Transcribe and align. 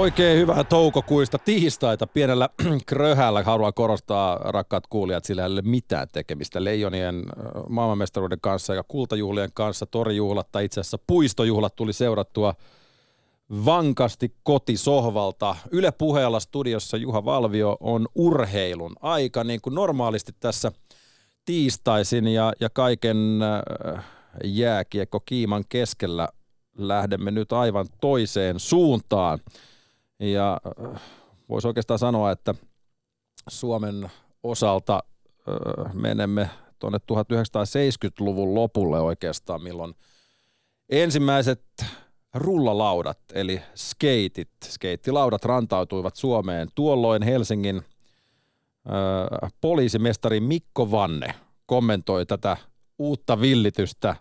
Oikein 0.00 0.38
hyvää 0.38 0.64
toukokuista 0.64 1.38
tiistaita 1.38 2.06
pienellä 2.06 2.48
kröhällä. 2.86 3.42
Haluan 3.42 3.74
korostaa, 3.74 4.36
rakkaat 4.36 4.86
kuulijat, 4.86 5.24
sillä 5.24 5.42
ei 5.42 5.52
ole 5.52 5.62
mitään 5.62 6.08
tekemistä 6.12 6.64
Leijonien 6.64 7.24
maailmanmestaruuden 7.68 8.40
kanssa 8.40 8.74
ja 8.74 8.82
kultajuhlien 8.88 9.50
kanssa. 9.54 9.86
Torijuhlat 9.86 10.52
tai 10.52 10.64
itse 10.64 10.80
asiassa 10.80 10.98
puistojuhlat 11.06 11.76
tuli 11.76 11.92
seurattua 11.92 12.54
vankasti 13.64 14.34
kotisohvalta. 14.42 15.56
Yle 15.70 15.92
puheella 15.92 16.40
studiossa 16.40 16.96
Juha 16.96 17.24
Valvio 17.24 17.76
on 17.80 18.08
urheilun 18.14 18.92
aika, 19.00 19.44
niin 19.44 19.60
kuin 19.60 19.74
normaalisti 19.74 20.32
tässä 20.40 20.72
tiistaisin 21.44 22.28
ja, 22.28 22.52
ja 22.60 22.70
kaiken 22.70 23.40
jääkiekko 24.44 25.20
kiiman 25.20 25.64
keskellä 25.68 26.28
lähdemme 26.78 27.30
nyt 27.30 27.52
aivan 27.52 27.86
toiseen 28.00 28.60
suuntaan. 28.60 29.38
Ja 30.20 30.60
äh, 30.94 31.00
voisi 31.48 31.68
oikeastaan 31.68 31.98
sanoa, 31.98 32.30
että 32.30 32.54
Suomen 33.48 34.10
osalta 34.42 35.02
äh, 35.48 35.94
menemme 35.94 36.50
tuonne 36.78 36.98
1970-luvun 36.98 38.54
lopulle 38.54 39.00
oikeastaan, 39.00 39.62
milloin 39.62 39.94
ensimmäiset 40.88 41.64
rullalaudat, 42.34 43.18
eli 43.34 43.62
skeitit, 43.74 44.50
skeittilaudat 44.64 45.44
rantautuivat 45.44 46.16
Suomeen. 46.16 46.68
Tuolloin 46.74 47.22
Helsingin 47.22 47.76
äh, 47.76 49.52
poliisimestari 49.60 50.40
Mikko 50.40 50.90
Vanne 50.90 51.34
kommentoi 51.66 52.26
tätä 52.26 52.56
uutta 52.98 53.40
villitystä 53.40 54.16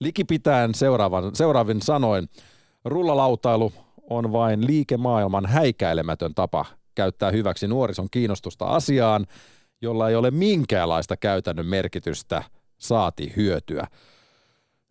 likipitäen 0.00 0.74
seuraavan, 0.74 1.36
seuraavin 1.36 1.82
sanoin. 1.82 2.28
Rullalautailu 2.84 3.72
on 4.10 4.32
vain 4.32 4.66
liikemaailman 4.66 5.46
häikäilemätön 5.46 6.34
tapa 6.34 6.64
käyttää 6.94 7.30
hyväksi 7.30 7.68
nuorison 7.68 8.08
kiinnostusta 8.10 8.64
asiaan, 8.64 9.26
jolla 9.82 10.08
ei 10.08 10.16
ole 10.16 10.30
minkäänlaista 10.30 11.16
käytännön 11.16 11.66
merkitystä 11.66 12.42
saati 12.78 13.32
hyötyä. 13.36 13.86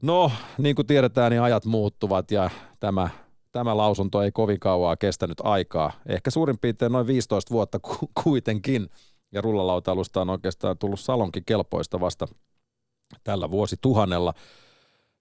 No, 0.01 0.31
niin 0.57 0.75
kuin 0.75 0.88
tiedetään, 0.88 1.31
niin 1.31 1.41
ajat 1.41 1.65
muuttuvat 1.65 2.31
ja 2.31 2.49
tämä, 2.79 3.09
tämä 3.51 3.77
lausunto 3.77 4.21
ei 4.21 4.31
kovin 4.31 4.59
kauaa 4.59 4.97
kestänyt 4.97 5.38
aikaa. 5.43 5.91
Ehkä 6.05 6.31
suurin 6.31 6.59
piirtein 6.59 6.91
noin 6.91 7.07
15 7.07 7.53
vuotta 7.53 7.79
ku, 7.79 8.11
kuitenkin. 8.23 8.89
Ja 9.31 9.41
rullalautailusta 9.41 10.21
on 10.21 10.29
oikeastaan 10.29 10.77
tullut 10.77 10.99
salonkin 10.99 11.45
kelpoista 11.45 11.99
vasta 11.99 12.27
tällä 13.23 13.51
vuosituhannella. 13.51 14.33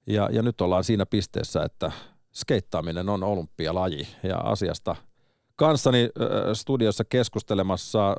Ja, 0.06 0.28
ja 0.32 0.42
nyt 0.42 0.60
ollaan 0.60 0.84
siinä 0.84 1.06
pisteessä, 1.06 1.62
että 1.62 1.92
skeittaaminen 2.36 3.08
on 3.08 3.22
olympialaji 3.22 4.08
ja 4.22 4.36
asiasta 4.36 4.96
kanssani 5.56 6.10
studiossa 6.54 7.04
keskustelemassa 7.04 8.16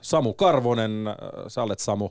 Samu 0.00 0.34
Karvonen. 0.34 1.04
Sä 1.48 1.62
olet 1.62 1.78
Samu 1.78 2.10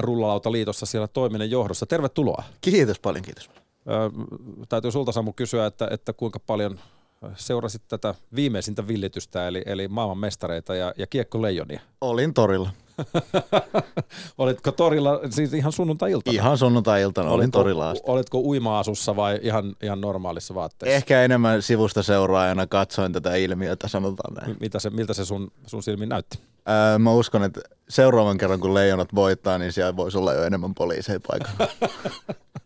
Rullalautaliitossa 0.00 0.86
siellä 0.86 1.08
toiminnan 1.08 1.50
johdossa. 1.50 1.86
Tervetuloa. 1.86 2.42
Kiitos 2.60 2.98
paljon, 2.98 3.22
kiitos. 3.24 3.50
Täytyy 4.68 4.90
sulta 4.90 5.12
Samu 5.12 5.32
kysyä, 5.32 5.66
että, 5.66 5.88
että 5.90 6.12
kuinka 6.12 6.38
paljon 6.38 6.78
seurasit 7.36 7.82
tätä 7.88 8.14
viimeisintä 8.34 8.88
villitystä, 8.88 9.48
eli, 9.48 9.62
eli 9.66 9.88
maailman 9.88 10.18
mestareita 10.18 10.74
ja, 10.74 10.94
ja 10.96 11.06
kiekkoleijonia? 11.06 11.80
Olin 12.00 12.34
torilla. 12.34 12.70
Olitko 14.38 14.72
torilla 14.72 15.20
siis 15.30 15.54
ihan 15.54 15.72
sunnuntai-iltana? 15.72 16.34
Ihan 16.34 16.58
sunnuntai-iltana, 16.58 17.30
olin 17.30 17.50
torilla 17.50 17.90
asti. 17.90 18.04
Olitko 18.06 18.38
uima-asussa 18.38 19.16
vai 19.16 19.40
ihan, 19.42 19.74
ihan 19.82 20.00
normaalissa 20.00 20.54
vaatteessa? 20.54 20.96
Ehkä 20.96 21.22
enemmän 21.22 21.62
sivusta 21.62 22.02
seuraajana 22.02 22.66
katsoin 22.66 23.12
tätä 23.12 23.34
ilmiötä, 23.34 23.88
sanotaan 23.88 24.34
näin. 24.34 24.56
Mitä 24.60 24.78
se, 24.78 24.90
miltä 24.90 25.14
se 25.14 25.24
sun, 25.24 25.52
sun 25.66 25.82
silmin 25.82 26.08
näytti? 26.08 26.38
Öö, 26.68 26.98
mä 26.98 27.12
uskon, 27.12 27.44
että 27.44 27.60
seuraavan 27.88 28.38
kerran 28.38 28.60
kun 28.60 28.74
leijonat 28.74 29.14
voittaa, 29.14 29.58
niin 29.58 29.72
siellä 29.72 29.96
voisi 29.96 30.18
olla 30.18 30.32
jo 30.32 30.44
enemmän 30.44 30.74
poliiseja 30.74 31.20
paikalla. 31.28 31.68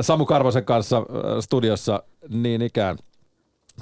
Samu 0.00 0.26
Karvosen 0.26 0.64
kanssa 0.64 1.02
studiossa 1.40 2.02
niin 2.28 2.62
ikään 2.62 2.98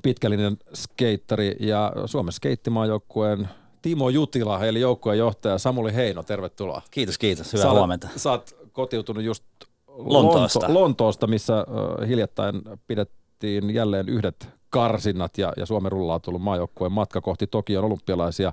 pitkällinen 0.03 0.57
skeittari 0.75 1.57
ja 1.61 1.93
Suomen 2.07 2.33
skeittimaajoukkueen 2.33 3.49
Timo 3.83 4.09
Jutila, 4.09 4.65
eli 4.65 4.81
joukkueen 4.81 5.19
johtaja 5.19 5.59
Samuli 5.59 5.95
Heino, 5.95 6.23
tervetuloa. 6.23 6.83
Kiitos, 6.91 7.19
kiitos. 7.19 7.53
Hyvää 7.53 7.67
sä 7.67 7.71
huomenta. 7.71 8.09
Sä 8.17 8.31
oot 8.31 8.57
kotiutunut 8.73 9.25
just 9.25 9.45
Lontoosta, 9.89 10.61
Lonto, 10.61 10.81
Lontoosta 10.81 11.27
missä 11.27 11.67
hiljattain 12.09 12.63
pidettiin 12.87 13.75
jälleen 13.75 14.09
yhdet 14.09 14.49
karsinnat 14.71 15.39
ja, 15.39 15.53
ja 15.57 15.67
Suomen 15.67 15.93
rulla 15.93 16.15
on 16.15 16.21
tullut 16.21 16.43
maajoukkueen 16.43 16.93
matka 16.93 17.21
kohti 17.21 17.47
Tokion 17.47 17.85
olympialaisia 17.85 18.53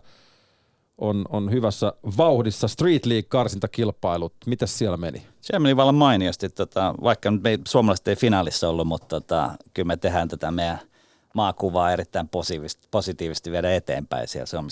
on, 1.03 1.25
on 1.29 1.51
hyvässä 1.51 1.93
vauhdissa. 2.17 2.67
Street 2.67 3.05
League-karsintakilpailut, 3.05 4.33
miten 4.45 4.67
siellä 4.67 4.97
meni? 4.97 5.27
Siellä 5.41 5.59
meni 5.59 5.75
vallan 5.75 5.95
mainiosti, 5.95 6.49
tota, 6.49 6.95
vaikka 7.03 7.31
me 7.31 7.59
suomalaiset 7.67 8.07
ei 8.07 8.15
finaalissa 8.15 8.69
ollut, 8.69 8.87
mutta 8.87 9.07
tota, 9.07 9.51
kyllä 9.73 9.87
me 9.87 9.97
tehdään 9.97 10.27
tätä 10.27 10.51
meidän– 10.51 10.79
maakuvaa 11.33 11.91
erittäin 11.91 12.29
positiivisesti, 12.29 12.87
positiivisesti 12.91 13.51
viedä 13.51 13.75
eteenpäin 13.75 14.27
siellä 14.27 14.45
Suomi 14.45 14.69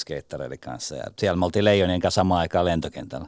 kanssa. 0.59 0.96
Ja 0.96 1.03
siellä 1.20 1.38
me 1.38 1.46
oltiin 1.46 1.66
Leijonien 1.66 2.00
kanssa 2.00 2.20
samaan 2.20 2.40
aikaan 2.40 2.66
lentokentällä. 2.66 3.28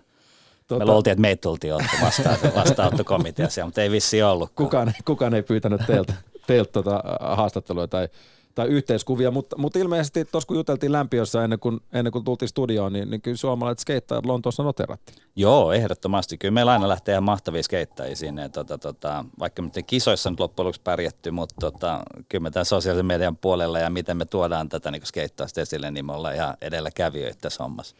Tota... 0.68 0.86
Me 0.86 0.92
luultiin, 0.92 1.12
että 1.12 1.22
meitä 1.22 1.42
tultiin 1.42 1.74
ottaa 1.74 2.00
vastaan, 2.02 2.38
vastaanottokomiteassa, 2.56 3.66
mutta 3.66 3.82
ei 3.82 3.92
vissi 3.92 4.24
ollut. 4.24 4.52
Kukaan, 4.56 4.94
kukaan 5.06 5.34
ei 5.34 5.44
pyytänyt 5.44 5.82
teiltä, 5.88 6.14
teiltä 6.48 6.72
tuota 6.72 7.04
haastattelua 7.20 7.88
tai 7.88 8.10
tai 8.56 8.68
yhteiskuvia, 8.68 9.32
mutta, 9.32 9.58
mutta 9.58 9.80
ilmeisesti 9.80 10.26
tuossa 10.26 10.48
kun 10.48 10.58
juteltiin 10.58 10.92
lämpiössä 10.92 11.44
ennen 11.44 11.60
kuin, 11.60 11.80
ennen 11.94 12.12
kuin 12.12 12.24
tultiin 12.26 12.50
studioon, 12.50 12.94
niin, 12.94 13.10
niin 13.10 13.22
kyllä 13.22 13.38
suomalaiset 13.38 13.80
skeittajat 13.80 14.26
Lontoossa 14.26 14.64
noterattiin. 14.64 15.18
Joo, 15.36 15.72
ehdottomasti. 15.72 16.38
Kyllä 16.38 16.52
meillä 16.52 16.72
aina 16.72 16.88
lähtee 16.88 17.14
ihan 17.14 17.24
mahtavia 17.24 17.64
skeittajia 17.64 18.16
sinne. 18.16 18.50
Tota, 18.50 18.78
tota, 18.78 19.26
vaikka 19.40 19.62
me 19.62 19.70
kisoissa 19.88 20.30
nyt 20.30 20.40
loppujen 20.40 20.66
lopuksi 20.66 20.82
pärjätty, 20.84 21.32
mutta 21.32 21.56
tota, 21.60 22.04
kyllä 22.30 22.44
me 22.44 22.52
tämän 22.52 22.66
sosiaalisen 22.66 23.06
median 23.06 23.38
puolella 23.38 23.80
ja 23.80 23.90
miten 23.90 24.18
me 24.18 24.26
tuodaan 24.26 24.70
tätä 24.70 24.92
niin 24.92 25.06
skeittausta 25.06 25.62
esille, 25.62 25.92
niin 25.92 26.06
me 26.06 26.14
ollaan 26.14 26.36
ihan 26.36 26.58
edelläkävijöitä 26.62 27.38
tässä 27.42 27.64
hommassa. 27.64 27.96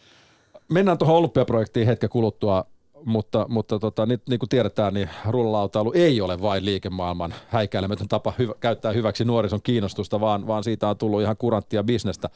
Mennään 0.70 0.98
tuohon 0.98 1.16
olympiaprojektiin 1.16 1.88
hetken 1.88 2.10
kuluttua 2.10 2.66
mutta, 3.06 3.46
mutta 3.50 3.80
tota, 3.80 4.06
nyt 4.06 4.22
niin 4.30 4.40
kuin 4.40 4.50
tiedetään, 4.50 4.94
niin 4.94 5.10
rullalautailu 5.30 5.92
ei 5.96 6.22
ole 6.22 6.42
vain 6.42 6.66
liikemaailman 6.66 7.34
häikäilemätön 7.48 8.08
tapa 8.08 8.34
hyvä, 8.40 8.54
käyttää 8.60 8.92
hyväksi 8.92 9.26
nuorison 9.26 9.62
kiinnostusta, 9.64 10.20
vaan, 10.20 10.48
vaan 10.48 10.64
siitä 10.64 10.90
on 10.90 10.98
tullut 10.98 11.22
ihan 11.22 11.38
kuranttia 11.38 11.84
bisnestä. 11.84 12.30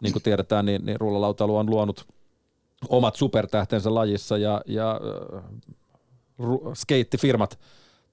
Niin 0.00 0.12
kuin 0.12 0.22
tiedetään, 0.22 0.66
niin, 0.66 0.86
niin 0.86 1.00
rullalautailu 1.00 1.56
on 1.56 1.70
luonut 1.70 2.06
omat 2.88 3.16
supertähtensä 3.16 3.94
lajissa 3.94 4.38
ja, 4.38 4.60
ja 4.66 5.00
äh, 5.34 5.44
skeittifirmat 6.74 7.58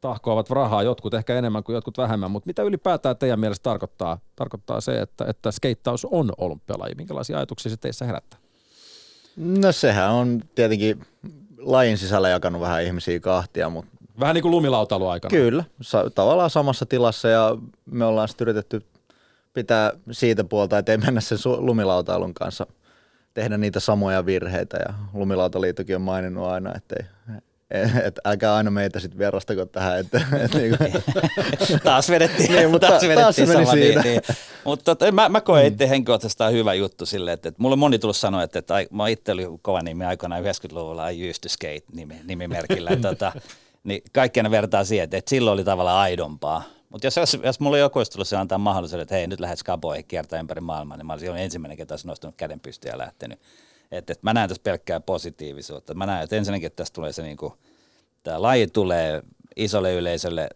tahkoavat 0.01 0.49
rahaa, 0.49 0.83
jotkut 0.83 1.13
ehkä 1.13 1.35
enemmän 1.35 1.63
kuin 1.63 1.73
jotkut 1.73 1.97
vähemmän, 1.97 2.31
mutta 2.31 2.47
mitä 2.47 2.63
ylipäätään 2.63 3.17
teidän 3.17 3.39
mielestä 3.39 3.63
tarkoittaa, 3.63 4.19
tarkoittaa 4.35 4.81
se, 4.81 5.01
että, 5.01 5.25
että 5.27 5.51
skeittaus 5.51 6.07
on 6.11 6.31
olympialaji? 6.37 6.95
Minkälaisia 6.95 7.37
ajatuksia 7.37 7.69
se 7.69 7.77
teissä 7.77 8.05
herättää? 8.05 8.39
No 9.35 9.71
sehän 9.71 10.11
on 10.11 10.41
tietenkin 10.55 11.05
lajin 11.61 11.97
sisällä 11.97 12.29
jakanut 12.29 12.61
vähän 12.61 12.83
ihmisiä 12.83 13.19
kahtia, 13.19 13.69
mutta 13.69 13.91
Vähän 14.19 14.33
niin 14.33 14.41
kuin 14.41 14.51
lumilautailu 14.51 15.07
aikana. 15.07 15.29
Kyllä, 15.29 15.63
sa- 15.81 16.09
tavallaan 16.09 16.49
samassa 16.49 16.85
tilassa 16.85 17.27
ja 17.27 17.57
me 17.85 18.05
ollaan 18.05 18.27
sitten 18.27 18.45
yritetty 18.45 18.81
pitää 19.53 19.91
siitä 20.11 20.43
puolta, 20.43 20.77
että 20.77 20.91
ei 20.91 20.97
mennä 20.97 21.21
sen 21.21 21.37
su- 21.37 21.61
lumilautailun 21.65 22.33
kanssa 22.33 22.67
tehdä 23.33 23.57
niitä 23.57 23.79
samoja 23.79 24.25
virheitä 24.25 24.77
ja 24.87 24.93
Lumilautaliittokin 25.13 25.95
on 25.95 26.01
maininnut 26.01 26.47
aina, 26.47 26.73
että 28.07 28.21
älkää 28.25 28.55
aina 28.55 28.71
meitä 28.71 28.99
sitten 28.99 29.19
vierastako 29.19 29.65
tähän. 29.65 29.99
Että, 29.99 30.21
et 30.45 30.53
niinku. 30.53 30.77
taas 31.83 32.09
vedettiin, 32.09 32.51
niin, 32.51 32.71
mutta 32.71 32.87
taas 32.87 33.03
vedettiin 33.03 33.47
taas 33.47 33.65
sama. 33.65 33.75
Niin, 33.75 33.87
siinä. 33.87 34.01
Niin, 34.01 34.21
niin. 34.27 34.37
Mutta 34.63 34.95
tota, 34.95 35.11
mä, 35.11 35.29
mä 35.29 35.41
koen 35.41 35.65
itse 35.65 35.89
henkilökohtaisesti 35.89 36.43
hyvä 36.51 36.73
juttu 36.73 37.05
silleen, 37.05 37.33
että, 37.33 37.49
että 37.49 37.61
mulla 37.61 37.73
on 37.73 37.79
moni 37.79 37.99
tullut 37.99 38.17
sanoa, 38.17 38.43
että, 38.43 38.59
että 38.59 38.73
mä 38.91 39.07
itse 39.07 39.31
olin 39.31 39.59
kova 39.61 39.81
nimi 39.81 40.05
aikoinaan 40.05 40.43
90-luvulla 40.43 41.09
I 41.09 41.29
used 41.29 41.41
to 41.41 41.49
skate 41.49 41.83
nimi, 41.93 42.15
nimimerkillä. 42.23 42.95
tota, 42.95 43.31
niin 43.83 44.01
kaikkea 44.13 44.51
vertaa 44.51 44.83
siihen, 44.83 45.03
että, 45.03 45.17
että 45.17 45.29
silloin 45.29 45.53
oli 45.53 45.63
tavallaan 45.63 45.99
aidompaa. 45.99 46.63
Mutta 46.89 47.07
jos, 47.07 47.17
jos, 47.17 47.37
jos 47.43 47.59
mulla 47.59 47.77
joku 47.77 47.99
olisi 47.99 48.11
tullut 48.11 48.27
se 48.27 48.37
antaa 48.37 48.57
mahdollisuuden, 48.57 49.01
että 49.01 49.15
hei 49.15 49.27
nyt 49.27 49.39
lähdet 49.39 49.59
skaboihin 49.59 50.05
kiertää 50.05 50.39
ympäri 50.39 50.61
maailmaa, 50.61 50.97
niin 50.97 51.05
mä 51.05 51.13
olisin 51.13 51.37
ensimmäinen, 51.37 51.77
ketä 51.77 51.93
olisi 51.93 52.07
nostanut 52.07 52.35
käden 52.35 52.59
pystyyn 52.59 52.91
ja 52.91 52.97
lähtenyt. 52.97 53.39
Että, 53.91 54.13
että 54.13 54.23
mä 54.23 54.33
näen 54.33 54.49
tässä 54.49 54.63
pelkkää 54.63 54.99
positiivisuutta. 54.99 55.93
Mä 55.93 56.05
näen, 56.05 56.23
että 56.23 56.35
ensinnäkin 56.35 56.67
että 56.67 56.77
tässä 56.77 56.93
tulee 56.93 57.13
se 57.13 57.21
niin 57.21 57.37
kuin, 57.37 57.53
tämä 58.23 58.41
laji 58.41 58.67
tulee 58.67 59.23
isolle 59.55 59.93
yleisölle 59.93 60.49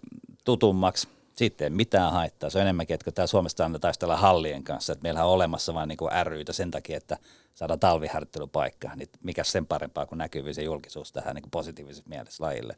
tutummaksi. 0.43 1.07
Sitten 1.35 1.73
mitään 1.73 2.11
haittaa. 2.11 2.49
Se 2.49 2.57
on 2.57 2.61
enemmänkin, 2.61 2.93
että 2.93 3.11
tämä 3.11 3.27
Suomesta 3.27 3.63
aina 3.63 3.79
taistella 3.79 4.17
hallien 4.17 4.63
kanssa, 4.63 4.93
että 4.93 5.03
meillä 5.03 5.25
on 5.25 5.31
olemassa 5.31 5.73
vain 5.73 5.87
niin 5.87 5.97
ryitä 6.23 6.53
sen 6.53 6.71
takia, 6.71 6.97
että 6.97 7.17
saadaan 7.55 7.79
talviharjoittelupaikka. 7.79 8.89
Niin 8.95 9.09
mikä 9.23 9.43
sen 9.43 9.65
parempaa 9.65 10.05
kuin 10.05 10.17
näkyvyys 10.17 10.57
ja 10.57 10.63
julkisuus 10.63 11.11
tähän 11.11 11.35
niin 11.35 11.51
positiivisessa 11.51 12.09
mielessä 12.09 12.43
lajille. 12.43 12.77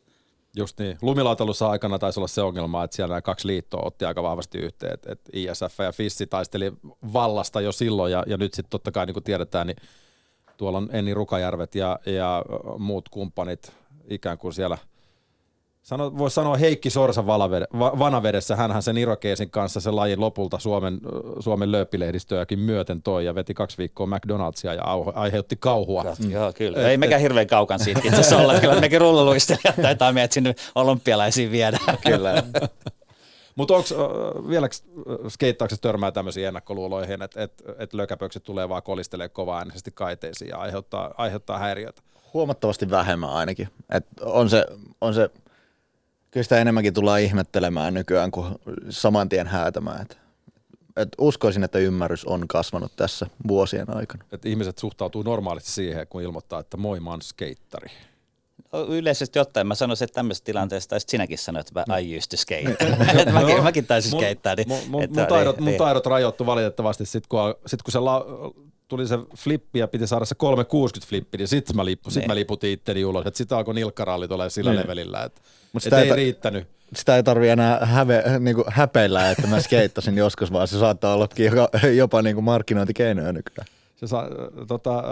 Just 0.56 0.80
niin. 0.80 0.98
Lumilautailussa 1.02 1.70
aikana 1.70 2.00
taisi 2.00 2.20
olla 2.20 2.28
se 2.28 2.42
ongelma, 2.42 2.84
että 2.84 2.96
siellä 2.96 3.12
nämä 3.12 3.22
kaksi 3.22 3.48
liittoa 3.48 3.86
otti 3.86 4.06
aika 4.06 4.24
vahvasti 4.24 4.58
yhteen, 4.58 4.94
että 4.94 5.32
ISF 5.34 5.80
ja 5.80 5.92
FISSI 5.92 6.28
taisteli 6.28 6.74
vallasta 7.14 7.62
jo 7.62 7.72
silloin 7.72 8.12
ja, 8.12 8.24
ja 8.28 8.38
nyt 8.38 8.54
sitten 8.54 8.70
totta 8.70 8.92
kai 8.92 9.06
niin 9.06 9.14
kuin 9.14 9.24
tiedetään, 9.24 9.68
niin 9.68 9.78
tuolla 10.58 10.78
on 10.78 10.90
Enni 10.92 11.14
Rukajärvet 11.14 11.76
ja, 11.76 12.00
ja 12.06 12.44
muut 12.78 13.10
kumppanit 13.10 13.72
ikään 14.10 14.38
kuin 14.38 14.54
siellä– 14.54 14.78
Sano, 15.88 16.18
voisi 16.18 16.34
sanoa 16.34 16.58
Heikki 16.58 16.90
Sorsa 16.90 17.28
vanavedessä, 18.00 18.56
hänhän 18.56 18.84
sen 18.84 18.98
Irokeesin 18.98 19.50
kanssa 19.50 19.80
sen 19.80 19.96
lajin 19.96 20.20
lopulta 20.20 20.60
Suomen, 20.60 21.00
Suomen 21.40 21.72
lööppilehdistöäkin 21.72 22.60
myöten 22.60 23.02
toi 23.02 23.26
ja 23.26 23.36
veti 23.36 23.54
kaksi 23.54 23.78
viikkoa 23.78 24.08
McDonald'sia 24.08 24.74
ja 24.76 24.84
aiheutti 25.16 25.56
kauhua. 25.60 26.04
Mm. 26.04 26.32
Joo, 26.32 26.54
kyllä. 26.54 26.80
Et, 26.80 26.86
Ei 26.86 26.98
mekään 26.98 27.22
hirveän 27.22 27.48
kaukan 27.48 27.80
siitä 27.80 28.00
itse 28.04 28.10
asiassa 28.10 28.38
olla. 28.38 28.60
Kyllä 28.60 28.82
mekin 28.82 29.02
rulluluistelijat 29.02 29.76
taitaa 29.82 30.14
meidät 30.14 30.32
sinne 30.32 30.56
olympialaisiin 30.76 31.52
viedä. 31.52 31.78
kyllä. 32.08 32.34
Mutta 33.58 33.74
onko 33.74 33.90
vielä 34.50 34.70
skeittauksessa 35.28 35.82
törmää 35.82 36.12
tämmöisiin 36.12 36.48
ennakkoluuloihin, 36.48 37.22
että 37.22 37.44
et, 37.44 37.64
et 37.78 37.94
lökäpökset 37.94 38.44
tulee 38.44 38.70
vaan 38.70 38.84
kolistelee 38.84 39.30
kovaa 39.30 39.58
äänisesti 39.58 39.92
kaiteisiin 39.92 40.50
ja 40.50 40.58
aiheuttaa, 40.58 41.14
aiheuttaa 41.18 41.60
häiriötä? 41.60 42.02
Huomattavasti 42.34 42.90
vähemmän 42.90 43.30
ainakin. 43.30 43.70
Et 43.90 44.06
on, 44.22 44.50
se, 44.50 44.66
on 45.02 45.14
se 45.14 45.30
kyllä 46.32 46.44
sitä 46.44 46.58
enemmänkin 46.58 46.94
tullaan 46.94 47.22
ihmettelemään 47.22 47.94
nykyään 47.94 48.32
kuin 48.32 48.56
saman 48.90 49.30
tien 49.30 49.48
häätämään. 49.48 50.02
Et, 50.02 50.18
et 50.96 51.10
uskoisin, 51.18 51.64
että 51.64 51.80
ymmärrys 51.80 52.26
on 52.26 52.48
kasvanut 52.48 52.92
tässä 52.96 53.28
vuosien 53.48 53.96
aikana. 53.96 54.24
Et 54.32 54.46
ihmiset 54.46 54.78
suhtautuu 54.78 55.24
normaalisti 55.24 55.72
siihen, 55.72 56.08
kun 56.08 56.22
ilmoittaa, 56.22 56.60
että 56.60 56.78
moi, 56.78 57.00
mä 57.00 57.10
oon 57.10 57.22
skeittari. 57.22 57.90
No, 58.74 58.86
yleisesti 58.86 59.40
ottaen 59.40 59.68
mä 59.68 59.76
sanoisin, 59.76 60.06
että 60.06 60.16
tämmöisessä 60.16 60.46
tilanteessa 60.46 60.90
taisit 60.90 61.10
sinäkin 61.10 61.38
sanoa, 61.38 61.60
että 61.60 61.84
mä 61.88 61.98
I 61.98 62.18
used 62.18 62.30
to 62.30 62.38
skate. 62.38 62.64
Niin. 62.64 63.34
mäkin, 63.34 63.64
mäkin 63.64 63.86
taisin 63.86 64.12
skeittää. 64.12 64.56
Niin, 64.56 64.68
mun, 64.68 64.80
mun, 64.88 65.04
mun, 65.10 65.28
taidot, 65.28 65.60
mun 65.60 65.66
niin. 65.66 65.78
taidot 65.78 66.06
rajoittu 66.06 66.46
valitettavasti 66.46 67.06
sit 67.06 67.28
kun, 67.28 67.40
sit 67.66 67.82
kun 67.82 67.92
se 67.92 68.00
la, 68.00 68.26
tuli 68.88 69.08
se 69.08 69.18
flippi 69.38 69.80
ja 69.80 69.88
piti 69.88 70.08
saada 70.08 70.26
se 70.26 70.36
360 70.36 71.10
flippi, 71.10 71.38
niin 71.38 71.48
sitten 71.48 71.76
mä, 71.76 71.86
lippu, 71.86 72.10
sit 72.10 72.28
mä 72.28 72.34
niin. 72.34 72.40
liputin 72.40 72.72
itteni 72.72 73.06
ulos. 73.06 73.24
Sitten 73.24 73.38
sitä 73.38 73.58
alkoi 73.58 73.74
nilkkaralli 73.74 74.28
tulee 74.28 74.50
sillä 74.50 74.72
niin. 74.72 74.82
levelillä, 74.82 75.24
että 75.24 75.42
Mut 75.74 75.84
sitä 75.84 75.98
et 75.98 76.04
ei, 76.04 76.10
ei 76.10 76.16
riittänyt. 76.16 76.68
Sitä 76.96 77.16
ei 77.16 77.24
tarvi 77.24 77.50
enää 77.50 77.86
häve, 77.86 78.24
niin 78.40 78.56
kuin 78.56 78.66
häpeillä, 78.70 79.32
että 79.32 79.48
mä 79.48 79.62
skeittasin 79.62 80.18
joskus, 80.26 80.54
vaan 80.54 80.68
se 80.68 80.80
saattaa 80.80 81.14
olla 81.14 81.28
jopa, 81.38 81.70
jopa 81.88 82.22
niin 82.22 82.36
kuin 82.36 82.44
markkinointikeinoja 82.44 83.34
nykyään. 83.34 83.68
Se 83.96 84.08
saa, 84.08 84.28
tota, 84.68 85.04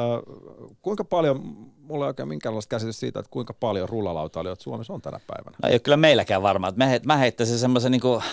kuinka 0.82 1.04
paljon, 1.04 1.58
mulla 1.88 2.06
ei 2.06 2.08
oikein 2.08 2.28
minkäänlaista 2.28 2.70
käsitys 2.70 3.00
siitä, 3.00 3.20
että 3.20 3.30
kuinka 3.30 3.54
paljon 3.54 3.90
rullalautailijoita 3.90 4.64
Suomessa 4.64 4.94
on 4.94 5.02
tänä 5.02 5.20
päivänä? 5.28 5.58
No 5.64 5.70
ei 5.70 5.74
ole 5.74 5.80
kyllä 5.80 5.98
meilläkään 5.98 6.42
varmaan. 6.42 6.74
Mä, 6.76 6.86
heit, 6.86 7.06
mä 7.06 7.18
heittäisin 7.18 7.60
semmoisen 7.60 7.92
niin 7.92 8.02
kuin 8.02 8.24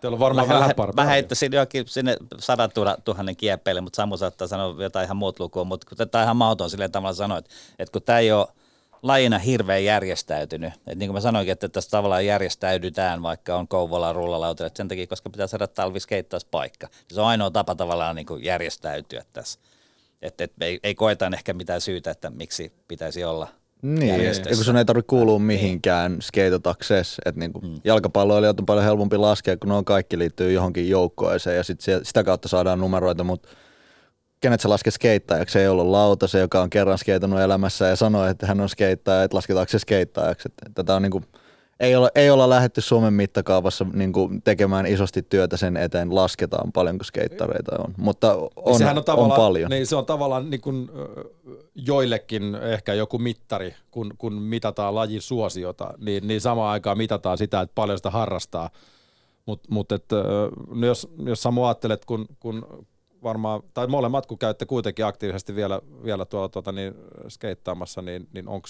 Teillä 0.00 0.14
on 0.14 0.20
varmaan 0.20 0.48
vähän 0.48 0.70
Mä 0.96 1.04
heittäisin 1.04 1.52
jokin 1.52 1.88
sinne 1.88 2.16
sadan 2.38 2.70
tuhannen 3.04 3.36
kieppeille, 3.36 3.80
mutta 3.80 3.96
Samu 3.96 4.16
saattaa 4.16 4.48
sanoa 4.48 4.82
jotain 4.82 5.04
ihan 5.04 5.16
muut 5.16 5.40
lukua, 5.40 5.64
mutta 5.64 5.86
kun 5.96 6.08
tämä 6.08 6.24
ihan 6.24 6.36
mauton 6.36 6.70
silleen 6.70 6.92
tavalla 6.92 7.14
sanoit, 7.14 7.46
että 7.78 7.92
kun 7.92 8.02
tämä 8.02 8.18
ei 8.18 8.32
ole 8.32 8.46
lajina 9.02 9.38
hirveän 9.38 9.84
järjestäytynyt. 9.84 10.72
Et 10.86 10.98
niin 10.98 11.08
kuin 11.08 11.14
mä 11.14 11.20
sanoinkin, 11.20 11.52
että 11.52 11.68
tässä 11.68 11.90
tavallaan 11.90 12.26
järjestäydytään, 12.26 13.22
vaikka 13.22 13.56
on 13.56 13.68
Kouvola 13.68 14.12
rullalautille, 14.12 14.70
sen 14.74 14.88
takia, 14.88 15.06
koska 15.06 15.30
pitää 15.30 15.46
saada 15.46 15.66
talviskeittauspaikka. 15.66 16.88
Se 17.12 17.20
on 17.20 17.26
ainoa 17.26 17.50
tapa 17.50 17.74
tavallaan 17.74 18.16
niin 18.16 18.26
kuin 18.26 18.44
järjestäytyä 18.44 19.24
tässä. 19.32 19.60
Et, 20.22 20.40
et, 20.40 20.52
ei, 20.60 20.80
ei 20.82 20.94
koeta 20.94 21.30
ehkä 21.34 21.52
mitään 21.52 21.80
syytä, 21.80 22.10
että 22.10 22.30
miksi 22.30 22.72
pitäisi 22.88 23.24
olla 23.24 23.48
niin, 23.82 24.24
ja 24.24 24.32
kun 24.54 24.64
sun 24.64 24.76
ei 24.76 24.84
tarvitse 24.84 25.06
kuulua 25.06 25.38
mihinkään 25.38 26.16
skeitotaksessa, 26.20 27.22
että 27.24 27.38
niinku 27.38 27.60
hmm. 27.60 27.80
jalkapalloilijat 27.84 28.60
on 28.60 28.66
paljon 28.66 28.84
helpompi 28.84 29.16
laskea, 29.16 29.56
kun 29.56 29.68
ne 29.68 29.74
on 29.74 29.84
kaikki 29.84 30.18
liittyy 30.18 30.52
johonkin 30.52 30.88
joukkoeseen 30.88 31.56
ja 31.56 31.62
sit 31.62 31.80
sitä 32.02 32.24
kautta 32.24 32.48
saadaan 32.48 32.80
numeroita, 32.80 33.24
mutta 33.24 33.48
kenet 34.40 34.60
sä 34.60 34.68
lasket 34.68 34.94
skeittajaksi, 34.94 35.58
ei 35.58 35.68
ollut 35.68 35.86
lauta, 35.86 36.26
se 36.26 36.38
joka 36.38 36.62
on 36.62 36.70
kerran 36.70 36.98
skeitannut 36.98 37.40
elämässä 37.40 37.86
ja 37.86 37.96
sanoi, 37.96 38.30
että 38.30 38.46
hän 38.46 38.60
on 38.60 38.68
skeittaja, 38.68 39.22
että 39.22 39.36
lasketaanko 39.36 39.70
se 39.70 39.78
skeittajaksi. 39.78 40.48
Tätä 40.74 40.94
on 40.94 41.02
niinku, 41.02 41.22
ei, 41.80 41.96
olla, 41.96 42.10
ei 42.14 42.30
olla 42.30 42.48
lähdetty 42.48 42.80
Suomen 42.80 43.12
mitakaavassa 43.12 43.86
niinku 43.92 44.30
tekemään 44.44 44.86
isosti 44.86 45.22
työtä 45.22 45.56
sen 45.56 45.76
eteen, 45.76 46.14
lasketaan 46.14 46.72
paljonko 46.72 47.04
skeittareita 47.04 47.76
on, 47.78 47.94
mutta 47.96 48.34
on, 48.56 48.78
Sehän 48.78 48.98
on, 48.98 49.04
on 49.16 49.32
paljon. 49.32 49.70
Niin 49.70 49.86
se 49.86 49.96
on 49.96 50.06
tavallaan 50.06 50.50
niin 50.50 50.60
kuin, 50.60 50.90
joillekin 51.74 52.54
ehkä 52.54 52.94
joku 52.94 53.18
mittari, 53.18 53.74
kun, 53.90 54.14
kun 54.18 54.34
mitataan 54.34 54.94
lajin 54.94 55.22
suosiota, 55.22 55.94
niin, 55.98 56.28
niin 56.28 56.40
samaan 56.40 56.72
aikaan 56.72 56.98
mitataan 56.98 57.38
sitä, 57.38 57.60
että 57.60 57.74
paljon 57.74 57.98
sitä 57.98 58.10
harrastaa. 58.10 58.70
Mutta 59.46 59.68
mut, 59.70 59.88
mut 60.68 60.86
jos, 60.86 61.08
jos 61.26 61.42
Samu 61.42 61.64
ajattelet, 61.64 62.04
kun, 62.04 62.26
kun 62.40 62.86
varmaan, 63.22 63.62
tai 63.74 63.86
molemmat 63.86 64.26
kun 64.26 64.38
käytte 64.38 64.66
kuitenkin 64.66 65.04
aktiivisesti 65.04 65.54
vielä, 65.54 65.80
vielä 66.04 66.24
tuolla 66.24 66.48
tuota, 66.48 66.72
niin, 66.72 66.94
skeittaamassa, 67.28 68.02
niin, 68.02 68.28
niin 68.32 68.48
onko 68.48 68.68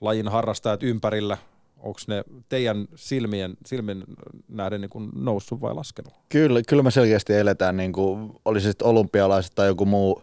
lajin 0.00 0.28
harrastajat 0.28 0.82
ympärillä, 0.82 1.38
onko 1.80 2.00
ne 2.08 2.24
teidän 2.48 2.88
silmien, 2.94 3.54
silmien 3.66 4.04
nähden 4.48 4.80
niin 4.80 4.90
kuin 4.90 5.08
noussut 5.14 5.60
vai 5.60 5.74
laskenut? 5.74 6.12
Kyllä, 6.28 6.60
kyllä 6.68 6.82
me 6.82 6.90
selkeästi 6.90 7.34
eletään, 7.34 7.76
niin 7.76 7.92
kuin, 7.92 8.32
oli 8.44 8.60
se 8.60 8.68
sitten 8.68 8.86
olympialaiset 8.86 9.52
tai 9.54 9.66
joku 9.66 9.84
muu, 9.86 10.22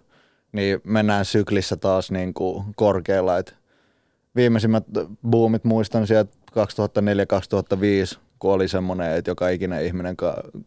niin 0.52 0.82
mennään 0.84 1.26
syklissä 1.26 1.78
taas 1.78 2.12
niin 2.12 2.34
kuin 2.34 2.66
korkealla. 2.76 3.38
Et 3.38 3.56
viimeisimmät 4.36 4.84
boomit 5.28 5.64
muistan 5.64 6.08
sieltä 6.08 6.32
2004-2005, 8.16 8.18
kun 8.40 8.52
oli 8.52 8.68
semmoinen, 8.68 9.12
että 9.12 9.32
joka 9.32 9.50
ikinen 9.50 9.86
ihminen 9.86 10.16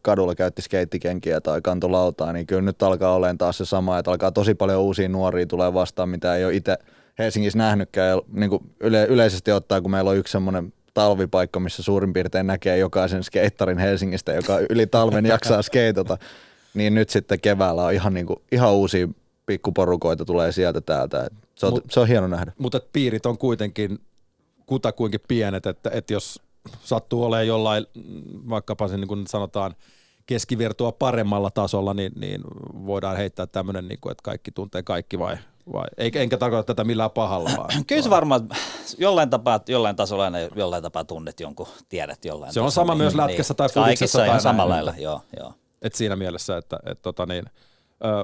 kadulla 0.03 0.35
käytti 0.35 0.63
skeittikenkiä 0.63 1.41
tai 1.41 1.61
kantolautaa, 1.63 2.33
niin 2.33 2.47
kyllä 2.47 2.63
nyt 2.63 2.83
alkaa 2.83 3.15
olemaan 3.15 3.39
taas 3.39 3.59
se 3.59 3.65
sama, 3.65 3.99
että 3.99 4.11
alkaa 4.11 4.33
tosi 4.33 4.55
paljon 4.55 4.81
uusia 4.83 5.09
nuoria 5.09 5.47
tulee 5.47 5.75
vastaan, 5.75 6.09
mitä 6.09 6.37
ei 6.37 6.45
ole 6.45 6.55
itse 6.55 6.79
Helsingissä 7.19 7.59
nähnytkään. 7.59 8.09
Ja 8.09 8.23
niin 8.33 8.51
kuin 8.51 8.63
yle, 8.81 9.05
yleisesti 9.05 9.53
ottaa, 9.53 9.81
kun 9.81 9.91
meillä 9.91 10.11
on 10.11 10.17
yksi 10.17 10.33
semmoinen 10.33 10.73
talvipaikka, 11.01 11.61
missä 11.61 11.83
suurin 11.83 12.13
piirtein 12.13 12.47
näkee 12.47 12.79
jokaisen 12.79 13.25
skeittarin 13.25 13.79
Helsingistä, 13.79 14.33
joka 14.33 14.59
yli 14.71 14.87
talven 14.87 15.27
jaksaa 15.27 15.63
skeitota, 15.63 16.19
niin 16.75 16.95
nyt 16.95 17.11
sitten 17.11 17.41
keväällä 17.41 17.85
on 17.85 17.93
ihan, 17.93 18.15
niin 18.15 18.27
kuin, 18.27 18.37
ihan 18.53 18.73
uusia 18.73 19.09
pikkuporukoita 19.47 20.25
tulee 20.25 20.53
sieltä 20.53 20.81
täältä. 20.81 21.29
Se 21.55 21.67
on, 21.67 21.73
Mut, 21.73 21.85
se 21.91 22.01
on 22.01 22.09
hieno 22.09 22.27
nähdä. 22.27 22.53
Mutta 22.59 22.81
piirit 22.93 23.27
on 23.27 23.39
kuitenkin 23.39 23.99
kutakuinkin 24.67 25.21
pienet, 25.29 25.67
että, 25.67 25.91
että 25.93 26.13
jos 26.13 26.41
sattuu 26.83 27.25
olemaan 27.25 27.47
jollain, 27.47 27.87
vaikkapa 28.49 28.89
se 28.89 28.97
niin 28.97 29.09
kuin 29.09 29.27
sanotaan, 29.27 29.75
keskivertoa 30.27 30.93
paremmalla 30.93 31.51
tasolla, 31.51 31.95
niin, 31.95 32.13
niin 32.17 32.41
voidaan 32.87 33.17
heittää 33.17 33.47
tämmöinen, 33.47 33.89
niin 33.89 33.99
kuin, 34.01 34.11
että 34.11 34.23
kaikki 34.23 34.51
tuntee 34.51 34.83
kaikki 34.83 35.19
vai, 35.19 35.37
vai 35.73 35.87
eikä, 35.97 36.21
enkä 36.21 36.37
tarkoita 36.37 36.67
tätä 36.67 36.85
millään 36.85 37.11
pahalla. 37.11 37.51
Vaan, 37.57 37.71
Kyllä 37.87 38.03
se 38.03 38.11
varmaan 38.11 38.49
jollain 38.99 39.31
tapaa, 39.31 39.61
jollain 39.69 39.97
tasolla 39.97 40.25
aina 40.25 40.39
jollain 40.39 40.83
tapaa 40.83 41.05
tunnet 41.05 41.41
jonkun, 41.41 41.67
tiedät 41.89 42.25
jollain 42.25 42.53
Se 42.53 42.61
on 42.61 42.73
sama 42.73 42.93
niin, 42.93 42.99
myös 42.99 43.15
lätkässä 43.15 43.53
niin, 43.53 43.57
tai 43.57 43.69
fudiksessa. 43.69 44.19
Kaikissa 44.19 44.25
ihan 44.25 44.41
samalla 44.41 44.75
lailla, 44.75 44.95
joo. 44.99 45.21
joo. 45.37 45.55
Et 45.83 45.95
siinä 45.95 46.17
mielessä, 46.17 46.57
että 46.57 46.79
et, 46.87 47.03
tota 47.03 47.27
niin, 47.27 47.45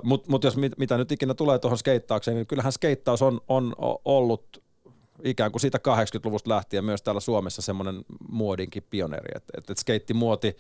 mutta 0.03 0.31
mut 0.31 0.45
jos 0.45 0.57
mit, 0.57 0.73
mitä 0.79 0.97
nyt 0.97 1.13
ikinä 1.13 1.35
tulee 1.35 1.59
tuohon 1.59 1.79
skeittaukseen, 1.79 2.37
niin 2.37 2.47
kyllähän 2.47 2.73
skeittaus 2.73 3.23
on, 3.23 3.41
on 3.49 3.75
ollut 4.05 4.63
ikään 5.25 5.53
kuin 5.53 5.61
siitä 5.61 5.79
80-luvusta 5.79 6.51
lähtien 6.51 6.85
myös 6.85 7.03
täällä 7.03 7.21
Suomessa 7.21 7.63
semmoinen 7.63 8.05
muodinkin 8.29 8.83
pioneeri, 8.91 9.33
että 9.37 9.53
et, 9.59 9.71
et 9.71 9.79
skeittimuoti 9.79 10.57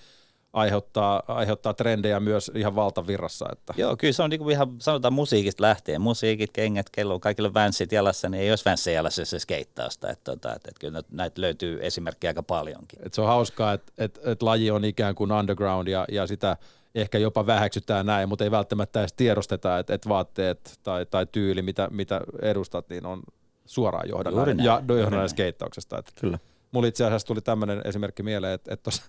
aiheuttaa, 0.57 1.23
aiheuttaa 1.29 1.75
trendejä 1.75 2.21
myös 2.21 2.51
ihan 2.55 2.75
valtavirrassa. 2.75 3.47
Että. 3.53 3.75
Joo, 3.77 3.97
kyllä 3.97 4.13
se 4.13 4.23
on 4.23 4.31
niin 4.31 4.51
ihan 4.51 4.77
sanotaan 4.79 5.13
musiikista 5.13 5.63
lähtien. 5.63 6.01
Musiikit, 6.01 6.51
kengät, 6.53 6.91
kello, 6.91 7.21
kaikille 7.21 7.55
vänssit 7.55 7.93
jalassa, 7.93 8.29
niin 8.29 8.43
ei 8.43 8.51
olisi 8.51 8.65
vänssejä 8.65 8.95
jalassa 8.95 9.25
se 9.25 9.39
skeittausta. 9.39 10.11
Että, 10.11 10.33
että, 10.33 10.49
että, 10.49 10.69
että 10.69 10.81
kyllä 10.81 11.03
näitä 11.11 11.41
löytyy 11.41 11.79
esimerkkejä 11.83 12.31
aika 12.31 12.43
paljonkin. 12.43 12.99
Et 13.03 13.15
se 13.15 13.21
on 13.21 13.27
hauskaa, 13.27 13.73
että, 13.73 13.93
että, 13.99 14.21
että 14.25 14.47
laji 14.47 14.71
on 14.71 14.85
ikään 14.85 15.15
kuin 15.15 15.33
underground 15.33 15.89
ja, 15.89 16.05
ja 16.13 16.27
sitä 16.27 16.57
ehkä 16.95 17.19
jopa 17.19 17.47
väheksytään 17.47 18.07
näin, 18.07 18.29
mutta 18.29 18.45
ei 18.45 18.51
välttämättä 18.51 19.01
edes 19.01 19.13
tiedosteta, 19.13 19.79
että, 19.79 19.95
että 19.95 20.09
vaatteet 20.09 20.79
tai, 20.83 21.07
tai 21.07 21.27
tyyli, 21.33 21.63
mitä, 21.63 21.89
mitä 21.91 22.21
edustat, 22.43 22.89
niin 22.89 23.07
on 23.07 23.23
suoraan 23.65 24.09
johdannainen, 24.09 24.65
ja 24.65 24.83
johdannainen 24.89 25.29
skeittauksesta. 25.29 25.99
Että 25.99 26.13
Kyllä. 26.21 26.39
Mulla 26.73 26.89
itse 26.89 27.05
asiassa 27.05 27.27
tuli 27.27 27.41
tämmöinen 27.41 27.81
esimerkki 27.85 28.23
mieleen, 28.23 28.53
että, 28.53 28.75
että 28.75 28.83
tuossa 28.83 29.03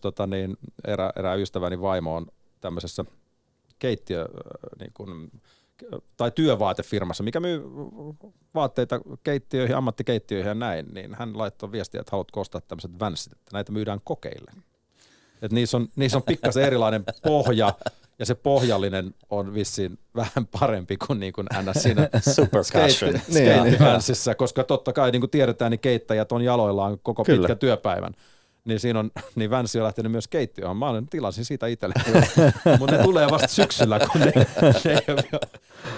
tota 0.00 0.26
niin, 0.26 0.56
erä, 0.84 1.12
erää 1.16 1.34
ystäväni 1.34 1.80
vaimo 1.80 2.16
on 2.16 2.26
tämmöisessä 2.60 3.04
keittiö, 3.78 4.26
niin 4.78 4.92
kuin, 4.94 5.30
tai 6.16 6.30
työvaatefirmassa, 6.30 7.24
mikä 7.24 7.40
myy 7.40 7.62
vaatteita 8.54 9.00
keittiöihin, 9.24 9.76
ammattikeittiöihin 9.76 10.48
ja 10.48 10.54
näin, 10.54 10.86
niin 10.94 11.14
hän 11.14 11.38
laittoi 11.38 11.72
viestiä, 11.72 12.00
että 12.00 12.10
haluat 12.10 12.36
ostaa 12.36 12.60
tämmöiset 12.60 13.00
vänssit, 13.00 13.32
että 13.32 13.50
näitä 13.52 13.72
myydään 13.72 14.00
kokeille. 14.04 14.50
että 15.42 15.54
niissä 15.54 15.76
on, 15.76 15.88
niissä 15.96 16.18
on 16.18 16.22
pikkasen 16.22 16.64
erilainen 16.64 17.04
pohja, 17.22 17.72
ja 18.18 18.26
se 18.26 18.34
pohjallinen 18.34 19.14
on 19.30 19.54
vissiin 19.54 19.98
vähän 20.14 20.46
parempi 20.60 20.96
kuin, 20.96 21.20
niin 21.20 21.32
kuin 21.32 21.46
NS 21.62 21.82
siinä 21.82 22.08
skate, 22.62 23.22
niin, 23.28 24.36
koska 24.36 24.64
totta 24.64 24.92
kai 24.92 25.10
niin 25.10 25.22
kuin 25.22 25.30
tiedetään, 25.30 25.70
niin 25.70 25.80
keittäjät 25.80 26.32
on 26.32 26.42
jaloillaan 26.42 26.98
koko 27.02 27.24
Kyllä. 27.24 27.38
pitkä 27.38 27.54
työpäivän. 27.54 28.14
Niin 28.66 28.80
siinä 28.80 28.98
on, 28.98 29.10
niin 29.36 29.50
Vänsi 29.50 29.78
on 29.78 29.84
lähtenyt 29.84 30.12
myös 30.12 30.28
keittiöön. 30.28 30.76
Mä 30.76 30.88
olen, 30.88 31.08
tilasin 31.08 31.44
siitä 31.44 31.66
itselle. 31.66 31.94
Mutta 32.78 32.96
ne 32.96 33.02
tulee 33.02 33.30
vasta 33.30 33.48
syksyllä, 33.48 34.00
kun 34.12 34.20
ne, 34.20 34.32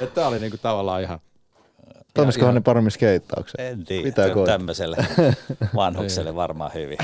ne 0.00 0.06
Tämä 0.14 0.26
oli 0.26 0.38
niin 0.38 0.50
kuin 0.50 0.60
tavallaan 0.60 1.02
ihan, 1.02 1.20
Toimisikohan 2.14 2.54
ne 2.54 2.60
paremmin 2.60 2.90
skeittaukseen? 2.90 3.72
En 3.72 3.84
tiedä, 3.84 4.02
Pitää 4.02 4.28
tämmöiselle 4.46 4.96
vanhukselle 5.74 6.34
varmaan 6.34 6.70
hyvin. 6.74 6.98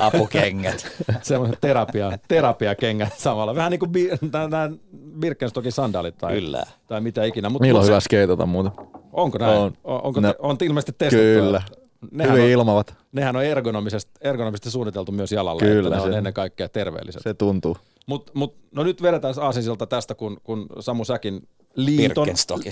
Apukengät. 0.00 0.86
Semmoiset 1.22 1.58
terapia, 1.60 2.18
terapiakengät 2.28 3.18
samalla. 3.18 3.54
Vähän 3.54 3.70
niin 3.70 3.78
kuin 3.78 3.90
nämä 4.32 4.70
Birkenstockin 5.18 5.72
sandaalit 5.72 6.18
tai, 6.18 6.34
Kyllä. 6.34 6.62
tai 6.86 7.00
mitä 7.00 7.24
ikinä. 7.24 7.48
Mut 7.48 7.62
Milloin 7.62 7.82
on 7.82 7.88
hyvä 7.88 8.00
skeitata 8.00 8.46
muuta? 8.46 8.70
Onko 9.12 9.38
näin? 9.38 9.58
On, 9.58 9.74
onko 9.84 10.20
ne, 10.20 10.34
on 10.38 10.56
ilmeisesti 10.60 10.92
testattu? 10.98 11.24
Kyllä. 11.24 11.62
Nehän 12.10 12.32
Hyvin 12.32 12.44
on, 12.44 12.50
ilmavat. 12.50 12.94
Nehän 13.12 13.36
on 13.36 13.44
ergonomisesti, 13.44 14.12
ergonomisesti 14.20 14.70
suunniteltu 14.70 15.12
myös 15.12 15.32
jalalle, 15.32 15.62
Kyllä, 15.62 15.88
että 15.88 15.96
ne 15.96 16.02
se, 16.02 16.08
on 16.08 16.18
ennen 16.18 16.34
kaikkea 16.34 16.68
terveelliset. 16.68 17.22
Se 17.22 17.34
tuntuu. 17.34 17.76
Mut, 18.06 18.30
mut, 18.34 18.54
no 18.72 18.82
nyt 18.82 19.02
vedetään 19.02 19.34
aasinsilta 19.40 19.86
tästä, 19.86 20.14
kun, 20.14 20.40
kun 20.44 20.66
Samu 20.80 21.04
Säkin 21.04 21.48
liiton, 21.74 22.28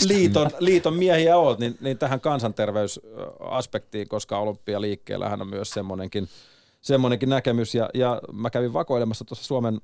liiton, 0.08 0.50
liiton 0.58 0.94
miehiä 0.94 1.36
olet, 1.36 1.58
niin, 1.58 1.78
niin 1.80 1.98
tähän 1.98 2.20
kansanterveysaspektiin, 2.20 4.08
koska 4.08 4.38
olympialiikkeellähän 4.38 5.40
on 5.40 5.48
myös 5.48 5.70
semmoinenkin, 5.70 6.28
semmoinenkin 6.80 7.28
näkemys. 7.28 7.74
Ja, 7.74 7.90
ja 7.94 8.20
mä 8.32 8.50
kävin 8.50 8.72
vakoilemassa 8.72 9.24
tuossa 9.24 9.44
Suomen 9.44 9.80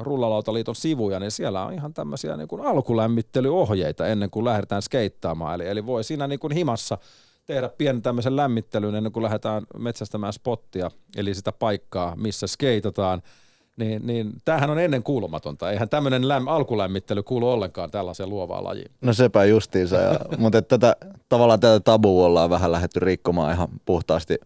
rullalautaliiton 0.00 0.74
sivuja, 0.74 1.20
niin 1.20 1.30
siellä 1.30 1.64
on 1.64 1.72
ihan 1.72 1.94
tämmöisiä 1.94 2.36
niin 2.36 2.48
kuin 2.48 2.62
alkulämmittelyohjeita 2.66 4.06
ennen 4.06 4.30
kuin 4.30 4.44
lähdetään 4.44 4.82
skeittaamaan. 4.82 5.54
Eli, 5.54 5.68
eli 5.68 5.86
voi 5.86 6.04
siinä 6.04 6.26
niin 6.26 6.38
kuin 6.38 6.52
himassa 6.52 6.98
tehdä 7.46 7.68
pienen 7.68 8.02
tämmöisen 8.02 8.36
lämmittelyn 8.36 8.94
ennen 8.94 9.12
kuin 9.12 9.22
lähdetään 9.22 9.62
metsästämään 9.78 10.32
spottia, 10.32 10.90
eli 11.16 11.34
sitä 11.34 11.52
paikkaa, 11.52 12.16
missä 12.16 12.46
skeitataan– 12.46 13.22
niin, 13.76 14.06
niin 14.06 14.32
tämähän 14.44 14.70
on 14.70 14.78
ennen 14.78 15.02
kuulumatonta. 15.02 15.70
Eihän 15.70 15.88
tämmöinen 15.88 16.28
läm, 16.28 16.48
alkulämmittely 16.48 17.22
kuulu 17.22 17.50
ollenkaan 17.50 17.90
tällaiseen 17.90 18.28
luovaan 18.28 18.64
lajiin. 18.64 18.90
No 19.00 19.12
sepä 19.12 19.44
justiinsa, 19.44 19.96
ja, 19.96 20.20
mutta 20.38 20.62
tätä, 20.62 20.96
tavallaan 21.28 21.60
tätä 21.60 21.80
tabua 21.80 22.26
ollaan 22.26 22.50
vähän 22.50 22.72
lähdetty 22.72 23.00
rikkomaan 23.00 23.54
ihan 23.54 23.68
puhtaasti 23.84 24.38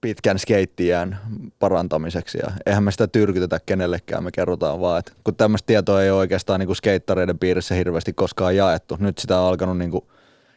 pitkän 0.00 0.38
skeittijään 0.38 1.18
parantamiseksi 1.58 2.38
ja 2.38 2.52
eihän 2.66 2.84
me 2.84 2.90
sitä 2.90 3.06
tyrkytetä 3.06 3.60
kenellekään, 3.66 4.24
me 4.24 4.30
kerrotaan 4.30 4.80
vaan, 4.80 4.98
että 4.98 5.12
kun 5.24 5.36
tämmöistä 5.36 5.66
tietoa 5.66 6.02
ei 6.02 6.10
oikeastaan 6.10 6.60
niin 6.60 6.66
kuin 6.66 6.76
skeittareiden 6.76 7.38
piirissä 7.38 7.74
hirveästi 7.74 8.12
koskaan 8.12 8.56
jaettu. 8.56 8.96
Nyt 9.00 9.18
sitä 9.18 9.40
on 9.40 9.48
alkanut 9.48 9.78
niin 9.78 9.90
kuin 9.90 10.04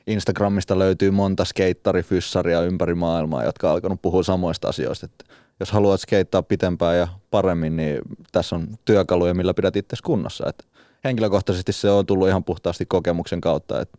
Instagramista 0.07 0.79
löytyy 0.79 1.12
monta 1.12 1.45
skeittarifyssaria 1.45 2.62
ympäri 2.62 2.95
maailmaa, 2.95 3.43
jotka 3.43 3.67
on 3.67 3.74
alkanut 3.74 4.01
puhua 4.01 4.24
samoista 4.24 4.69
asioista. 4.69 5.05
Että 5.05 5.25
jos 5.60 5.72
haluat 5.72 6.01
skeittaa 6.01 6.43
pitempään 6.43 6.98
ja 6.98 7.07
paremmin, 7.31 7.75
niin 7.75 8.00
tässä 8.31 8.55
on 8.55 8.67
työkaluja, 8.86 9.33
millä 9.33 9.53
pidät 9.53 9.75
itse 9.75 9.98
kunnossa. 10.03 10.50
Et 10.50 10.65
henkilökohtaisesti 11.03 11.74
se 11.74 11.89
on 11.89 12.05
tullut 12.05 12.27
ihan 12.27 12.43
puhtaasti 12.43 12.86
kokemuksen 12.86 13.41
kautta, 13.41 13.81
että 13.81 13.98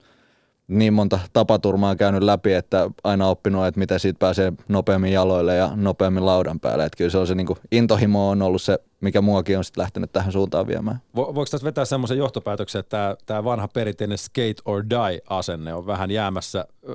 niin 0.68 0.92
monta 0.92 1.18
tapaturmaa 1.32 1.96
käynyt 1.96 2.22
läpi, 2.22 2.52
että 2.52 2.90
aina 3.04 3.28
oppinut, 3.28 3.66
että 3.66 3.78
miten 3.78 4.00
siitä 4.00 4.18
pääsee 4.18 4.52
nopeammin 4.68 5.12
jaloille 5.12 5.56
ja 5.56 5.70
nopeammin 5.76 6.26
laudan 6.26 6.60
päälle. 6.60 6.84
Että 6.84 6.96
kyllä 6.96 7.10
se 7.10 7.18
on 7.18 7.26
se 7.26 7.34
niin 7.34 7.46
kuin, 7.46 7.58
intohimo 7.72 8.30
on 8.30 8.42
ollut 8.42 8.62
se, 8.62 8.78
mikä 9.00 9.20
muakin 9.20 9.58
on 9.58 9.64
sitten 9.64 9.82
lähtenyt 9.82 10.12
tähän 10.12 10.32
suuntaan 10.32 10.66
viemään. 10.66 11.00
Vo, 11.16 11.34
voiko 11.34 11.50
tässä 11.50 11.64
vetää 11.64 11.84
semmoisen 11.84 12.18
johtopäätöksen, 12.18 12.80
että 12.80 12.90
tämä, 12.90 13.16
tämä 13.26 13.44
vanha 13.44 13.68
perinteinen 13.68 14.18
skate 14.18 14.62
or 14.64 14.84
die-asenne 14.90 15.74
on 15.74 15.86
vähän 15.86 16.10
jäämässä 16.10 16.58
äh, 16.60 16.94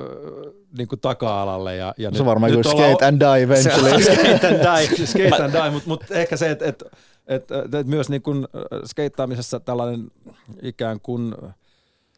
niin 0.78 0.88
kuin 0.88 1.00
taka-alalle? 1.00 1.76
Ja, 1.76 1.94
ja 1.98 2.12
se 2.12 2.20
on 2.20 2.26
varmaan 2.26 2.54
kuin 2.54 2.64
skate 2.64 3.06
and 3.06 3.20
die 3.20 3.44
eventually. 3.44 4.04
skate 4.04 4.48
and 4.48 4.58
die, 4.58 5.06
skate 5.08 5.44
and 5.44 5.54
die 5.54 5.72
mutta 5.72 5.90
mut 5.90 6.12
ehkä 6.12 6.38
se, 6.38 6.52
että 6.52 6.66
et, 6.66 6.84
et, 7.28 7.52
et, 7.52 7.74
et 7.74 7.88
myös 7.88 8.10
niin 8.10 8.22
kuin 8.22 8.48
skeittaamisessa 8.86 9.60
tällainen 9.60 10.12
ikään 10.62 11.00
kuin– 11.00 11.36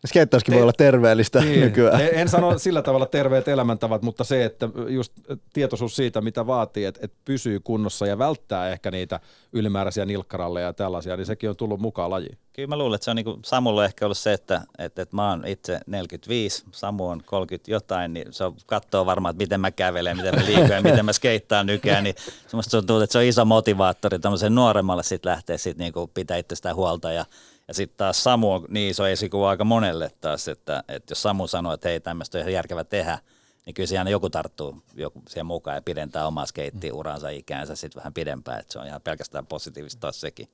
Skeittauskin 0.08 0.54
voi 0.54 0.62
olla 0.62 0.74
terveellistä 0.74 1.42
niin. 1.42 1.60
nykyään. 1.60 2.02
En, 2.02 2.10
en 2.14 2.30
sano 2.30 2.58
sillä 2.58 2.82
tavalla 2.82 3.06
terveet 3.06 3.48
elämäntavat, 3.48 4.02
mutta 4.02 4.24
se, 4.24 4.46
että 4.46 4.70
just 4.88 5.14
tietoisuus 5.54 5.96
siitä, 5.96 6.22
mitä 6.22 6.48
vaatii, 6.48 6.86
että, 6.86 7.00
että 7.04 7.18
pysyy 7.26 7.60
kunnossa 7.60 8.06
ja 8.08 8.18
välttää 8.18 8.70
ehkä 8.70 8.92
niitä 8.92 9.20
ylimääräisiä 9.54 10.06
nilkkaralleja 10.06 10.68
ja 10.68 10.74
tällaisia, 10.74 11.18
niin 11.18 11.26
sekin 11.26 11.50
on 11.50 11.56
tullut 11.56 11.80
mukaan 11.80 12.10
lajiin. 12.10 12.38
Kyllä 12.54 12.68
mä 12.68 12.78
luulen, 12.78 12.96
että 12.96 13.06
se 13.06 13.12
on 13.12 13.16
niin 13.16 13.26
kuin 13.26 13.40
Samulla 13.46 13.86
ehkä 13.86 14.06
ollut 14.06 14.18
se, 14.18 14.34
että, 14.34 14.62
että, 14.78 15.02
että 15.02 15.16
mä 15.16 15.30
oon 15.30 15.48
itse 15.48 15.80
45, 15.88 16.64
Samu 16.72 17.08
on 17.08 17.22
30 17.26 17.72
jotain, 17.72 18.14
niin 18.14 18.34
se 18.34 18.44
on 18.44 18.56
katsoo 18.66 19.06
varmaan, 19.06 19.34
että 19.34 19.44
miten 19.44 19.62
mä 19.62 19.72
kävelen, 19.72 20.18
miten 20.18 20.36
mä 20.36 20.46
liikun 20.46 20.70
ja 20.70 20.82
miten 20.82 21.06
mä 21.06 21.14
skeittaan 21.14 21.66
nykyään, 21.66 22.04
niin 22.04 22.16
semmoista 22.48 22.78
tuntuu, 22.78 23.00
että 23.00 23.12
se 23.12 23.18
on 23.18 23.24
iso 23.24 23.46
motivaattori 23.46 24.20
tämmöisen 24.20 24.56
nuoremmalle 24.56 25.04
sitten 25.04 25.32
lähteä 25.32 25.58
sitten 25.58 25.84
niin 25.84 25.94
kuin 25.94 26.12
pitää 26.14 26.38
itsestään 26.38 26.76
huolta 26.76 27.12
ja 27.12 27.26
ja 27.72 27.76
sitten 27.76 27.98
taas 27.98 28.24
Samu 28.24 28.52
on 28.52 28.66
niin 28.70 28.92
iso 28.92 29.08
esikuva 29.08 29.50
aika 29.50 29.64
monelle 29.64 30.12
taas, 30.22 30.48
että, 30.48 30.84
että 30.88 31.12
jos 31.12 31.22
Samu 31.22 31.48
sanoo, 31.48 31.74
että 31.74 31.90
hei 31.90 32.00
tämmöistä 32.00 32.38
on 32.38 32.40
ihan 32.40 32.54
järkevä 32.54 32.84
tehdä, 32.84 33.20
niin 33.66 33.74
kyllä 33.74 33.88
siinä 33.88 34.10
joku 34.10 34.30
tarttuu 34.30 34.76
joku 34.96 35.22
siihen 35.30 35.46
mukaan 35.46 35.78
ja 35.78 35.82
pidentää 35.82 36.28
omaa 36.28 36.46
skeittiuransa 36.46 37.30
ikäänsä 37.30 37.76
sitten 37.76 38.00
vähän 38.00 38.14
pidempään, 38.14 38.60
että 38.60 38.74
se 38.74 38.80
on 38.80 38.88
ihan 38.88 39.02
pelkästään 39.02 39.46
positiivista 39.46 40.00
taas 40.00 40.22
sekin. 40.22 40.48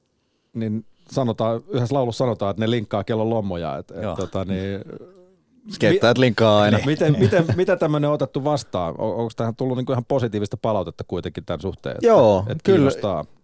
Niin 0.53 0.85
sanotaan, 1.11 1.61
yhdessä 1.67 1.95
laulussa 1.95 2.17
sanotaan, 2.17 2.51
että 2.51 2.63
ne 2.63 2.71
linkkaa 2.71 3.03
kellon 3.03 3.29
lommoja, 3.29 3.77
että, 3.77 3.93
että 3.93 4.15
tota, 4.17 4.45
niin, 4.45 4.81
Skeittäjät 5.75 6.17
linkkaa 6.17 6.61
aina. 6.61 6.79
Miten, 6.85 7.15
miten, 7.19 7.45
mitä 7.55 7.75
tämmöinen 7.75 8.07
on 8.07 8.13
otettu 8.13 8.43
vastaan? 8.43 8.95
Onko 8.97 9.31
tähän 9.35 9.55
tullut 9.55 9.77
niinku 9.77 9.91
ihan 9.91 10.05
positiivista 10.05 10.57
palautetta 10.57 11.03
kuitenkin 11.07 11.45
tämän 11.45 11.61
suhteen? 11.61 11.95
Että, 11.95 12.07
Joo, 12.07 12.45
että 12.49 12.63
kyllä, 12.63 12.91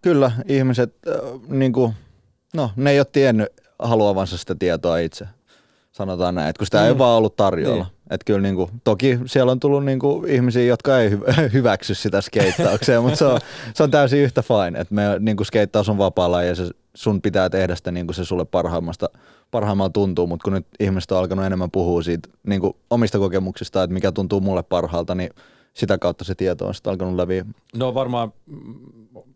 kyllä 0.02 0.32
ihmiset, 0.48 0.94
äh, 1.08 1.40
niinku, 1.48 1.94
no 2.54 2.70
ne 2.76 2.90
ei 2.90 3.00
ole 3.00 3.06
tiennyt 3.12 3.63
haluavansa 3.78 4.36
sitä 4.36 4.54
tietoa 4.54 4.98
itse. 4.98 5.28
Sanotaan 5.92 6.34
näin, 6.34 6.48
että 6.48 6.58
kun 6.60 6.66
sitä 6.66 6.80
mm. 6.80 6.86
ei 6.86 6.98
vaan 6.98 7.18
ollut 7.18 7.36
tarjolla. 7.36 7.84
Niin. 7.84 7.94
Että 8.10 8.24
kyllä 8.24 8.40
niin 8.40 8.54
kuin, 8.54 8.70
toki 8.84 9.18
siellä 9.26 9.52
on 9.52 9.60
tullut 9.60 9.84
niin 9.84 9.98
kuin 9.98 10.30
ihmisiä, 10.30 10.64
jotka 10.64 11.00
ei 11.00 11.10
hyväksy 11.52 11.94
sitä 11.94 12.20
skeittaukseen, 12.20 13.02
mutta 13.02 13.16
se 13.16 13.24
on, 13.24 13.40
se 13.74 13.82
on 13.82 13.90
täysin 13.90 14.18
yhtä 14.18 14.42
fine. 14.42 14.80
Että 14.80 14.94
me, 14.94 15.02
niin 15.18 15.36
kuin 15.36 15.46
skeittaus 15.46 15.88
on 15.88 15.98
vapaalla 15.98 16.42
ja 16.42 16.54
se, 16.54 16.70
sun 16.94 17.22
pitää 17.22 17.50
tehdä 17.50 17.74
sitä 17.74 17.92
niin 17.92 18.06
kuin 18.06 18.14
se 18.14 18.24
sulle 18.24 18.44
parhaimmasta, 18.44 19.08
parhaimmalla 19.50 19.90
tuntuu, 19.90 20.26
mutta 20.26 20.44
kun 20.44 20.52
nyt 20.52 20.66
ihmiset 20.80 21.12
on 21.12 21.18
alkanut 21.18 21.44
enemmän 21.44 21.70
puhua 21.70 22.02
siitä 22.02 22.28
niin 22.46 22.60
kuin 22.60 22.72
omista 22.90 23.18
kokemuksista, 23.18 23.82
että 23.82 23.94
mikä 23.94 24.12
tuntuu 24.12 24.40
mulle 24.40 24.62
parhaalta, 24.62 25.14
niin 25.14 25.30
sitä 25.74 25.98
kautta 25.98 26.24
se 26.24 26.34
tieto 26.34 26.66
on 26.66 26.74
sitten 26.74 26.90
alkanut 26.90 27.14
läpi. 27.14 27.44
No 27.76 27.94
varmaan 27.94 28.32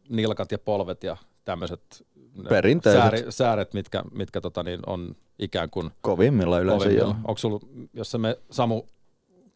nilkat 0.09 0.53
ja 0.53 0.59
polvet 0.59 1.05
ja 1.05 1.17
tämmöiset 1.45 2.07
Perinteiset. 2.49 3.03
Sääri, 3.03 3.25
sääret, 3.29 3.75
mitkä, 3.75 4.03
mitkä 4.13 4.41
tota, 4.41 4.63
niin 4.63 4.81
on 4.87 5.17
ikään 5.39 5.71
kuin... 5.71 5.91
Kovimmilla 6.01 6.59
yleensä 6.59 6.85
kovimmilla. 6.85 7.09
joo. 7.09 7.17
Onko 7.25 7.39
sulla, 7.39 7.61
jos 7.95 8.19
me 8.19 8.39
Samu 8.51 8.83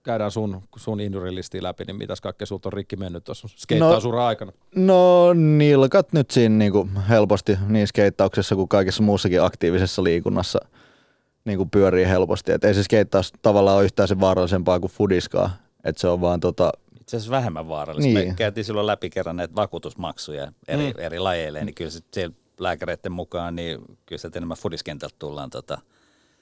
käydään 0.03 0.31
sun, 0.31 0.63
sun 0.77 1.01
injury 1.01 1.31
läpi, 1.61 1.85
niin 1.85 1.97
mitäs 1.97 2.21
kaikkea 2.21 2.47
sulta 2.47 2.69
on 2.69 2.73
rikki 2.73 2.97
mennyt 2.97 3.25
tuossa 3.25 3.49
skeittausura 3.57 4.19
no, 4.19 4.27
aikana? 4.27 4.53
No 4.77 5.33
nilkat 5.33 6.13
nyt 6.13 6.31
siinä 6.31 6.57
niinku 6.57 6.89
helposti 7.09 7.59
niin 7.69 7.87
skeittauksessa 7.87 8.55
kuin 8.55 8.69
kaikessa 8.69 9.03
muussakin 9.03 9.43
aktiivisessa 9.43 10.05
liikunnassa 10.05 10.59
niin 11.45 11.59
kuin 11.59 11.71
pyörii 11.71 12.07
helposti. 12.07 12.53
Et 12.53 12.65
ei 12.65 12.75
se 12.75 12.83
skeittaus 12.83 13.33
tavallaan 13.43 13.77
ole 13.77 13.85
yhtään 13.85 14.09
sen 14.09 14.21
vaarallisempaa 14.21 14.81
kuin 14.81 14.93
fudiskaa. 14.93 15.51
Et 15.85 15.99
se 15.99 16.09
on 16.09 16.21
vaan 16.21 16.41
tota, 16.41 16.73
itse 17.01 17.17
asiassa 17.17 17.31
vähemmän 17.31 17.69
vaarallista. 17.69 18.19
Niin. 18.19 18.29
Me 18.29 18.35
käytiin 18.35 18.65
silloin 18.65 18.87
läpi 18.87 19.11
kerran 19.11 19.37
näitä 19.37 19.55
vakuutusmaksuja 19.55 20.53
eri, 20.69 20.93
mm. 20.93 21.01
eri 21.01 21.19
lajeille, 21.19 21.65
niin 21.65 21.75
kyllä 21.75 21.91
se 21.91 22.01
siellä 22.13 22.35
lääkäreiden 22.63 23.13
mukaan, 23.13 23.57
niin 23.57 23.79
kyllä 24.07 24.21
sieltä 24.21 24.39
enemmän 24.39 24.57
fudiskentältä 24.57 25.17
tullaan 25.19 25.51
tota, 25.51 25.79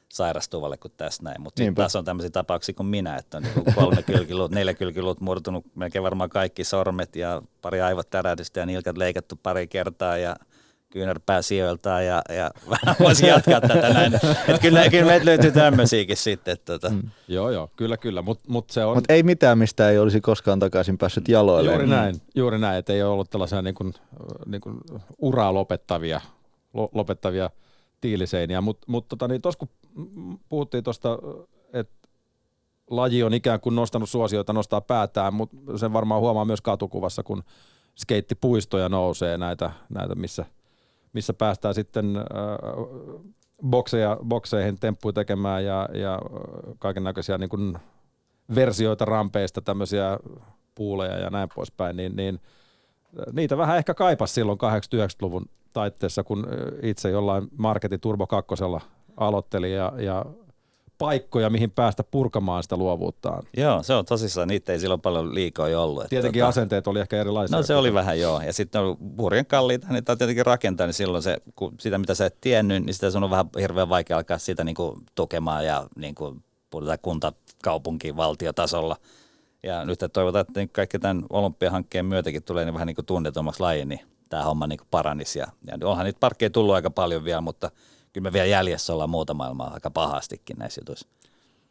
sairastuvalle 0.09 0.77
kuin 0.77 0.93
tässä 0.97 1.23
näin. 1.23 1.41
Mutta 1.41 1.59
sitten 1.59 1.75
taas 1.75 1.97
on 1.97 2.05
tämmöisiä 2.05 2.31
tapauksia 2.31 2.75
kuin 2.75 2.87
minä, 2.87 3.17
että 3.17 3.37
on 3.37 3.43
niin 3.43 3.75
kolme 3.75 4.03
kylkiluut, 4.03 4.51
neljä 4.51 4.75
kylkiluut 4.75 5.21
murtunut 5.21 5.65
melkein 5.75 6.03
varmaan 6.03 6.31
kaikki 6.31 6.65
sormet 6.65 7.17
ja 7.17 7.43
pari 7.63 7.81
aivot 7.81 8.11
tärähdystä 8.11 8.61
ja 8.61 8.67
nilkat 8.67 8.97
leikattu 8.97 9.37
pari 9.43 9.67
kertaa 9.69 10.17
ja 10.17 10.37
kyynärpää 10.91 11.43
sijoiltaan 11.43 12.07
ja, 12.07 12.23
ja 12.29 12.51
voisin 13.01 13.29
jatkaa 13.29 13.61
tätä 13.61 13.93
näin. 13.95 14.15
Että 14.15 14.59
kyllä, 14.61 14.89
kyllä 14.89 15.07
meitä 15.07 15.27
löytyy 15.27 15.53
tämmöisiäkin 15.53 16.17
sitten. 16.17 16.53
Että, 16.53 16.73
tota. 16.73 16.91
mm. 16.91 17.03
Joo, 17.29 17.51
joo, 17.51 17.71
kyllä, 17.77 17.97
kyllä. 17.97 18.23
Mutta 18.23 18.45
mut 18.49 18.71
se 18.71 18.85
on... 18.85 18.97
Mut 18.97 19.05
ei 19.11 19.23
mitään, 19.23 19.59
mistä 19.59 19.91
ei 19.91 19.99
olisi 19.99 20.21
koskaan 20.21 20.59
takaisin 20.59 20.99
päässyt 20.99 21.29
jaloille. 21.29 21.71
Juuri 21.71 21.87
näin, 21.87 22.15
juuri 22.35 22.59
näin, 22.59 22.79
että 22.79 22.93
ei 22.93 23.03
ole 23.03 23.13
ollut 23.13 23.31
tällaisia 23.31 23.63
niin 23.63 23.75
kuin, 23.75 23.95
niin 24.47 24.61
kuin 24.61 24.81
uraa 25.19 25.55
lopettavia, 25.55 26.21
lopettavia 26.73 27.51
tiiliseiniä. 28.01 28.61
Mutta 28.61 28.87
mut, 28.87 29.09
tota, 29.09 29.29
niin 29.29 29.41
kun 29.59 29.69
puhuttiin 30.49 30.85
tuosta, 30.85 31.19
että 31.73 32.09
laji 32.91 33.23
on 33.23 33.35
ikään 33.35 33.61
kuin 33.61 33.75
nostanut 33.75 34.11
suosioita, 34.11 34.53
nostaa 34.53 34.81
päätään, 34.81 35.35
mutta 35.35 35.57
sen 35.77 35.93
varmaan 35.93 36.21
huomaa 36.21 36.45
myös 36.45 36.61
katukuvassa, 36.61 37.23
kun 37.23 37.43
skeittipuistoja 37.97 38.89
nousee, 38.89 39.39
näitä, 39.39 39.71
näitä 39.89 40.15
missä, 40.15 40.45
missä 41.13 41.35
päästään 41.35 41.75
sitten 41.75 42.17
äh, 42.17 42.25
bokseja, 43.67 44.17
bokseihin 44.29 44.81
temppuja 44.81 45.13
tekemään 45.13 45.65
ja, 45.65 45.89
ja 45.93 46.19
kaiken 46.79 47.05
näköisiä 47.05 47.39
niin 47.39 47.79
versioita 48.55 49.05
rampeista, 49.05 49.61
tämmöisiä 49.61 50.19
puuleja 50.75 51.19
ja 51.19 51.31
näin 51.31 51.49
poispäin, 51.55 51.97
niin, 51.97 52.17
niin 52.17 52.41
niitä 53.33 53.57
vähän 53.57 53.79
ehkä 53.79 53.95
kaipas 53.95 54.35
silloin 54.35 54.59
80-90-luvun 54.59 55.45
taitteessa, 55.73 56.25
kun 56.25 56.47
itse 56.83 57.11
jollain 57.11 57.49
Marketin 57.57 58.01
Turbo 58.01 58.27
2 58.27 58.55
aloitteli 59.17 59.75
ja, 59.75 59.93
ja 59.97 60.25
paikkoja, 61.01 61.51
mihin 61.51 61.71
päästä 61.71 62.05
purkamaan 62.05 62.63
sitä 62.63 62.77
luovuuttaan. 62.77 63.43
Joo, 63.57 63.83
se 63.83 63.95
on 63.95 64.05
tosissaan, 64.05 64.49
niitä 64.49 64.73
ei 64.73 64.81
silloin 64.81 65.01
paljon 65.01 65.35
liikaa 65.35 65.69
jo 65.69 65.85
ollut. 65.85 66.07
Tietenkin 66.09 66.41
tota, 66.41 66.49
asenteet 66.49 66.87
oli 66.87 67.01
ehkä 67.01 67.21
erilaisia. 67.21 67.57
No 67.57 67.63
se 67.63 67.75
oli 67.75 67.95
vähän 67.95 68.21
joo, 68.21 68.41
ja 68.41 68.53
sitten 68.53 68.81
on 68.81 68.97
hurjan 69.19 69.47
kalliita, 69.47 69.87
niin 69.91 70.05
tämä 70.05 70.17
tietenkin 70.17 70.47
rakentaa, 70.47 70.87
niin 70.87 70.95
silloin 70.95 71.23
se, 71.23 71.37
kun 71.57 71.75
sitä 71.81 71.99
mitä 71.99 72.15
sä 72.15 72.27
et 72.27 72.41
tiennyt, 72.41 72.85
niin 72.85 72.95
sitä 72.95 73.11
sun 73.11 73.25
on 73.25 73.31
vähän 73.31 73.51
hirveän 73.61 73.89
vaikea 73.89 74.17
alkaa 74.17 74.39
sitä 74.39 74.65
niin 74.65 74.75
kuin 74.75 75.01
tukemaan 75.15 75.67
ja 75.67 75.87
niin 75.97 76.15
kuin 76.15 76.45
puhutaan 76.71 76.99
kunta, 77.03 77.33
kaupunki, 77.63 78.17
valtiotasolla. 78.17 78.97
Ja 79.63 79.85
nyt 79.85 79.99
toivotaan, 80.13 80.47
että 80.49 80.67
kaikki 80.73 80.99
tämän 80.99 81.23
olympiahankkeen 81.31 82.07
myötäkin 82.07 82.43
tulee 82.43 82.65
niin 82.65 82.75
vähän 82.75 82.87
niin 82.87 82.95
kuin 82.95 83.07
tunnetummaksi 83.07 83.61
laji, 83.61 83.85
niin 83.85 84.01
tämä 84.29 84.43
homma 84.43 84.67
niin 84.67 84.79
kuin 84.79 84.89
paranisi. 84.91 85.39
Ja, 85.39 85.47
ja 85.67 85.79
onhan 85.85 86.05
niitä 86.05 86.21
parkkeja 86.21 86.51
tullut 86.51 86.75
aika 86.75 86.91
paljon 86.91 87.25
vielä, 87.25 87.41
mutta 87.41 87.71
kyllä 88.13 88.29
me 88.29 88.33
vielä 88.33 88.47
jäljessä 88.47 88.93
ollaan 88.93 89.11
muuta 89.11 89.35
maailmaa 89.35 89.75
aika 89.75 89.91
pahastikin 89.91 90.57
näissä 90.59 90.81
jutuissa. 90.81 91.09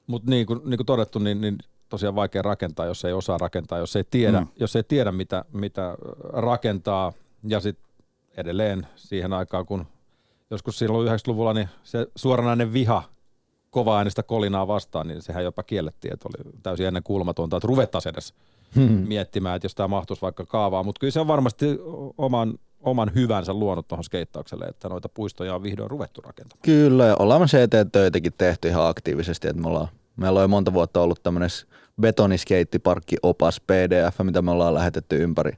Mutta 0.07 0.29
niin 0.29 0.45
kuin, 0.45 0.61
niin 0.65 0.77
kuin 0.77 0.85
todettu, 0.85 1.19
niin, 1.19 1.41
niin 1.41 1.57
tosiaan 1.89 2.15
vaikea 2.15 2.41
rakentaa, 2.41 2.85
jos 2.85 3.05
ei 3.05 3.13
osaa 3.13 3.37
rakentaa, 3.37 3.79
jos 3.79 3.95
ei 3.95 4.03
tiedä, 4.03 4.39
mm. 4.39 4.47
jos 4.59 4.75
ei 4.75 4.83
tiedä 4.83 5.11
mitä, 5.11 5.45
mitä 5.53 5.97
rakentaa. 6.33 7.13
Ja 7.43 7.59
sitten 7.59 7.89
edelleen 8.37 8.87
siihen 8.95 9.33
aikaan, 9.33 9.65
kun 9.65 9.85
joskus 10.49 10.79
silloin 10.79 11.07
90-luvulla, 11.07 11.53
niin 11.53 11.69
se 11.83 12.07
suoranainen 12.15 12.73
viha 12.73 13.03
kova 13.69 13.97
äänestä 13.97 14.23
kolinaa 14.23 14.67
vastaan, 14.67 15.07
niin 15.07 15.21
sehän 15.21 15.43
jopa 15.43 15.63
kiellettiin, 15.63 16.13
että 16.13 16.29
oli 16.29 16.53
täysin 16.63 16.85
ennen 16.85 17.03
kuulumatonta, 17.03 17.57
että 17.57 17.67
ruvettaisiin 17.67 18.13
edes 18.13 18.33
hmm. 18.75 19.07
miettimään, 19.07 19.55
että 19.55 19.65
jos 19.65 19.75
tämä 19.75 19.87
mahtuisi 19.87 20.21
vaikka 20.21 20.45
kaavaa. 20.45 20.83
Mutta 20.83 20.99
kyllä 20.99 21.11
se 21.11 21.19
on 21.19 21.27
varmasti 21.27 21.65
oman, 22.17 22.59
oman 22.81 23.11
hyvänsä 23.15 23.53
luonut 23.53 23.87
tuohon 23.87 24.03
skeittaukselle, 24.03 24.65
että 24.65 24.89
noita 24.89 25.09
puistoja 25.09 25.55
on 25.55 25.63
vihdoin 25.63 25.89
ruvettu 25.89 26.21
rakentamaan. 26.21 26.61
Kyllä, 26.61 27.05
ja 27.05 27.15
ollaan 27.19 27.41
me 27.41 27.45
CT-töitäkin 27.45 28.33
tehty 28.37 28.67
ihan 28.67 28.87
aktiivisesti, 28.87 29.47
että 29.47 29.61
me 29.61 29.67
ollaan, 29.67 29.87
meillä 30.15 30.43
on 30.43 30.49
monta 30.49 30.73
vuotta 30.73 31.01
ollut 31.01 31.23
tämmöinen 31.23 31.49
betoniskeittiparkki 32.01 33.15
opas 33.23 33.61
PDF, 33.61 34.19
mitä 34.23 34.41
me 34.41 34.51
ollaan 34.51 34.73
lähetetty 34.73 35.23
ympäri 35.23 35.51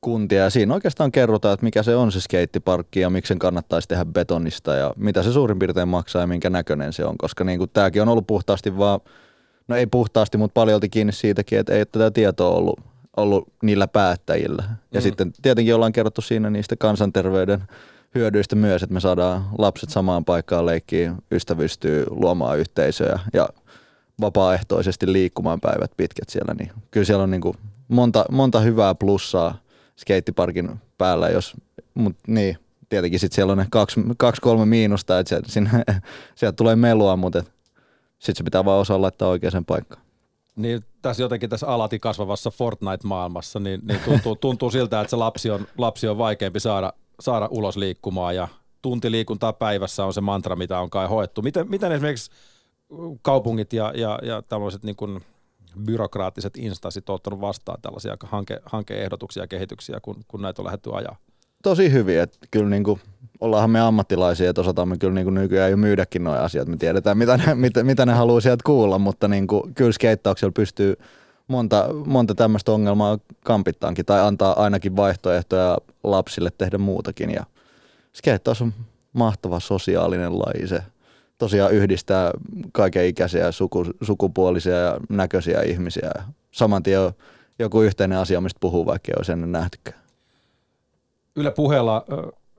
kuntia 0.00 0.42
ja 0.42 0.50
siinä 0.50 0.74
oikeastaan 0.74 1.12
kerrotaan, 1.12 1.54
että 1.54 1.64
mikä 1.64 1.82
se 1.82 1.96
on 1.96 2.12
se 2.12 2.20
skeittiparkki 2.20 3.00
ja 3.00 3.10
miksi 3.10 3.28
sen 3.28 3.38
kannattaisi 3.38 3.88
tehdä 3.88 4.04
betonista 4.04 4.74
ja 4.74 4.94
mitä 4.96 5.22
se 5.22 5.32
suurin 5.32 5.58
piirtein 5.58 5.88
maksaa 5.88 6.22
ja 6.22 6.26
minkä 6.26 6.50
näköinen 6.50 6.92
se 6.92 7.04
on, 7.04 7.18
koska 7.18 7.44
niin 7.44 7.58
kuin 7.58 7.70
tämäkin 7.72 8.02
on 8.02 8.08
ollut 8.08 8.26
puhtaasti 8.26 8.78
vaan, 8.78 9.00
no 9.68 9.76
ei 9.76 9.86
puhtaasti, 9.86 10.38
mutta 10.38 10.54
paljolti 10.54 10.88
kiinni 10.88 11.12
siitäkin, 11.12 11.58
että 11.58 11.72
ei 11.72 11.86
tätä 11.86 12.10
tietoa 12.10 12.56
ollut, 12.56 12.80
ollut 13.16 13.48
niillä 13.62 13.88
päättäjillä. 13.88 14.62
Ja 14.92 15.00
mm. 15.00 15.02
sitten 15.02 15.32
tietenkin 15.42 15.74
ollaan 15.74 15.92
kerrottu 15.92 16.20
siinä 16.20 16.50
niistä 16.50 16.76
kansanterveyden 16.76 17.62
hyödyistä 18.14 18.56
myös, 18.56 18.82
että 18.82 18.94
me 18.94 19.00
saadaan 19.00 19.44
lapset 19.58 19.90
samaan 19.90 20.24
paikkaan 20.24 20.66
leikkiin, 20.66 21.14
ystävystyy, 21.32 22.04
luomaan 22.10 22.58
yhteisöjä 22.58 23.18
ja 23.32 23.48
vapaaehtoisesti 24.20 25.12
liikkumaan 25.12 25.60
päivät 25.60 25.90
pitkät 25.96 26.28
siellä, 26.28 26.54
niin 26.58 26.70
kyllä 26.90 27.04
siellä 27.06 27.22
on 27.22 27.30
niin 27.30 27.40
kuin 27.40 27.56
monta, 27.88 28.24
monta 28.30 28.60
hyvää 28.60 28.94
plussaa 28.94 29.58
skeittiparkin 29.96 30.80
päällä, 30.98 31.28
jos, 31.28 31.54
mut 31.94 32.16
niin, 32.26 32.58
tietenkin 32.88 33.20
sitten 33.20 33.34
siellä 33.34 33.52
on 33.52 33.58
ne 33.58 33.66
kaksi, 33.70 34.00
kaksi 34.16 34.40
kolme 34.40 34.66
miinusta, 34.66 35.18
että 35.18 35.28
sieltä, 35.28 35.52
sinne, 35.52 35.70
sieltä 36.34 36.56
tulee 36.56 36.76
melua, 36.76 37.16
mutta 37.16 37.44
sitten 38.18 38.36
se 38.36 38.44
pitää 38.44 38.64
vaan 38.64 38.80
osaa 38.80 39.02
laittaa 39.02 39.28
oikeaan 39.28 39.64
paikkaan. 39.64 40.03
Niin 40.56 40.84
tässä 41.02 41.22
jotenkin 41.22 41.50
tässä 41.50 41.66
alati 41.66 41.98
kasvavassa 41.98 42.50
Fortnite-maailmassa, 42.50 43.60
niin, 43.60 43.80
niin 43.88 44.00
tuntuu, 44.04 44.36
tuntuu 44.36 44.70
siltä, 44.70 45.00
että 45.00 45.10
se 45.10 45.16
lapsi 45.16 45.50
on, 45.50 45.66
lapsi 45.78 46.08
on 46.08 46.18
vaikeampi 46.18 46.60
saada, 46.60 46.92
saada 47.20 47.48
ulos 47.50 47.76
liikkumaan 47.76 48.36
ja 48.36 48.48
tunti 48.82 49.10
liikuntaa 49.10 49.52
päivässä 49.52 50.04
on 50.04 50.14
se 50.14 50.20
mantra, 50.20 50.56
mitä 50.56 50.80
on 50.80 50.90
kai 50.90 51.08
hoettu. 51.08 51.42
Miten, 51.42 51.70
miten 51.70 51.92
esimerkiksi 51.92 52.30
kaupungit 53.22 53.72
ja, 53.72 53.92
ja, 53.96 54.18
ja 54.22 54.42
tämmöiset 54.42 54.84
niin 54.84 54.96
kuin 54.96 55.20
byrokraattiset 55.84 56.56
instanssit 56.56 57.10
ottanut 57.10 57.40
vastaan 57.40 57.82
tällaisia 57.82 58.16
hanke, 58.24 58.60
hankeehdotuksia 58.66 59.42
ja 59.42 59.46
kehityksiä, 59.46 60.00
kun, 60.00 60.24
kun 60.28 60.42
näitä 60.42 60.62
on 60.62 60.66
lähdetty 60.66 60.90
ajaa? 60.94 61.16
Tosi 61.64 61.92
hyvin, 61.92 62.20
että 62.20 62.38
kyllä 62.50 62.70
niin 62.70 62.84
kuin, 62.84 63.00
ollaanhan 63.40 63.70
me 63.70 63.80
ammattilaisia, 63.80 64.50
että 64.50 64.60
osataan 64.60 64.88
me 64.88 64.98
kyllä 64.98 65.14
niin 65.14 65.24
kuin 65.24 65.34
nykyään 65.34 65.70
jo 65.70 65.76
myydäkin 65.76 66.24
nuo 66.24 66.34
asiat. 66.34 66.68
Me 66.68 66.76
tiedetään, 66.76 67.18
mitä 67.18 67.36
ne, 67.36 67.54
mitä, 67.54 67.84
mitä 67.84 68.06
ne 68.06 68.12
haluaa 68.12 68.40
sieltä 68.40 68.62
kuulla, 68.66 68.98
mutta 68.98 69.28
niin 69.28 69.46
kuin, 69.46 69.74
kyllä 69.74 69.92
skeittauksella 69.92 70.52
pystyy 70.52 70.94
monta, 71.48 71.88
monta 72.06 72.34
tämmöistä 72.34 72.72
ongelmaa 72.72 73.18
kampittaankin 73.44 74.04
tai 74.04 74.20
antaa 74.20 74.62
ainakin 74.62 74.96
vaihtoehtoja 74.96 75.78
lapsille 76.02 76.50
tehdä 76.58 76.78
muutakin. 76.78 77.30
Ja 77.30 77.44
skeittaus 78.16 78.62
on 78.62 78.72
mahtava 79.12 79.60
sosiaalinen 79.60 80.38
laji. 80.38 80.68
Se 80.68 80.82
tosiaan 81.38 81.72
yhdistää 81.72 82.30
kaiken 82.72 83.06
ikäisiä, 83.06 83.52
suku, 83.52 83.84
sukupuolisia 84.02 84.76
ja 84.76 84.96
näköisiä 85.08 85.62
ihmisiä. 85.62 86.10
Saman 86.50 86.82
tien 86.82 87.00
joku 87.58 87.82
yhteinen 87.82 88.18
asia, 88.18 88.40
mistä 88.40 88.58
puhuu, 88.60 88.86
vaikka 88.86 89.12
ei 89.12 89.14
olisi 89.18 89.32
ennen 89.32 89.52
nähtykään. 89.52 90.03
Yle 91.36 91.50
puheella 91.50 92.04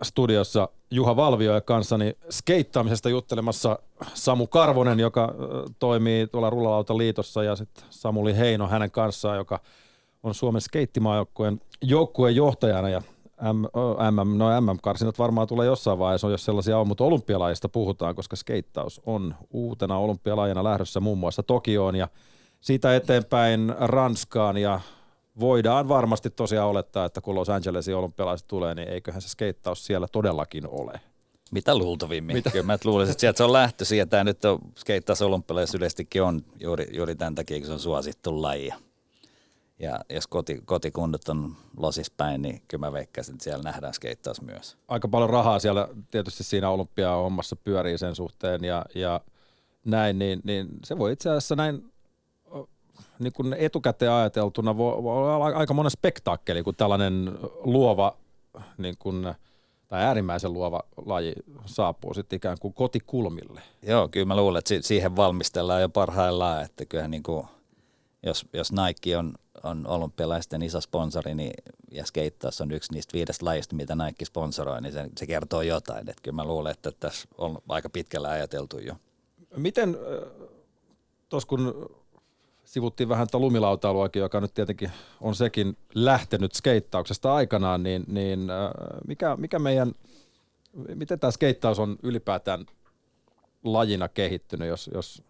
studiossa 0.04 0.70
Juha 0.92 1.16
Valvio 1.16 1.54
ja 1.54 1.62
kanssani 1.62 2.14
skeittaamisesta 2.30 3.10
juttelemassa 3.10 3.80
Samu 4.14 4.48
Karvonen, 4.48 5.00
joka 5.00 5.36
toimii 5.80 6.28
tuolla 6.28 6.50
Rullalautaliitossa 6.50 7.44
ja 7.44 7.56
sitten 7.56 7.84
Samuli 7.90 8.38
Heino 8.38 8.68
hänen 8.68 8.92
kanssaan, 8.92 9.38
joka 9.38 9.60
on 10.24 10.34
Suomen 10.34 10.62
skeittimaajoukkueen 10.62 11.62
joukkueen 11.82 12.36
johtajana 12.36 12.90
ja 12.90 13.02
MM, 13.54 14.38
no 14.38 14.62
MM-karsinat 14.62 15.20
varmaan 15.20 15.48
tulee 15.48 15.66
jossain 15.66 16.00
vaiheessa, 16.00 16.30
jos 16.30 16.46
sellaisia 16.46 16.78
on, 16.78 16.88
mutta 16.88 17.04
olympialajista 17.04 17.70
puhutaan, 17.70 18.16
koska 18.16 18.36
skeittaus 18.36 19.02
on 19.06 19.36
uutena 19.50 19.98
olympialajina 19.98 20.64
lähdössä 20.64 21.00
muun 21.00 21.18
muassa 21.18 21.44
Tokioon 21.44 21.96
ja 21.96 22.08
siitä 22.62 22.96
eteenpäin 22.96 23.76
Ranskaan 23.80 24.58
ja 24.58 24.80
voidaan 25.40 25.88
varmasti 25.88 26.30
tosiaan 26.30 26.70
olettaa, 26.70 27.06
että 27.06 27.22
kun 27.22 27.36
Los 27.36 27.50
Angelesin 27.50 27.96
olympialaiset 27.96 28.48
tulee, 28.48 28.76
niin 28.76 28.88
eiköhän 28.88 29.22
se 29.22 29.30
skeittaus 29.30 29.86
siellä 29.86 30.08
todellakin 30.12 30.68
ole. 30.68 31.02
Mitä 31.52 31.78
luultavimmin? 31.78 32.36
Mitä? 32.36 32.52
Kyllä 32.52 32.66
mä 32.66 32.78
luulisin, 32.84 33.12
että 33.12 33.22
sieltä 33.22 33.38
se 33.38 33.44
on 33.44 33.54
lähtö. 33.54 33.86
Sieltä 33.86 34.24
nyt 34.24 34.46
on 34.46 34.60
skeittaus 34.78 35.22
olympialaiset 35.22 35.76
yleisestikin 35.76 36.24
on 36.24 36.42
juuri, 36.60 36.88
juuri 36.94 37.16
tämän 37.16 37.36
takia, 37.36 37.58
kun 37.58 37.68
se 37.68 37.74
on 37.74 37.80
suosittu 37.80 38.42
laji. 38.42 38.74
Ja 39.80 40.00
jos 40.10 40.28
koti, 40.28 40.62
kotikunnat 40.66 41.30
on 41.30 41.56
losis 41.78 42.12
päin, 42.12 42.42
niin 42.42 42.62
kyllä 42.68 42.86
mä 42.86 42.94
veikkaisin, 42.94 43.34
että 43.34 43.44
siellä 43.44 43.64
nähdään 43.64 43.94
skeittaus 43.94 44.42
myös. 44.42 44.78
Aika 44.88 45.08
paljon 45.08 45.30
rahaa 45.30 45.60
siellä 45.60 45.88
tietysti 46.12 46.44
siinä 46.44 46.70
olympia-hommassa 46.70 47.56
pyörii 47.56 47.98
sen 47.98 48.16
suhteen 48.16 48.64
ja, 48.64 48.86
ja 48.96 49.22
näin, 49.86 50.20
niin, 50.20 50.42
niin 50.44 50.68
se 50.86 50.98
voi 50.98 51.12
itse 51.12 51.30
asiassa 51.30 51.56
näin 51.56 51.92
niin 53.20 53.34
kuin 53.34 53.54
etukäteen 53.54 54.12
ajateltuna 54.12 54.78
voi, 54.78 55.04
voi 55.04 55.36
olla 55.36 55.46
aika 55.46 55.74
monen 55.74 55.92
spektaakkeli, 55.92 56.64
kun 56.64 56.76
tällainen 56.76 57.38
luova 57.64 58.18
niin 58.78 58.96
kuin, 59.00 59.34
tai 59.88 60.04
äärimmäisen 60.04 60.54
luova 60.54 60.84
laji 61.06 61.34
saapuu 61.66 62.14
sitten 62.14 62.38
ikään 62.38 62.58
kuin 62.62 62.74
kotikulmille. 62.74 63.62
Joo, 63.82 64.08
kyllä 64.08 64.26
mä 64.26 64.36
luulen, 64.36 64.60
että 64.60 64.88
siihen 64.88 65.16
valmistellaan 65.16 65.82
jo 65.82 65.90
parhaillaan, 65.90 66.64
että 66.64 66.86
kyllähän 66.86 67.12
niin 67.12 67.24
kuin, 67.24 67.48
jos, 68.24 68.46
jos 68.54 68.72
Nike 68.72 69.18
on 69.18 69.34
on 69.66 69.88
olympialaisten 69.88 70.62
iso 70.62 70.82
sponsori, 70.82 71.36
niin, 71.36 71.54
ja 71.92 72.06
skeittaus 72.06 72.62
on 72.62 72.72
yksi 72.72 72.94
niistä 72.94 73.14
viidestä 73.14 73.46
lajista, 73.46 73.76
mitä 73.76 73.96
Nike 73.96 74.26
sponsoroi, 74.26 74.82
niin 74.82 74.94
se, 74.94 75.10
se 75.18 75.28
kertoo 75.28 75.62
jotain. 75.62 76.10
Että 76.10 76.22
kyllä 76.22 76.36
mä 76.36 76.46
luulen, 76.46 76.72
että 76.72 76.92
tässä 77.00 77.28
on 77.38 77.58
aika 77.70 77.90
pitkällä 77.90 78.30
ajateltu 78.30 78.80
jo. 78.80 78.96
Miten, 79.58 79.98
tuossa 81.30 81.48
kun 81.48 81.90
sivuttiin 82.66 83.10
vähän 83.10 83.28
tuota 83.28 83.46
lumilautailuakin, 83.46 84.20
joka 84.20 84.42
nyt 84.42 84.54
tietenkin 84.54 84.92
on 85.22 85.36
sekin 85.36 85.78
lähtenyt 85.96 86.54
skeittauksesta 86.54 87.36
aikanaan, 87.36 87.84
niin, 87.84 88.04
niin 88.08 88.48
mikä, 89.08 89.36
mikä 89.38 89.60
meidän, 89.60 89.92
miten 90.96 91.20
tämä 91.20 91.32
skeittaus 91.32 91.80
on 91.80 91.98
ylipäätään 92.04 92.66
lajina 93.64 94.08
kehittynyt, 94.08 94.68
jos, 94.68 94.90
jos 94.94 95.24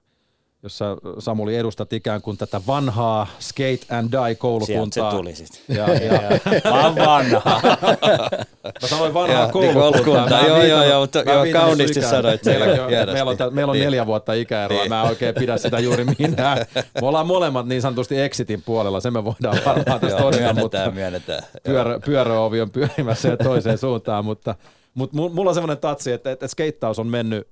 jossa 0.66 0.98
Samuli 1.20 1.56
edustat 1.56 1.94
ikään 1.94 2.22
kuin 2.22 2.38
tätä 2.38 2.62
vanhaa 2.68 3.28
Skate 3.40 3.80
and 3.90 4.12
Die 4.12 4.36
koulukuntaa. 4.36 4.92
Sieltä 4.92 5.12
se 5.12 5.18
tuli 5.18 5.36
sitten. 5.36 5.76
Ja, 5.76 5.94
ja, 5.94 6.22
Vaan 6.72 6.96
vanha. 6.96 7.62
Mä 8.82 8.88
sanoin 8.88 9.14
vanhaa 9.14 9.52
koulukuntaa. 9.52 10.48
Joo, 10.48 10.64
joo, 10.64 10.84
joo, 10.84 11.02
mutta 11.02 11.20
joo, 11.20 11.46
kauniisti 11.52 12.02
sanoit. 12.02 12.46
Meillä, 12.46 12.66
meillä 13.12 13.32
on, 13.32 13.38
meillä 13.54 13.72
on 13.72 13.78
niin. 13.78 13.86
neljä 13.86 14.06
vuotta 14.06 14.34
ikäeroa, 14.34 14.80
niin. 14.80 14.90
mä 14.90 15.02
en 15.02 15.10
oikein 15.10 15.36
pidä 15.36 15.58
sitä 15.58 15.80
juuri 15.80 16.06
minä. 16.20 16.66
Me 17.02 17.08
ollaan 17.08 17.28
molemmat 17.28 17.66
niin 17.68 17.82
sanotusti 17.82 18.22
exitin 18.22 18.62
puolella, 18.62 19.00
sen 19.00 19.14
me 19.14 19.26
voidaan 19.26 19.58
varmaan 19.66 20.00
tästä 20.00 20.18
todeta, 20.18 20.54
mutta 20.54 20.92
myönnetään. 20.92 21.44
Pyörä, 21.64 22.00
pyöröovi 22.06 22.62
on 22.62 22.70
pyörimässä 22.70 23.30
ja 23.30 23.38
toiseen 23.38 23.78
suuntaan, 23.78 24.26
mutta, 24.26 24.56
mutta 24.94 25.18
mulla 25.18 25.50
on 25.50 25.56
semmoinen 25.56 25.78
tatsi, 25.78 26.12
että, 26.12 26.32
että 26.32 26.48
skeittaus 26.48 27.00
on 27.00 27.08
mennyt 27.08 27.48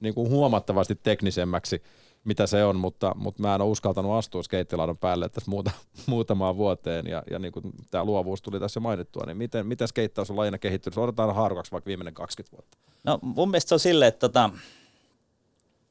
niin 0.00 0.14
kuin 0.14 0.30
huomattavasti 0.30 0.98
teknisemmäksi 1.02 1.82
mitä 2.28 2.46
se 2.46 2.64
on, 2.64 2.76
mutta, 2.76 3.12
mutta 3.16 3.42
mä 3.42 3.54
en 3.54 3.60
ole 3.60 3.70
uskaltanut 3.70 4.12
astua 4.12 4.42
skeittilaudun 4.42 4.98
päälle 4.98 5.28
tässä 5.28 5.50
muuta, 5.50 5.70
muutamaan 6.06 6.56
vuoteen, 6.56 7.06
ja, 7.06 7.22
ja 7.30 7.38
niin 7.38 7.52
kuin 7.52 7.64
tämä 7.90 8.04
luovuus 8.04 8.42
tuli 8.42 8.60
tässä 8.60 8.80
mainittua, 8.80 9.26
niin 9.26 9.36
miten, 9.36 9.66
miten 9.66 9.88
skeittaus 9.88 10.30
on 10.30 10.36
lajina 10.36 10.58
kehittynyt? 10.58 10.98
Odotetaan 10.98 11.34
haarukaksi 11.34 11.72
vaikka 11.72 11.88
viimeinen 11.88 12.14
20 12.14 12.56
vuotta. 12.56 12.78
No 13.04 13.18
mun 13.22 13.50
mielestä 13.50 13.68
se 13.68 13.74
on 13.74 13.80
silleen, 13.80 14.08
että 14.08 14.28
tota, 14.28 14.50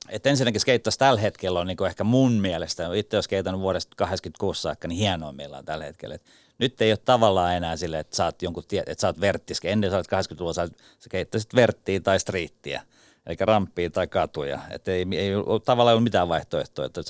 että 0.10 0.30
ensinnäkin 0.30 0.62
skeittaus 0.62 0.98
tällä 0.98 1.22
hetkellä 1.22 1.60
on 1.60 1.68
niin 1.68 1.78
kuin 1.78 1.88
ehkä 1.88 2.04
mun 2.04 2.32
mielestä, 2.32 2.94
itse 2.94 3.16
olen 3.16 3.24
skeitannut 3.24 3.62
vuodesta 3.62 3.96
86 3.96 4.62
saakka, 4.62 4.88
niin 4.88 5.00
hienoimmillaan 5.00 5.66
tällä 5.66 5.86
hetkellä. 5.86 6.16
Et 6.16 6.24
nyt 6.60 6.82
ei 6.82 6.92
ole 6.92 6.98
tavallaan 7.06 7.56
enää 7.56 7.78
silleen, 7.78 8.02
että 8.02 8.16
sä 8.16 8.26
oot 8.26 8.42
jonkun, 8.42 8.64
että 8.72 9.02
sä 9.02 9.08
oot 9.08 9.20
verttiske. 9.20 9.72
Ennen 9.72 9.90
sä 9.90 9.96
olet 9.96 10.08
80-luvulla, 10.08 10.54
sä, 10.54 10.68
sä 11.00 11.10
keittäisit 11.10 11.56
verttiä 11.56 12.00
tai 12.00 12.20
striittiä 12.20 12.82
eli 13.28 13.36
ramppia 13.40 13.90
tai 13.90 14.08
katuja. 14.08 14.60
Että 14.70 14.92
ei, 14.92 15.06
ei, 15.12 15.32
tavallaan 15.66 15.94
ollut 15.94 16.04
mitään 16.04 16.30
vaihtoehtoa. 16.30 16.86
Että 16.86 17.02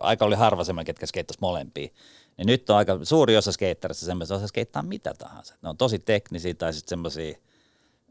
aika 0.00 0.24
oli 0.24 0.34
harva 0.34 0.64
semmoinen, 0.64 0.86
ketkä 0.86 1.06
skeittasi 1.06 1.38
molempia. 1.40 1.88
Niin 2.36 2.46
nyt 2.46 2.70
on 2.70 2.76
aika 2.76 2.98
suuri 3.02 3.36
osa 3.36 3.52
skeittarista 3.52 4.06
semmoisia, 4.06 4.36
osa 4.36 4.46
skeittaa 4.46 4.82
mitä 4.82 5.14
tahansa. 5.18 5.54
Ne 5.62 5.68
on 5.68 5.76
tosi 5.76 5.98
teknisiä 5.98 6.54
tai 6.54 6.72
sitten 6.72 6.88
semmoisia 6.88 7.38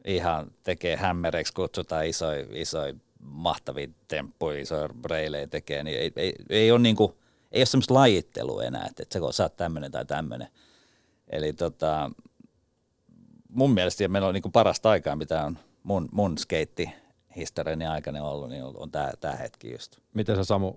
ihan 0.05 0.51
tekee 0.63 0.95
hämmereiksi 0.95 1.53
kutsutaan 1.53 2.05
isoja, 2.05 2.45
isoja 2.51 2.93
mahtavia 3.19 3.87
temppuja, 4.07 4.61
isoja 4.61 4.89
reilejä 5.05 5.47
tekee, 5.47 5.83
niin 5.83 5.99
ei, 5.99 6.11
ei, 6.15 6.33
ei 6.49 6.71
ole 6.71 6.79
niinku, 6.79 7.17
ei 7.51 7.59
ole 7.59 7.65
semmoista 7.65 7.93
lajittelua 7.93 8.63
enää, 8.63 8.85
että, 8.85 9.03
että 9.03 9.19
sä 9.31 9.43
oot 9.43 9.55
tämmöinen 9.55 9.91
tai 9.91 10.05
tämmöinen. 10.05 10.47
Eli 11.27 11.53
tota, 11.53 12.11
mun 13.49 13.73
mielestä 13.73 14.07
meillä 14.07 14.27
on 14.27 14.33
niinku 14.33 14.49
parasta 14.49 14.89
aikaa, 14.89 15.15
mitä 15.15 15.43
on 15.45 15.57
mun, 15.83 16.09
mun 16.11 16.37
skeitti 16.37 16.89
historiani 17.35 17.85
aikana 17.85 18.23
ollut, 18.23 18.49
niin 18.49 18.63
on 18.63 18.91
tämä, 18.91 19.11
tämä 19.21 19.35
hetki 19.35 19.71
just. 19.71 19.97
Miten 20.13 20.35
sä 20.35 20.43
Samu 20.43 20.73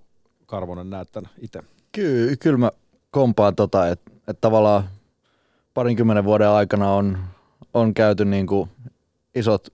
Karvonen 0.46 0.90
näet 0.90 1.08
tämän 1.12 1.30
itse? 1.40 1.62
Kyllä, 1.92 2.36
kyllä 2.36 2.58
mä 2.58 2.70
kompaan 3.10 3.56
tota, 3.56 3.88
että, 3.88 4.10
että 4.28 4.40
tavallaan 4.40 4.84
parinkymmenen 5.74 6.24
vuoden 6.24 6.48
aikana 6.48 6.92
on, 6.92 7.18
on 7.74 7.94
käyty 7.94 8.24
niin 8.24 8.46
kuin 8.46 8.70
isot, 9.34 9.68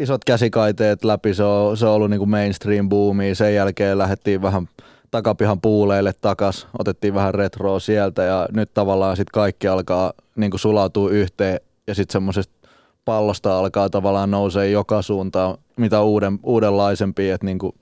isot 0.00 0.24
käsikaiteet 0.24 1.04
läpi, 1.04 1.34
se 1.34 1.44
on, 1.44 1.76
se 1.76 1.86
on 1.86 1.92
ollut 1.92 2.10
niin 2.10 2.18
kuin 2.18 2.30
mainstream 2.30 2.88
boomi, 2.88 3.34
sen 3.34 3.54
jälkeen 3.54 3.98
lähdettiin 3.98 4.42
vähän 4.42 4.68
takapihan 5.10 5.60
puuleille 5.60 6.12
takas, 6.20 6.66
otettiin 6.78 7.14
vähän 7.14 7.34
retroa 7.34 7.80
sieltä 7.80 8.22
ja 8.22 8.48
nyt 8.52 8.74
tavallaan 8.74 9.16
sitten 9.16 9.32
kaikki 9.32 9.68
alkaa 9.68 10.12
niin 10.36 10.50
kuin 10.50 10.60
sulautua 10.60 11.10
yhteen 11.10 11.60
ja 11.86 11.94
sitten 11.94 12.12
semmoisesta 12.12 12.61
pallosta 13.04 13.58
alkaa 13.58 13.90
tavallaan 13.90 14.30
nousee 14.30 14.70
joka 14.70 15.02
suuntaan 15.02 15.58
mitä 15.76 16.02
uuden, 16.02 16.38
uudenlaisempia, 16.42 17.34
että 17.34 17.46
niinku, 17.46 17.74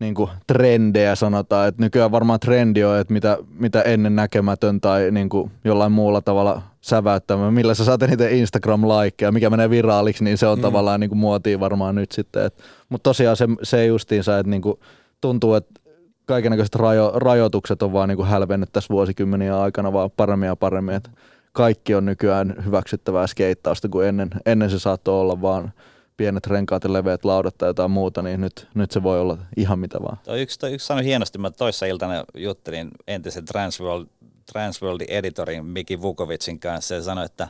niinku 0.00 0.30
trendejä 0.46 1.14
sanotaan, 1.14 1.68
että 1.68 1.82
nykyään 1.82 2.12
varmaan 2.12 2.40
trendi 2.40 2.84
on, 2.84 2.98
että 2.98 3.12
mitä, 3.12 3.38
mitä 3.58 3.82
ennen 3.82 4.16
näkemätön 4.16 4.80
tai 4.80 5.10
niinku 5.10 5.50
jollain 5.64 5.92
muulla 5.92 6.20
tavalla 6.20 6.62
säväyttämä, 6.80 7.50
millä 7.50 7.74
sä 7.74 7.84
saat 7.84 8.02
eniten 8.02 8.30
Instagram-likeja, 8.30 9.32
mikä 9.32 9.50
menee 9.50 9.70
viraaliksi, 9.70 10.24
niin 10.24 10.38
se 10.38 10.46
on 10.46 10.58
mm. 10.58 10.62
tavallaan 10.62 11.00
niinku 11.00 11.16
muotia 11.16 11.60
varmaan 11.60 11.94
nyt 11.94 12.12
sitten. 12.12 12.50
Mutta 12.88 13.10
tosiaan 13.10 13.36
se, 13.36 13.46
se 13.62 13.86
justiinsa, 13.86 14.38
että 14.38 14.50
niinku 14.50 14.78
tuntuu, 15.20 15.54
että 15.54 15.80
kaikenlaiset 16.26 16.74
rajo, 16.74 17.12
rajoitukset 17.14 17.82
on 17.82 17.92
vaan 17.92 18.08
niinku 18.08 18.24
hälvennyt 18.24 18.72
tässä 18.72 18.94
vuosikymmeniä 18.94 19.60
aikana 19.60 19.92
vaan 19.92 20.10
paremmin 20.10 20.46
ja 20.46 20.56
paremmin. 20.56 20.94
Et 20.94 21.10
kaikki 21.52 21.94
on 21.94 22.04
nykyään 22.04 22.54
hyväksyttävää 22.64 23.26
skeittausta, 23.26 23.88
kun 23.88 24.04
ennen, 24.04 24.30
ennen 24.46 24.70
se 24.70 24.78
saattoi 24.78 25.20
olla 25.20 25.42
vaan 25.42 25.72
pienet 26.16 26.46
renkaat 26.46 26.84
ja 26.84 26.92
leveät 26.92 27.24
laudat 27.24 27.58
tai 27.58 27.68
jotain 27.68 27.90
muuta, 27.90 28.22
niin 28.22 28.40
nyt, 28.40 28.68
nyt 28.74 28.90
se 28.90 29.02
voi 29.02 29.20
olla 29.20 29.38
ihan 29.56 29.78
mitä 29.78 30.02
vaan. 30.02 30.18
Toi 30.24 30.42
yksi, 30.42 30.58
toi 30.58 30.72
yksi 30.72 30.86
sanoi 30.86 31.04
hienosti, 31.04 31.38
mä 31.38 31.50
toissa 31.50 31.86
iltana 31.86 32.24
juttelin 32.34 32.90
entisen 33.06 33.44
Transworld, 33.44 34.06
Transworldin 34.52 35.10
editorin 35.10 35.66
Miki 35.66 36.02
Vukovicin 36.02 36.60
kanssa 36.60 36.94
ja 36.94 37.02
sanoi, 37.02 37.24
että 37.24 37.48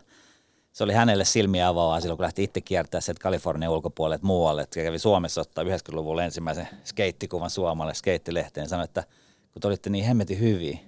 se 0.73 0.85
oli 0.85 0.93
hänelle 0.93 1.25
silmiä 1.25 1.69
avaavaa 1.69 2.01
silloin, 2.01 2.17
kun 2.17 2.25
lähti 2.25 2.45
itse 2.45 2.61
kiertää 2.61 3.01
sieltä 3.01 3.23
Kalifornian 3.23 3.73
ulkopuolelle 3.73 4.19
muualle. 4.23 4.63
Että 4.63 4.83
kävi 4.83 4.99
Suomessa 4.99 5.41
ottaa 5.41 5.65
90-luvulla 5.65 6.25
ensimmäisen 6.25 6.69
skeittikuvan 6.85 7.51
Suomalle 7.51 7.95
skeittilehteen. 7.95 8.69
Sanoi, 8.69 8.85
että 8.85 9.05
kun 9.53 9.63
te 9.63 9.69
olitte 9.69 9.91
niin 9.91 10.05
hemmetin 10.05 10.41
hyviä. 10.41 10.79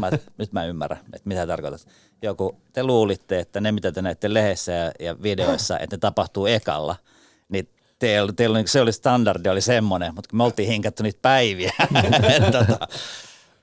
Mä, 0.00 0.10
nyt 0.38 0.52
mä 0.52 0.64
ymmärrän, 0.64 0.98
että 0.98 1.28
mitä 1.28 1.46
tarkoitat. 1.46 1.86
Joku, 2.22 2.60
te 2.72 2.82
luulitte, 2.82 3.38
että 3.38 3.60
ne 3.60 3.72
mitä 3.72 3.92
te 3.92 4.02
näette 4.02 4.34
lehdessä 4.34 4.72
ja, 4.72 4.92
ja 5.00 5.22
videoissa, 5.22 5.78
että 5.78 5.96
ne 5.96 6.00
tapahtuu 6.00 6.46
ekalla– 6.46 6.96
niin 7.48 7.68
teillä, 7.98 8.32
teillä 8.32 8.62
se 8.66 8.80
oli 8.80 8.92
standardi, 8.92 9.48
oli 9.48 9.60
semmoinen, 9.60 10.14
mutta 10.14 10.36
me 10.36 10.44
oltiin 10.44 10.68
hinkattu 10.68 11.02
niitä 11.02 11.18
päiviä. 11.22 11.72
tota. 12.52 12.88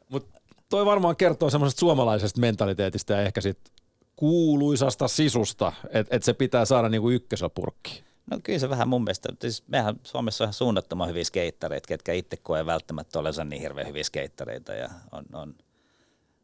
Mut 0.10 0.28
toi 0.69 0.86
varmaan 0.86 1.15
kertoo 1.15 1.50
semmoisesta 1.50 1.80
suomalaisesta 1.80 2.41
mentaliteetistä 2.41 3.13
ja 3.13 3.21
ehkä 3.21 3.41
sitten 3.41 3.74
kuuluisasta 4.15 5.08
sisusta, 5.08 5.74
että 5.89 6.15
et 6.15 6.24
se 6.24 6.34
pitää 6.34 6.65
saada 6.65 6.89
niinku 6.89 7.10
ykkösapurkki. 7.10 8.04
No 8.32 8.40
kyllä 8.44 8.60
se 8.60 8.70
vähän 8.70 8.90
mun 8.90 9.04
mielestä, 9.04 9.30
siis 9.42 9.64
mehän 9.68 9.96
Suomessa 10.04 10.44
on 10.44 10.46
ihan 10.46 10.54
suunnattoman 10.54 11.10
hyviä 11.10 11.24
skeittareita, 11.24 11.88
ketkä 11.88 12.14
itse 12.14 12.38
koe 12.38 12.66
välttämättä 12.66 13.20
olevansa 13.20 13.44
niin 13.44 13.62
hirveän 13.62 13.88
hyviä 13.88 14.04
skeittareita 14.04 14.74
ja 14.74 14.90
on, 15.12 15.26
on, 15.34 15.56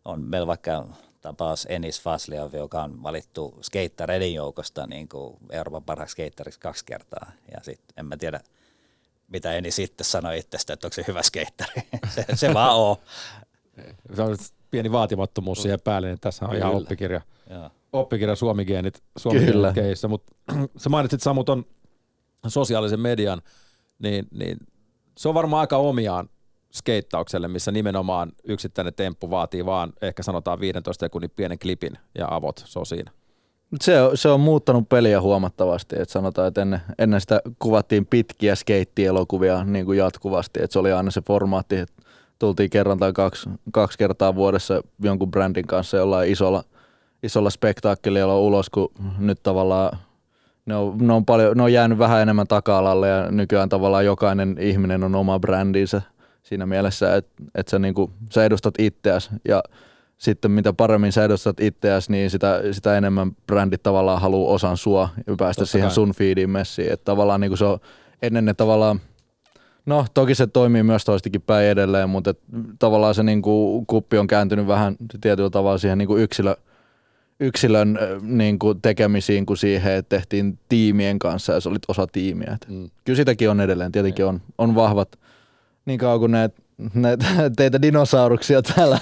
on 0.06 0.22
meillä 0.22 0.48
vaikka 0.48 0.88
tapaus 1.22 1.68
Enis 1.70 2.02
Fasliov, 2.02 2.54
joka 2.54 2.84
on 2.84 3.04
valittu 3.04 3.60
skeittareiden 3.62 4.34
joukosta 4.34 4.88
niin 4.88 5.10
kuin 5.10 5.38
Euroopan 5.52 5.84
parhaaksi 5.84 6.12
skeittariksi 6.12 6.60
kaksi 6.60 6.86
kertaa. 6.86 7.32
Ja 7.52 7.64
sitten 7.64 7.94
en 7.98 8.06
mä 8.06 8.18
tiedä, 8.18 8.40
mitä 9.28 9.54
Enis 9.54 9.76
sitten 9.76 10.06
sanoi 10.06 10.38
itsestä, 10.38 10.74
että 10.74 10.88
onko 10.88 10.94
se 10.94 11.04
hyvä 11.08 11.24
skeittari. 11.24 11.82
se, 12.16 12.26
se 12.34 12.54
vaan 12.54 12.76
on. 12.76 12.96
Se 14.16 14.22
on 14.22 14.38
pieni 14.72 14.92
vaatimattomuus 14.92 15.62
siihen 15.62 15.82
päälle, 15.82 16.08
niin 16.08 16.20
tässä 16.20 16.46
on 16.46 16.52
Kyllä. 16.52 16.66
ihan 16.66 16.76
oppikirja. 16.76 17.22
Joo. 17.50 17.72
Oppikirja 18.00 18.36
Suomi-geenit, 18.36 19.04
suomi 19.18 19.40
keissä, 19.74 20.08
mutta 20.08 20.36
sä 20.82 20.90
mainitsit 20.90 21.22
Samu 21.22 21.44
ton 21.44 21.66
sosiaalisen 22.48 23.00
median, 23.00 23.42
niin, 24.00 24.28
niin 24.32 24.58
se 25.18 25.30
on 25.30 25.36
varmaan 25.36 25.62
aika 25.62 25.78
omiaan 25.78 26.30
skeittaukselle, 26.74 27.48
missä 27.48 27.72
nimenomaan 27.72 28.32
yksittäinen 28.44 28.94
temppu 28.94 29.30
vaatii 29.30 29.66
vaan 29.66 29.94
ehkä 30.02 30.24
sanotaan 30.24 30.60
15 30.60 31.06
sekunnin 31.06 31.32
pienen 31.36 31.60
klipin 31.60 31.98
ja 32.18 32.28
avot, 32.30 32.66
siinä. 32.84 33.12
Se 33.82 34.02
on, 34.02 34.18
se 34.18 34.30
on 34.30 34.40
muuttanut 34.40 34.90
peliä 34.90 35.22
huomattavasti, 35.22 35.96
että 36.00 36.14
sanotaan, 36.14 36.48
että 36.48 36.62
ennen, 36.62 36.82
ennen 37.00 37.22
sitä 37.22 37.42
kuvattiin 37.60 38.06
pitkiä 38.06 38.56
skeittielokuvia 38.56 39.64
niin 39.64 39.86
kuin 39.86 39.98
jatkuvasti, 39.98 40.60
että 40.64 40.74
se 40.74 40.80
oli 40.80 40.92
aina 40.92 41.12
se 41.12 41.22
formaatti, 41.22 41.78
että 41.78 42.04
tultiin 42.40 42.70
kerran 42.70 43.00
tai 43.00 43.14
kaksi, 43.14 43.50
kaksi 43.72 43.98
kertaa 43.98 44.36
vuodessa 44.36 44.82
jonkun 45.04 45.32
brändin 45.32 45.68
kanssa 45.68 45.98
jollain 45.98 46.32
isolla, 46.32 46.64
isolla 47.24 47.50
spektaakkelilla 47.50 48.40
ulos, 48.40 48.70
kun 48.70 48.92
nyt 49.20 49.44
tavallaan 49.44 49.98
ne 50.66 50.76
on, 50.76 50.98
ne 50.98 51.14
on, 51.14 51.26
paljon, 51.26 51.58
ne 51.58 51.64
on 51.64 51.74
jäänyt 51.74 51.98
vähän 51.98 52.22
enemmän 52.22 52.48
taka-alalle 52.48 53.08
ja 53.08 53.32
nykyään 53.32 53.70
tavallaan 53.70 54.06
jokainen 54.06 54.58
ihminen 54.60 55.04
on 55.04 55.16
oma 55.16 55.40
brändinsä– 55.40 56.02
siinä 56.48 56.66
mielessä, 56.66 57.16
että, 57.16 57.44
että 57.56 57.70
sä, 57.70 57.80
niin 57.80 57.94
kuin, 57.94 58.12
sä 58.32 58.46
edustat 58.46 58.74
itseäsi 58.80 59.30
ja 59.48 59.64
sitten 60.18 60.52
mitä 60.52 60.74
paremmin 60.74 61.12
sä 61.12 61.24
edustat 61.24 61.60
itseäsi, 61.60 62.12
niin 62.12 62.30
sitä, 62.30 62.62
sitä 62.72 62.98
enemmän 62.98 63.32
brändit 63.48 63.84
tavallaan 63.84 64.22
haluaa 64.22 64.54
osan 64.54 64.78
sua 64.78 65.10
ja 65.28 65.36
päästä 65.38 65.62
Totta 65.62 65.72
siihen 65.72 65.88
kai. 65.88 65.96
sun 65.96 66.14
feediin 66.14 66.50
messiin. 66.50 66.92
Että 66.92 67.06
tavallaan 67.06 67.42
niin 67.42 67.50
kuin 67.50 67.58
se 67.58 67.66
on 67.66 67.80
ennen 68.22 68.46
ne 68.46 68.54
tavallaan, 68.54 69.00
no 69.86 70.06
toki 70.14 70.36
se 70.36 70.48
toimii 70.48 70.84
myös 70.84 71.06
toistikin 71.06 71.42
päin 71.42 71.68
edelleen, 71.68 72.10
mutta 72.10 72.30
et, 72.30 72.40
tavallaan 72.80 73.16
se 73.16 73.24
niin 73.24 73.42
kuin, 73.42 73.86
kuppi 73.86 74.18
on 74.18 74.28
kääntynyt 74.28 74.68
vähän 74.68 74.96
tietyllä 75.22 75.50
tavalla 75.50 75.78
siihen 75.78 75.98
niin 75.98 76.08
kuin 76.08 76.24
yksilö, 76.24 76.56
yksilön 77.40 78.00
niin 78.22 78.60
kuin 78.60 78.82
tekemisiin 78.82 79.46
kuin 79.46 79.58
siihen, 79.58 79.94
että 79.94 80.16
tehtiin 80.16 80.60
tiimien 80.70 81.20
kanssa 81.20 81.54
ja 81.54 81.60
se 81.60 81.70
olit 81.70 81.82
osa 81.88 82.08
tiimiä. 82.08 82.58
mm. 82.68 82.90
Kyllä 83.06 83.18
sitäkin 83.18 83.50
on 83.50 83.62
edelleen, 83.62 83.92
tietenkin 83.92 84.26
on, 84.26 84.42
on 84.58 84.76
vahvat– 84.76 85.10
niin 85.88 86.00
kauan 86.00 86.20
kuin 86.20 86.32
näet, 86.32 86.54
näet 86.94 87.20
teitä 87.58 87.82
dinosauruksia 87.82 88.62
täällä. 88.62 89.00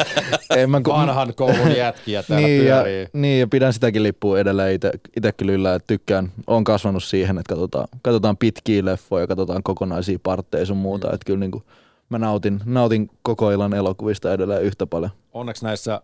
en 0.56 0.70
mä, 0.70 0.80
kun... 0.80 0.94
Vanhan 0.94 1.34
koulun 1.34 1.76
jätkiä 1.76 2.22
täällä 2.22 2.46
niin, 2.46 2.66
ja, 2.66 2.84
niin, 3.12 3.40
ja 3.40 3.46
pidän 3.46 3.72
sitäkin 3.72 4.02
lippua 4.02 4.38
edelleen 4.38 4.74
ite, 4.74 4.90
itsekin 5.16 5.50
yllä, 5.50 5.74
että 5.74 5.86
tykkään, 5.86 6.32
on 6.46 6.64
kasvanut 6.64 7.04
siihen, 7.04 7.38
että 7.38 7.48
katsotaan, 7.48 7.88
katsotaan 8.02 8.36
pitkiä 8.36 8.84
leffoja, 8.84 9.26
katsotaan 9.26 9.62
kokonaisia 9.62 10.18
partteja 10.22 10.66
sun 10.66 10.76
muuta, 10.76 11.08
mm. 11.08 11.14
että 11.14 11.24
kyllä 11.24 11.40
niin 11.40 11.50
kuin, 11.50 11.64
mä 12.08 12.18
nautin, 12.18 12.60
nautin 12.64 13.10
koko 13.22 13.50
illan 13.50 13.74
elokuvista 13.74 14.32
edelleen 14.32 14.62
yhtä 14.62 14.86
paljon. 14.86 15.10
Onneksi 15.32 15.64
näissä 15.64 16.00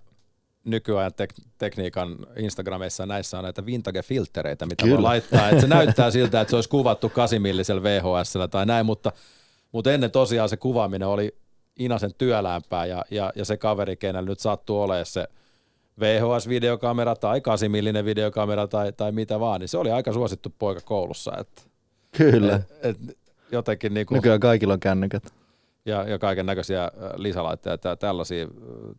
nykyajan 0.64 1.12
tek- 1.12 1.48
tekniikan 1.58 2.16
Instagramissa 2.36 3.06
näissä 3.06 3.38
on 3.38 3.44
näitä 3.44 3.66
vintage-filtereitä, 3.66 4.66
mitä 4.66 4.82
Kyllä. 4.82 4.96
voi 4.96 5.02
laittaa. 5.02 5.48
Että 5.48 5.60
se 5.60 5.66
näyttää 5.66 6.10
siltä, 6.10 6.40
että 6.40 6.50
se 6.50 6.56
olisi 6.56 6.68
kuvattu 6.68 7.08
8 7.08 7.42
millisellä 7.42 7.82
VHS 7.82 8.34
tai 8.50 8.66
näin, 8.66 8.86
mutta, 8.86 9.12
mutta 9.72 9.92
ennen 9.92 10.10
tosiaan 10.10 10.48
se 10.48 10.56
kuvaaminen 10.56 11.08
oli 11.08 11.34
Inasen 11.78 12.14
työlämpää 12.18 12.86
ja, 12.86 13.04
ja, 13.10 13.32
ja 13.36 13.44
se 13.44 13.56
kaveri, 13.56 13.96
kenellä 13.96 14.28
nyt 14.28 14.40
sattuu 14.40 14.82
olemaan 14.82 15.06
se 15.06 15.28
VHS-videokamera 16.00 17.16
tai 17.16 17.40
8 17.40 17.70
millinen 17.70 18.04
videokamera 18.04 18.66
tai, 18.66 18.92
tai 18.92 19.12
mitä 19.12 19.40
vaan, 19.40 19.60
niin 19.60 19.68
se 19.68 19.78
oli 19.78 19.90
aika 19.90 20.12
suosittu 20.12 20.54
poika 20.58 20.80
koulussa. 20.80 21.32
Että, 21.40 21.62
Kyllä. 22.16 22.54
Et, 22.54 22.72
et, 22.82 23.18
jotenkin 23.52 23.94
niin 23.94 24.06
kuin, 24.06 24.16
Nykyään 24.16 24.40
kaikilla 24.40 24.74
on 24.74 24.80
kännykät. 24.80 25.22
Ja, 25.84 26.08
ja 26.08 26.18
kaiken 26.18 26.46
näköisiä 26.46 26.90
lisälaitteita 27.16 27.88
ja 27.88 27.96
tällaisia. 27.96 28.48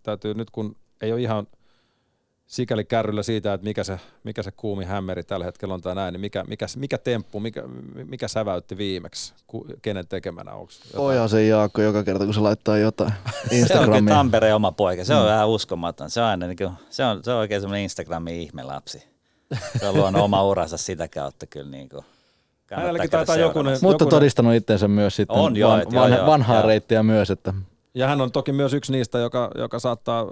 Täytyy 0.04 0.34
nyt, 0.34 0.52
kun 0.52 0.76
ei 1.02 1.14
ole 1.14 1.22
ihan– 1.22 1.48
sikäli 2.50 2.86
kärryllä 2.86 3.24
siitä, 3.24 3.54
että 3.54 3.66
mikä 3.66 3.84
se, 3.84 4.00
mikä 4.24 4.44
se 4.44 4.52
kuumi 4.52 4.86
hämmeri 4.86 5.24
tällä 5.24 5.46
hetkellä 5.46 5.74
on 5.74 5.82
tai 5.82 5.96
näin, 5.96 6.14
niin 6.14 6.22
mikä, 6.22 6.44
mikä, 6.48 6.66
mikä 6.76 6.98
temppu, 6.98 7.40
mikä, 7.40 7.64
mikä 8.06 8.28
säväytti 8.28 8.78
viimeksi, 8.78 9.34
kenen 9.82 10.08
tekemänä 10.08 10.54
onko? 10.54 10.72
Oja 10.96 11.28
se 11.28 11.46
Jaakko 11.46 11.82
joka 11.82 12.04
kerta, 12.04 12.26
kun 12.26 12.34
se 12.34 12.40
laittaa 12.40 12.78
jotain 12.78 13.14
Instagramiin. 13.52 14.06
se 14.08 14.12
on 14.12 14.18
Tampereen 14.18 14.56
oma 14.56 14.72
poika, 14.72 15.06
se 15.06 15.16
on 15.16 15.24
mm. 15.24 15.28
vähän 15.28 15.50
uskomaton. 15.50 16.10
Se 16.10 16.22
on, 16.22 16.28
aina, 16.28 16.48
niin 16.48 16.58
kuin, 16.58 16.72
se 16.90 17.06
on, 17.06 17.24
se 17.24 17.32
on 17.32 17.38
oikein 17.38 17.62
semmoinen 17.62 17.84
Instagramin 17.84 18.36
ihmelapsi. 18.36 19.04
Se 19.80 19.88
on 19.88 19.96
luonut 19.96 20.22
oma 20.22 20.44
uransa 20.44 20.78
sitä 20.78 21.08
kautta 21.08 21.46
kyllä 21.46 21.72
niin 21.72 21.90
kuin. 21.90 22.06
Hänelläkin 22.72 23.10
taitaa 23.10 23.38
jokunen, 23.38 23.78
Mutta 23.82 24.04
jokunen... 24.04 24.10
todistanut 24.10 24.54
itsensä 24.54 24.88
myös 24.88 25.16
sitten 25.16 25.38
on, 25.38 25.56
joo, 25.56 25.72
van, 25.72 25.84
joo, 25.92 26.08
joo, 26.08 26.26
vanhaa 26.26 26.58
joo. 26.58 26.68
reittiä 26.68 27.04
myös, 27.04 27.32
että 27.32 27.54
ja 27.94 28.08
hän 28.08 28.22
on 28.22 28.32
toki 28.32 28.52
myös 28.52 28.74
yksi 28.74 28.92
niistä, 28.92 29.20
joka, 29.20 29.52
joka 29.56 29.80
saattaa 29.80 30.26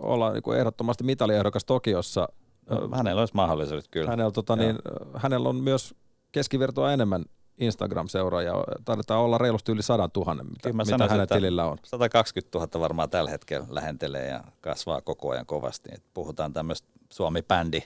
olla 0.00 0.32
niin 0.32 0.42
kuin 0.42 0.58
ehdottomasti 0.58 1.04
mitaliehdokas 1.04 1.64
Tokiossa. 1.64 2.28
No, 2.70 2.88
hänellä 2.96 3.20
olisi 3.20 3.34
mahdollisuudet 3.34 3.88
kyllä. 3.90 4.10
Hänellä, 4.10 4.30
tota, 4.30 4.56
niin, 4.56 4.78
hänellä 5.16 5.48
on 5.48 5.56
myös 5.56 5.94
keskivertoa 6.32 6.92
enemmän 6.92 7.24
Instagram-seuraajia. 7.58 8.52
Taidetaan 8.84 9.20
olla 9.20 9.38
reilusti 9.38 9.72
yli 9.72 9.82
100 9.82 10.10
000, 10.16 10.34
mitä, 10.34 10.72
mitä 10.72 10.84
sanoisin, 10.84 11.10
hänen 11.10 11.28
tilillä 11.28 11.64
on. 11.64 11.78
120 11.84 12.58
000 12.58 12.80
varmaan 12.80 13.10
tällä 13.10 13.30
hetkellä 13.30 13.66
lähentelee 13.70 14.28
ja 14.28 14.44
kasvaa 14.60 15.00
koko 15.00 15.30
ajan 15.30 15.46
kovasti. 15.46 15.90
Et 15.92 16.02
puhutaan 16.14 16.52
tämmöistä 16.52 16.88
Suomi-bändi 17.12 17.82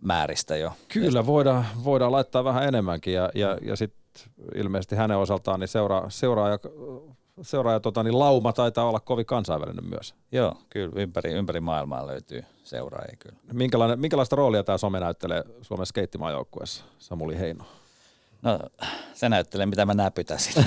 määristä 0.00 0.56
jo. 0.56 0.72
Kyllä, 0.88 1.26
voidaan, 1.26 1.66
voidaan 1.84 2.12
laittaa 2.12 2.44
vähän 2.44 2.64
enemmänkin 2.64 3.14
ja, 3.14 3.30
ja, 3.34 3.58
ja 3.62 3.76
sitten 3.76 3.98
ilmeisesti 4.54 4.96
hänen 4.96 5.16
osaltaan 5.16 5.60
niin 5.60 5.68
seuraa, 5.68 6.10
seuraaja 6.10 6.58
seuraaja 7.42 7.80
tota, 7.80 8.02
niin 8.02 8.18
lauma 8.18 8.52
taitaa 8.52 8.88
olla 8.88 9.00
kovin 9.00 9.26
kansainvälinen 9.26 9.84
myös. 9.84 10.14
Joo, 10.32 10.56
kyllä 10.70 10.92
ympäri, 10.96 11.32
ympäri 11.32 11.60
maailmaa 11.60 12.06
löytyy 12.06 12.44
seuraajia 12.64 13.16
kyllä. 13.18 13.38
Minkälainen, 13.52 14.00
minkälaista 14.00 14.36
roolia 14.36 14.64
tämä 14.64 14.78
some 14.78 15.00
näyttelee 15.00 15.44
Suomen 15.62 15.86
skeittimaajoukkueessa, 15.86 16.84
Samuli 16.98 17.38
Heino? 17.38 17.64
No 18.42 18.58
se 19.14 19.28
näyttelee, 19.28 19.66
mitä 19.66 19.86
mä 19.86 19.94
näpytäisin. 19.94 20.64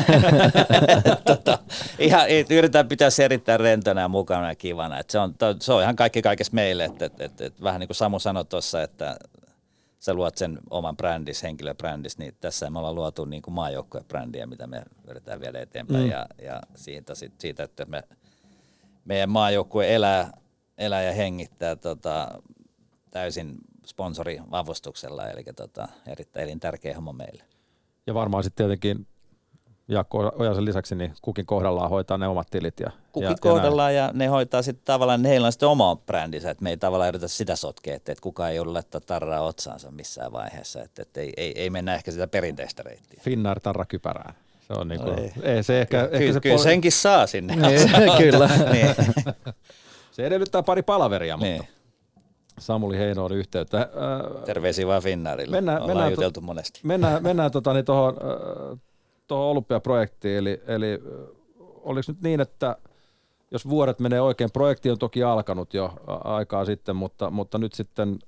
tota, 1.26 1.60
ihan, 2.00 2.30
yritetään 2.30 2.88
pitää 2.88 3.10
se 3.10 3.26
erittäin 3.26 3.60
rentona 3.60 4.02
ja 4.02 4.08
mukana 4.08 4.50
ja 4.50 4.56
kivana. 4.56 5.00
Et 5.00 5.10
se, 5.10 5.20
on, 5.20 5.36
se 5.60 5.74
on 5.74 5.82
ihan 5.82 5.96
kaikki 5.96 6.22
kaikessa 6.22 6.54
meille. 6.54 6.84
Et, 6.84 7.02
et, 7.02 7.22
et, 7.22 7.42
et, 7.42 7.62
vähän 7.64 7.80
niin 7.80 7.88
kuin 7.88 7.96
Samu 7.96 8.20
sanoi 8.20 8.46
tuossa, 8.46 8.84
että 8.84 9.16
sä 10.02 10.14
luot 10.14 10.38
sen 10.38 10.60
oman 10.70 10.98
brändis, 10.98 11.44
henkilöbrändis, 11.44 12.18
niin 12.18 12.36
tässä 12.40 12.70
me 12.70 12.80
ollaan 12.80 12.96
luotu 12.96 13.26
niin 13.26 13.42
kuin 13.42 13.54
maajoukkuebrändiä, 13.54 14.46
mitä 14.46 14.68
me 14.68 14.84
yritetään 15.08 15.42
viedä 15.42 15.62
eteenpäin. 15.62 16.04
Mm. 16.04 16.10
Ja, 16.10 16.26
ja 16.42 16.62
siitä, 16.76 17.14
siitä, 17.38 17.64
että 17.64 17.86
me, 17.86 18.04
meidän 19.06 19.30
maajoukkue 19.30 19.96
elää, 19.96 20.32
elää 20.78 21.04
ja 21.04 21.14
hengittää 21.14 21.76
tota, 21.76 22.42
täysin 23.12 23.58
sponsoriavustuksella, 23.86 25.30
eli 25.30 25.44
tota, 25.56 25.88
erittäin 26.08 26.44
elintärkeä 26.44 26.96
homma 26.96 27.14
meille. 27.14 27.44
Ja 28.08 28.14
varmaan 28.14 28.44
sitten 28.44 28.66
tietenkin 28.66 29.08
Jaakko 29.88 30.32
Ojasen 30.36 30.66
lisäksi 30.66 30.96
niin 30.96 31.14
kukin 31.22 31.46
kohdallaan 31.46 31.90
hoitaa 31.90 32.18
ne 32.18 32.28
omat 32.28 32.48
tilit. 32.52 32.80
Ja, 32.80 32.92
kukin 33.12 33.30
ja, 33.30 33.36
kohdallaan 33.42 33.96
ja, 33.96 34.04
ja 34.04 34.12
ne 34.14 34.28
hoitaa 34.28 34.62
sitten 34.62 34.86
tavallaan, 34.86 35.26
heillä 35.26 35.46
on 35.46 35.52
sitten 35.52 35.70
oma 35.70 35.96
brändinsä, 35.96 36.52
että 36.52 36.64
me 36.64 36.70
ei 36.70 36.78
tavallaan 36.78 37.10
yritä 37.10 37.28
sitä 37.28 37.56
sotkea, 37.56 37.96
että, 37.96 38.12
että 38.12 38.22
kukaan 38.22 38.50
ei 38.50 38.56
joudu 38.56 38.74
laittaa 38.74 39.02
tarraa 39.02 39.42
otsaansa 39.42 39.92
missään 39.92 40.32
vaiheessa, 40.32 40.82
että, 40.84 41.02
että 41.02 41.22
ei, 41.22 41.34
ei, 41.38 41.54
ei 41.62 41.70
mennä 41.70 41.96
ehkä 41.96 42.12
sitä 42.12 42.28
perinteistä 42.28 42.84
reittiä. 42.84 43.22
Finnair 43.24 43.60
tarra 43.60 43.86
kypärään. 43.86 44.36
Se 44.68 44.74
on 44.74 44.88
niinku, 44.88 45.10
ei. 45.10 45.32
ei. 45.44 45.64
se 45.64 45.82
ehkä, 45.82 46.08
Ky- 46.08 46.16
ehkä 46.16 46.34
se 46.34 46.40
kyllä 46.40 46.56
pol- 46.56 46.64
senkin 46.64 46.92
saa 46.92 47.28
sinne. 47.28 47.56
Niin, 47.56 47.90
kyllä. 48.32 48.50
niin. 48.72 48.96
Se 50.12 50.26
edellyttää 50.26 50.64
pari 50.64 50.84
palaveria, 50.84 51.38
mutta 51.38 51.52
niin. 51.52 51.68
Samuli 52.60 52.98
Heinoon 52.98 53.32
yhteyttä. 53.32 53.78
Äh, 53.78 54.44
Terveisiä 54.46 54.88
vaan 54.88 55.02
Finnairille. 55.02 55.58
Mennään, 55.58 55.88
mennään, 55.88 56.12
juteltu 56.12 56.42
monesti. 56.42 56.80
Mennään, 56.84 57.24
mennään 57.24 57.52
tota, 57.52 57.74
niin 57.74 57.86
äh, 57.90 58.80
tuohon 59.32 59.52
olympiaprojektiin, 59.52 60.38
eli, 60.38 60.62
eli 60.68 61.00
oliko 61.60 62.06
nyt 62.08 62.22
niin, 62.22 62.42
että 62.42 62.78
jos 63.52 63.70
vuodet 63.70 64.00
menee 64.00 64.22
oikein, 64.22 64.52
projekti 64.52 64.92
on 64.92 64.98
toki 64.98 65.24
alkanut 65.24 65.74
jo 65.74 65.94
aikaa 66.24 66.66
sitten, 66.66 66.96
mutta, 66.96 67.30
mutta 67.30 67.58
nyt 67.58 67.74
sitten 67.74 68.20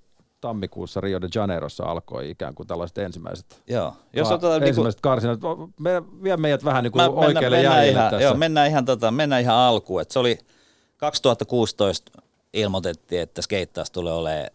tammikuussa 0.41 1.01
Rio 1.01 1.21
de 1.21 1.27
Janeirossa 1.35 1.83
alkoi 1.83 2.29
ikään 2.29 2.55
kuin 2.55 2.67
tällaiset 2.67 2.97
ensimmäiset, 2.97 3.61
joo. 3.67 3.93
Jos 4.13 4.31
otetaan, 4.31 4.63
ensimmäiset 4.63 4.97
niin 4.97 5.01
karsinat. 5.01 5.39
Me, 5.79 6.03
vie 6.23 6.37
meidät 6.37 6.65
vähän 6.65 6.83
niin 6.83 6.91
kuin 6.91 7.09
oikealle 7.09 7.57
mennään, 7.57 7.75
mennään 7.75 7.87
ihan, 7.87 8.11
tässä. 8.11 8.23
Joo, 8.23 8.33
mennään 8.33 8.69
ihan, 8.69 8.85
tota, 8.85 9.11
mennään 9.11 9.41
ihan 9.41 9.55
alkuun. 9.55 10.01
Et 10.01 10.11
se 10.11 10.19
oli 10.19 10.37
2016 10.97 12.11
ilmoitettiin, 12.53 13.21
että 13.21 13.41
skeittaus 13.41 13.91
tulee 13.91 14.13
olemaan 14.13 14.49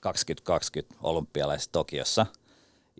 2020 0.00 0.94
olympialaisessa 1.02 1.72
Tokiossa– 1.72 2.26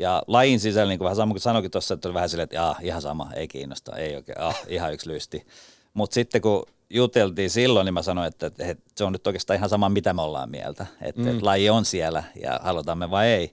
ja 0.01 0.23
lajin 0.27 0.61
sisällä, 0.61 0.89
niin 0.89 0.99
kuin 0.99 1.05
vähän 1.05 1.17
sama 1.17 1.33
kuin 1.33 1.41
sanoikin 1.41 1.71
tuossa, 1.71 1.95
että 1.95 2.09
oli 2.09 2.15
vähän 2.15 2.29
silleen, 2.29 2.45
että 2.45 2.69
ah, 2.69 2.79
ihan 2.83 3.03
sama, 3.03 3.31
ei 3.35 3.49
kiinnosta, 3.49 3.97
ei 3.97 4.17
oikein, 4.17 4.41
ah, 4.41 4.61
ihan 4.69 4.93
yksi 4.93 5.09
lysti. 5.09 5.47
Mutta 5.95 6.15
sitten 6.15 6.41
kun 6.41 6.67
juteltiin 6.91 7.51
silloin, 7.51 7.85
niin 7.85 7.95
mä 7.95 8.03
sanoin, 8.03 8.29
että, 8.29 8.47
että, 8.47 8.67
että 8.67 8.85
se 8.97 9.05
on 9.05 9.13
nyt 9.13 9.27
oikeastaan 9.27 9.57
ihan 9.57 9.69
sama, 9.69 9.89
mitä 9.89 10.13
me 10.13 10.23
ollaan 10.23 10.51
mieltä. 10.51 10.87
Että, 11.03 11.21
mm. 11.21 11.29
että 11.29 11.47
laji 11.47 11.71
on 11.71 11.85
siellä 11.85 12.25
ja 12.43 12.61
halutaan 12.63 12.99
me 12.99 13.11
vai 13.11 13.27
ei. 13.27 13.51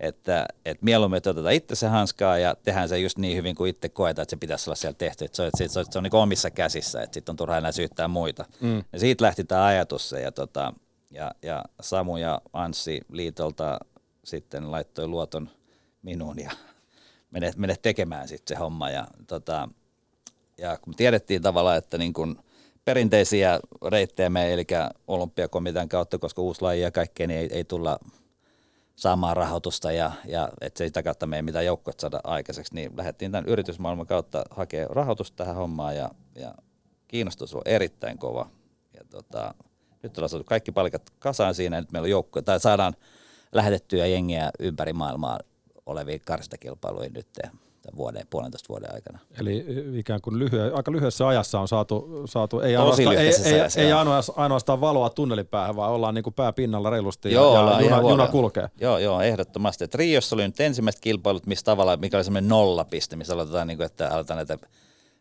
Että, 0.00 0.46
että 0.64 0.84
mieluummin 0.84 1.16
otetaan 1.16 1.54
itse 1.54 1.74
se 1.74 1.86
hanskaa 1.86 2.38
ja 2.38 2.56
tehdään 2.62 2.88
se 2.88 2.98
just 2.98 3.18
niin 3.18 3.36
hyvin 3.36 3.54
kuin 3.54 3.70
itse 3.70 3.88
koetaan, 3.88 4.22
että 4.22 4.30
se 4.30 4.36
pitäisi 4.36 4.70
olla 4.70 4.76
siellä 4.76 4.96
tehty. 4.98 5.24
Että 5.24 5.36
se, 5.36 5.42
on, 5.42 5.48
että 5.48 5.68
se, 5.68 5.78
on, 5.78 5.86
se 5.90 5.98
on 5.98 6.02
niin 6.02 6.14
omissa 6.14 6.50
käsissä, 6.50 7.02
että 7.02 7.14
sitten 7.14 7.32
on 7.32 7.36
turha 7.36 7.58
enää 7.58 7.72
syyttää 7.72 8.08
muita. 8.08 8.44
Mm. 8.60 8.84
Ja 8.92 8.98
siitä 8.98 9.24
lähti 9.24 9.44
tämä 9.44 9.64
ajatus 9.64 10.14
ja, 10.22 10.32
tota, 10.32 10.72
ja, 11.10 11.30
ja 11.42 11.64
Samu 11.80 12.16
ja 12.16 12.40
Anssi 12.52 13.00
liitolta 13.12 13.78
sitten 14.24 14.70
laittoi 14.70 15.06
luoton 15.06 15.50
minuun 16.02 16.38
ja 16.38 16.50
mene, 17.30 17.52
mene 17.56 17.76
tekemään 17.82 18.28
sitten 18.28 18.56
se 18.56 18.60
homma. 18.60 18.90
Ja, 18.90 19.06
tota, 19.26 19.68
ja 20.58 20.78
kun 20.82 20.94
tiedettiin 20.94 21.42
tavallaan, 21.42 21.78
että 21.78 21.98
niin 21.98 22.12
kun 22.12 22.42
perinteisiä 22.84 23.60
reittejä 23.88 24.30
me, 24.30 24.52
eli 24.52 24.66
olympiakomitean 25.06 25.88
kautta, 25.88 26.18
koska 26.18 26.42
uusi 26.42 26.62
laji 26.62 26.80
ja 26.80 26.90
kaikkea, 26.90 27.26
niin 27.26 27.40
ei, 27.40 27.48
ei 27.52 27.64
tulla 27.64 27.98
saamaan 28.96 29.36
rahoitusta 29.36 29.92
ja, 29.92 30.12
ja 30.24 30.48
että 30.60 30.84
sitä 30.84 31.02
kautta 31.02 31.26
me 31.26 31.36
ei 31.36 31.42
mitään 31.42 31.66
joukkoja 31.66 31.94
saada 31.98 32.20
aikaiseksi, 32.24 32.74
niin 32.74 32.96
lähdettiin 32.96 33.32
tämän 33.32 33.48
yritysmaailman 33.48 34.06
kautta 34.06 34.44
hakemaan 34.50 34.96
rahoitusta 34.96 35.36
tähän 35.36 35.56
hommaan 35.56 35.96
ja, 35.96 36.10
ja 36.34 36.54
kiinnostus 37.08 37.54
on 37.54 37.62
erittäin 37.64 38.18
kova. 38.18 38.50
Ja 38.94 39.00
tota, 39.10 39.54
nyt 40.02 40.18
ollaan 40.18 40.28
saatu 40.28 40.44
kaikki 40.44 40.72
palikat 40.72 41.10
kasaan 41.18 41.54
siinä, 41.54 41.80
nyt 41.80 41.92
meillä 41.92 42.06
on 42.06 42.10
joukko, 42.10 42.42
tai 42.42 42.60
saadaan 42.60 42.94
lähetettyä 43.52 44.06
jengiä 44.06 44.50
ympäri 44.58 44.92
maailmaa 44.92 45.38
olevia 45.88 46.18
karstakilpailuja 46.24 47.10
nyt 47.14 47.26
vuoden, 47.96 48.26
puolentoista 48.30 48.68
vuoden 48.68 48.94
aikana. 48.94 49.18
Eli 49.40 49.66
ikään 49.94 50.20
kuin 50.20 50.38
lyhyen, 50.38 50.74
aika 50.74 50.92
lyhyessä 50.92 51.28
ajassa 51.28 51.60
on 51.60 51.68
saatu, 51.68 52.22
saatu 52.26 52.60
ei, 52.60 52.76
ainoastaan, 52.76 53.16
ei, 53.16 53.26
ei, 53.26 53.86
ei 53.86 53.92
ainoastaan 54.36 54.80
valoa 54.80 55.10
tunnelin 55.10 55.46
päähän, 55.46 55.76
vaan 55.76 55.92
ollaan 55.92 56.14
niin 56.14 56.22
kuin 56.22 56.34
pää 56.34 56.52
pinnalla 56.52 56.90
reilusti 56.90 57.32
joo, 57.32 57.54
ja, 57.54 57.72
ja 57.72 57.80
juna, 57.80 58.10
juna, 58.10 58.26
kulkee. 58.26 58.68
Joo, 58.80 58.98
joo, 58.98 59.20
ehdottomasti. 59.20 59.84
Et 59.84 59.94
Riossa 59.94 60.36
oli 60.36 60.46
nyt 60.46 60.60
ensimmäiset 60.60 61.00
kilpailut, 61.00 61.46
missä 61.46 61.64
tavallaan, 61.64 62.00
mikä 62.00 62.16
oli 62.16 62.24
semmoinen 62.24 62.48
nollapiste, 62.48 63.16
missä 63.16 63.34
aloitetaan, 63.34 63.66
niin 63.66 63.76
kuin, 63.76 63.86
että 63.86 64.10
aletaan 64.10 64.36
näitä, 64.36 64.58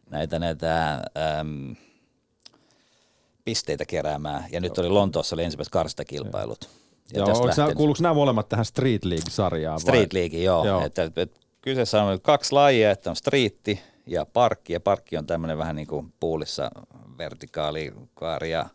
näitä, 0.10 0.39
näitä 0.39 0.93
äm, 0.93 1.75
pisteitä 3.45 3.86
keräämään. 3.86 4.45
Ja 4.51 4.60
nyt 4.60 4.77
oli 4.77 4.89
Lontoossa 4.89 5.36
oli 5.36 5.43
ensimmäiset 5.43 5.71
karstakilpailut. 5.71 6.63
Joo 6.63 6.87
ja 7.13 7.19
joo, 7.19 7.47
nämä, 7.57 7.73
kuuluuko 7.75 7.97
nämä 8.01 8.13
molemmat 8.13 8.49
tähän 8.49 8.65
Street 8.65 9.05
League-sarjaan? 9.05 9.79
Street 9.79 10.13
vai? 10.13 10.19
League, 10.21 10.39
joo. 10.39 10.65
joo. 10.65 10.85
Että, 10.85 11.03
että, 11.03 11.21
että 11.21 11.39
kyseessä 11.61 12.03
on 12.03 12.21
kaksi 12.21 12.53
lajia, 12.53 12.91
että 12.91 13.09
on 13.09 13.15
striitti 13.15 13.79
ja 14.05 14.25
parkki. 14.25 14.73
Ja 14.73 14.79
parkki 14.79 15.17
on 15.17 15.27
tämmöinen 15.27 15.57
vähän 15.57 15.75
niin 15.75 15.87
kuin 15.87 16.13
puulissa 16.19 16.71
vertikaalikaari 17.17 18.51
ja 18.51 18.69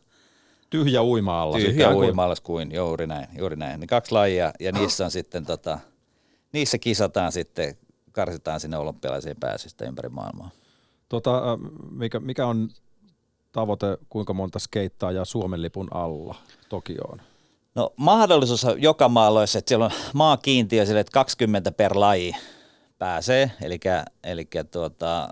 Tyhjä 0.70 1.02
uima-alla. 1.02 1.56
Tyhjä 1.56 1.94
uima 1.94 2.34
kuin, 2.42 2.72
juuri 2.74 3.06
näin, 3.06 3.26
juuri 3.38 3.56
näin. 3.56 3.80
Niin 3.80 3.88
kaksi 3.88 4.12
lajia 4.12 4.52
ja 4.60 4.72
niissä 4.72 5.04
on 5.04 5.10
sitten 5.10 5.46
tota, 5.46 5.78
niissä 6.52 6.78
kisataan 6.78 7.32
sitten, 7.32 7.76
karsitaan 8.12 8.60
sinne 8.60 8.76
olympialaisiin 8.76 9.36
pääsystä 9.40 9.84
ympäri 9.84 10.08
maailmaa 10.08 10.50
Tota, 11.08 11.58
mikä, 11.90 12.20
mikä 12.20 12.46
on 12.46 12.68
tavoite, 13.52 13.98
kuinka 14.08 14.32
monta 14.32 14.58
skeittaa 14.58 15.12
ja 15.12 15.24
Suomen 15.24 15.62
lipun 15.62 15.88
alla 15.94 16.34
Tokioon? 16.68 17.20
No 17.74 17.92
mahdollisuus 17.96 18.66
joka 18.78 19.08
maalla 19.08 19.40
olisi, 19.40 19.58
että 19.58 19.68
siellä 19.68 19.84
on 19.84 19.90
maakiintiö 20.14 20.86
sille, 20.86 21.00
että 21.00 21.12
20 21.12 21.72
per 21.72 21.92
laji 21.94 22.36
pääsee, 22.98 23.50
eli, 23.62 23.80
eli 24.24 24.48
tuota, 24.70 25.28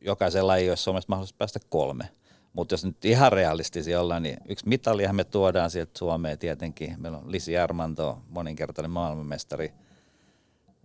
jokaisen 0.00 0.46
laji 0.46 0.68
olisi 0.68 0.82
Suomessa 0.82 1.06
mahdollisuus 1.08 1.38
päästä 1.38 1.60
kolme. 1.68 2.08
Mutta 2.52 2.72
jos 2.72 2.84
nyt 2.84 3.04
ihan 3.04 3.32
realistisia 3.32 4.00
ollaan, 4.00 4.22
niin 4.22 4.36
yksi 4.48 4.68
mitalihan 4.68 5.16
me 5.16 5.24
tuodaan 5.24 5.70
sieltä 5.70 5.98
Suomeen 5.98 6.38
tietenkin. 6.38 6.94
Meillä 6.98 7.18
on 7.18 7.32
Lisi 7.32 7.58
Armanto, 7.58 8.18
moninkertainen 8.28 8.90
maailmanmestari. 8.90 9.72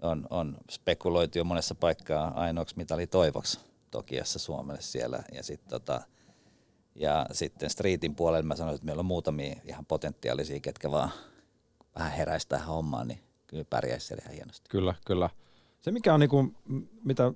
On, 0.02 0.28
on 0.30 0.58
spekuloitu 0.72 1.38
jo 1.38 1.44
monessa 1.44 1.76
paikkaa 1.76 2.32
ainoaksi 2.36 2.78
mitali 2.78 3.08
toivoksi 3.08 3.60
Tokiassa 3.92 4.40
Suomelle 4.40 4.82
siellä. 4.82 5.24
Ja, 5.32 5.44
sit, 5.44 5.68
tota, 5.68 6.02
ja 6.96 7.26
sitten 7.32 7.70
Streetin 7.70 8.16
puolella 8.16 8.44
mä 8.44 8.56
sanoin, 8.56 8.76
että 8.76 8.86
meillä 8.86 9.00
on 9.00 9.06
muutamia 9.06 9.56
ihan 9.64 9.86
potentiaalisia, 9.86 10.60
ketkä 10.60 10.92
vaan 10.92 11.10
vähän 11.96 12.12
heräisi 12.12 12.48
tähän 12.48 12.68
hommaan, 12.68 13.08
niin 13.08 13.20
kyllä 13.48 13.66
pärjäisi 13.70 14.08
siellä 14.08 14.22
ihan 14.24 14.36
hienosti. 14.36 14.70
Kyllä, 14.70 14.96
kyllä. 15.06 15.30
Se 15.82 15.92
mikä 15.92 16.14
on, 16.14 16.20
niin 16.20 16.30
kuin, 16.30 16.56
mitä 17.04 17.34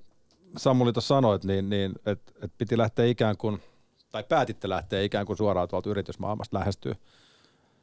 Samuli 0.58 0.94
tuossa 0.94 1.16
sanoit, 1.16 1.44
niin, 1.44 1.70
niin 1.70 1.94
että 2.06 2.34
et 2.42 2.52
piti 2.58 2.78
lähteä 2.78 3.06
ikään 3.06 3.38
kuin– 3.38 3.60
tai 4.12 4.24
päätitte 4.24 4.70
lähteä 4.70 5.02
ikään 5.02 5.26
kuin 5.26 5.38
suoraan 5.38 5.68
tuolta 5.68 5.90
yritysmaailmasta 5.90 6.60
lähestyä 6.60 6.96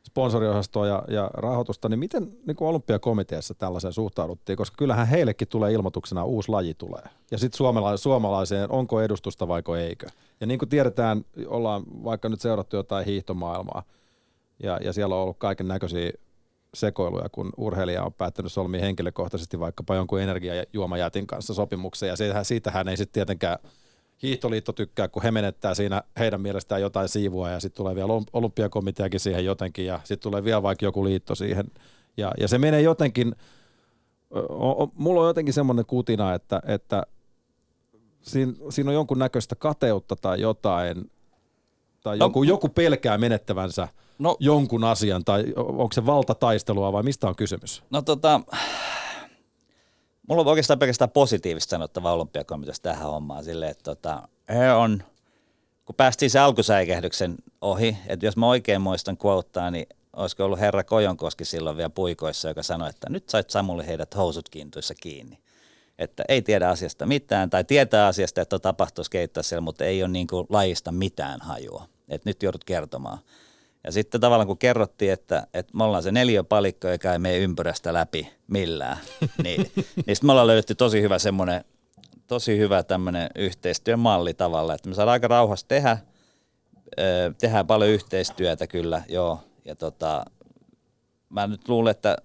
sponsoriosastoa 0.07 0.87
ja, 0.87 1.03
ja 1.09 1.31
rahoitusta, 1.35 1.89
niin 1.89 1.99
miten 1.99 2.37
niin 2.47 2.57
kuin 2.57 2.69
olympiakomiteassa 2.69 3.55
tällaiseen 3.55 3.93
suhtauduttiin, 3.93 4.57
koska 4.57 4.75
kyllähän 4.79 5.07
heillekin 5.07 5.49
tulee 5.49 5.73
ilmoituksena 5.73 6.25
uusi 6.25 6.49
laji 6.49 6.75
tulee. 6.75 7.03
Ja 7.31 7.39
sitten 7.39 7.57
suomala- 7.57 7.97
suomalaiseen, 7.97 8.71
onko 8.71 9.01
edustusta 9.01 9.49
vaiko 9.49 9.77
eikö. 9.77 10.07
Ja 10.41 10.47
niin 10.47 10.59
kuin 10.59 10.69
tiedetään, 10.69 11.25
ollaan 11.47 11.83
vaikka 12.05 12.29
nyt 12.29 12.41
seurattu 12.41 12.77
jotain 12.77 13.07
hiihtomaailmaa, 13.07 13.83
ja, 14.63 14.79
ja 14.83 14.93
siellä 14.93 15.15
on 15.15 15.23
ollut 15.23 15.39
kaiken 15.39 15.69
näköisiä 15.69 16.11
sekoiluja, 16.75 17.29
kun 17.29 17.53
urheilija 17.57 18.05
on 18.05 18.13
päättänyt 18.13 18.53
solmia 18.53 18.81
henkilökohtaisesti 18.81 19.61
vaikkapa 19.61 19.95
jonkun 19.95 20.21
energiajuomajätin 20.21 21.27
kanssa 21.27 21.55
sopimuksen, 21.55 22.09
ja 22.09 22.17
siitähän, 22.17 22.45
siitähän 22.45 22.89
ei 22.89 22.97
sitten 22.97 23.13
tietenkään– 23.13 23.59
hiihtoliitto 24.23 24.73
tykkää, 24.73 25.09
kun 25.09 25.23
he 25.23 25.31
menettää 25.31 25.75
siinä 25.75 26.03
heidän 26.19 26.41
mielestään 26.41 26.81
jotain 26.81 27.09
siivua 27.09 27.51
ja 27.51 27.61
sitten 27.61 27.77
tulee 27.77 27.95
vielä 27.95 28.13
olympiakomiteakin 28.33 29.21
siihen 29.21 29.45
jotenkin 29.45 29.87
ja 29.87 30.01
sitten 30.05 30.23
tulee 30.23 30.45
vielä 30.45 30.63
vaikka 30.63 30.85
joku 30.85 31.05
liitto 31.05 31.35
siihen. 31.35 31.67
Ja, 32.17 32.33
ja 32.41 32.49
se 32.49 32.59
menee 32.59 32.83
jotenkin, 32.83 33.35
o, 34.35 34.83
o, 34.83 34.93
mulla 34.95 35.21
on 35.21 35.27
jotenkin 35.27 35.55
semmoinen 35.55 35.87
kutina, 35.87 36.35
että, 36.35 36.63
että 36.67 37.03
siinä, 38.23 38.53
siinä 38.71 38.91
on 38.91 38.95
jonkun 38.95 39.19
näköistä 39.19 39.57
kateutta 39.57 40.17
tai 40.17 40.41
jotain, 40.41 41.11
tai 42.03 42.19
no, 42.19 42.27
joku, 42.27 42.43
joku 42.43 42.69
pelkää 42.69 43.19
menettävänsä 43.19 43.89
no, 44.19 44.37
jonkun 44.41 44.85
asian, 44.85 45.25
tai 45.25 45.45
onko 45.57 45.93
se 45.93 46.07
valtataistelua 46.07 46.93
vai 46.93 47.03
mistä 47.03 47.29
on 47.29 47.37
kysymys? 47.37 47.83
No 47.91 48.03
tota, 48.03 48.41
Mulla 50.27 50.43
on 50.43 50.49
oikeastaan 50.49 50.79
pelkästään 50.79 51.11
positiivista 51.11 51.71
sanottavaa 51.71 52.13
olympiakomiteasta 52.13 52.83
tähän 52.83 53.07
hommaan 53.09 53.45
silleen, 53.45 53.71
että 53.71 53.85
tota, 53.85 54.29
he 54.49 54.73
on, 54.73 55.03
kun 55.85 55.95
päästiin 55.95 56.31
se 56.31 56.39
alkusäikehdyksen 56.39 57.37
ohi, 57.61 57.99
että 58.07 58.27
jos 58.27 58.37
mä 58.37 58.49
oikein 58.49 58.81
muistan 58.81 59.17
quotea, 59.25 59.71
niin 59.71 59.87
olisiko 60.13 60.45
ollut 60.45 60.61
herra 60.61 60.85
Kojonkoski 60.85 61.45
silloin 61.45 61.77
vielä 61.77 61.91
puikoissa, 61.91 62.49
joka 62.49 62.63
sanoi, 62.63 62.91
että 62.91 63.11
nyt 63.11 63.29
sait 63.29 63.51
Samuli 63.51 63.87
heidät 63.87 64.17
housut 64.17 64.49
kintuissa 64.49 64.95
kiinni. 64.95 65.39
Että 65.99 66.25
ei 66.29 66.43
tiedä 66.43 66.69
asiasta 66.69 67.07
mitään, 67.07 67.51
tai 67.51 67.65
tietää 67.65 68.07
asiasta, 68.07 68.41
että 68.41 68.59
tapahtuisi 68.59 69.11
keittää 69.11 69.43
siellä, 69.43 69.61
mutta 69.61 69.85
ei 69.85 70.03
ole 70.03 70.09
niin 70.11 70.27
kuin 70.27 70.47
lajista 70.51 70.93
mitään 70.93 71.41
hajua. 71.41 71.89
Että 72.09 72.31
nyt 72.31 72.43
joudut 72.43 72.65
kertomaan. 72.65 73.19
Ja 73.87 73.93
sitten 73.93 74.21
tavallaan 74.21 74.47
kun 74.47 74.59
kerrottiin, 74.59 75.13
että, 75.13 75.47
että 75.55 75.77
me 75.77 75.85
ollaan 75.85 76.03
se 76.03 76.11
palikko, 76.49 76.89
joka 76.89 77.13
ei 77.13 77.19
mene 77.19 77.39
ympyrästä 77.39 77.93
läpi 77.93 78.33
millään, 78.47 78.97
niin, 79.45 79.71
niin 79.77 80.17
sitten 80.17 80.27
me 80.27 80.33
ollaan 80.33 80.47
löydetty 80.47 80.75
tosi 80.75 81.03
hyvä 81.03 81.19
semmoinen, 81.19 81.65
tosi 82.27 82.59
hyvä 82.59 82.83
tämmöinen 82.83 83.31
yhteistyömalli 83.35 84.35
tavalla, 84.35 84.75
että 84.75 84.89
me 84.89 84.95
saadaan 84.95 85.13
aika 85.13 85.29
rauhassa 85.29 85.69
tehdä, 85.69 85.99
tehdään 87.41 87.67
paljon 87.67 87.91
yhteistyötä 87.91 88.67
kyllä, 88.67 89.03
joo, 89.09 89.41
ja 89.65 89.77
tota, 89.77 90.25
mä 91.29 91.47
nyt 91.47 91.69
luulen, 91.69 91.91
että 91.91 92.17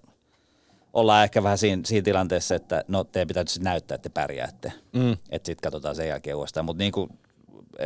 ollaan 0.92 1.24
ehkä 1.24 1.42
vähän 1.42 1.58
siinä, 1.58 1.82
siinä 1.84 2.04
tilanteessa, 2.04 2.54
että 2.54 2.84
no 2.88 3.04
teidän 3.04 3.28
pitää 3.28 3.42
nyt 3.42 3.64
näyttää, 3.64 3.94
että 3.94 4.08
te 4.08 4.14
pärjäätte, 4.14 4.72
mm. 4.92 5.12
että 5.12 5.46
sitten 5.46 5.62
katsotaan 5.62 5.96
sen 5.96 6.08
jälkeen 6.08 6.36
uudestaan, 6.36 6.66
mutta 6.66 6.82
niin 6.82 6.92
kuin 6.92 7.10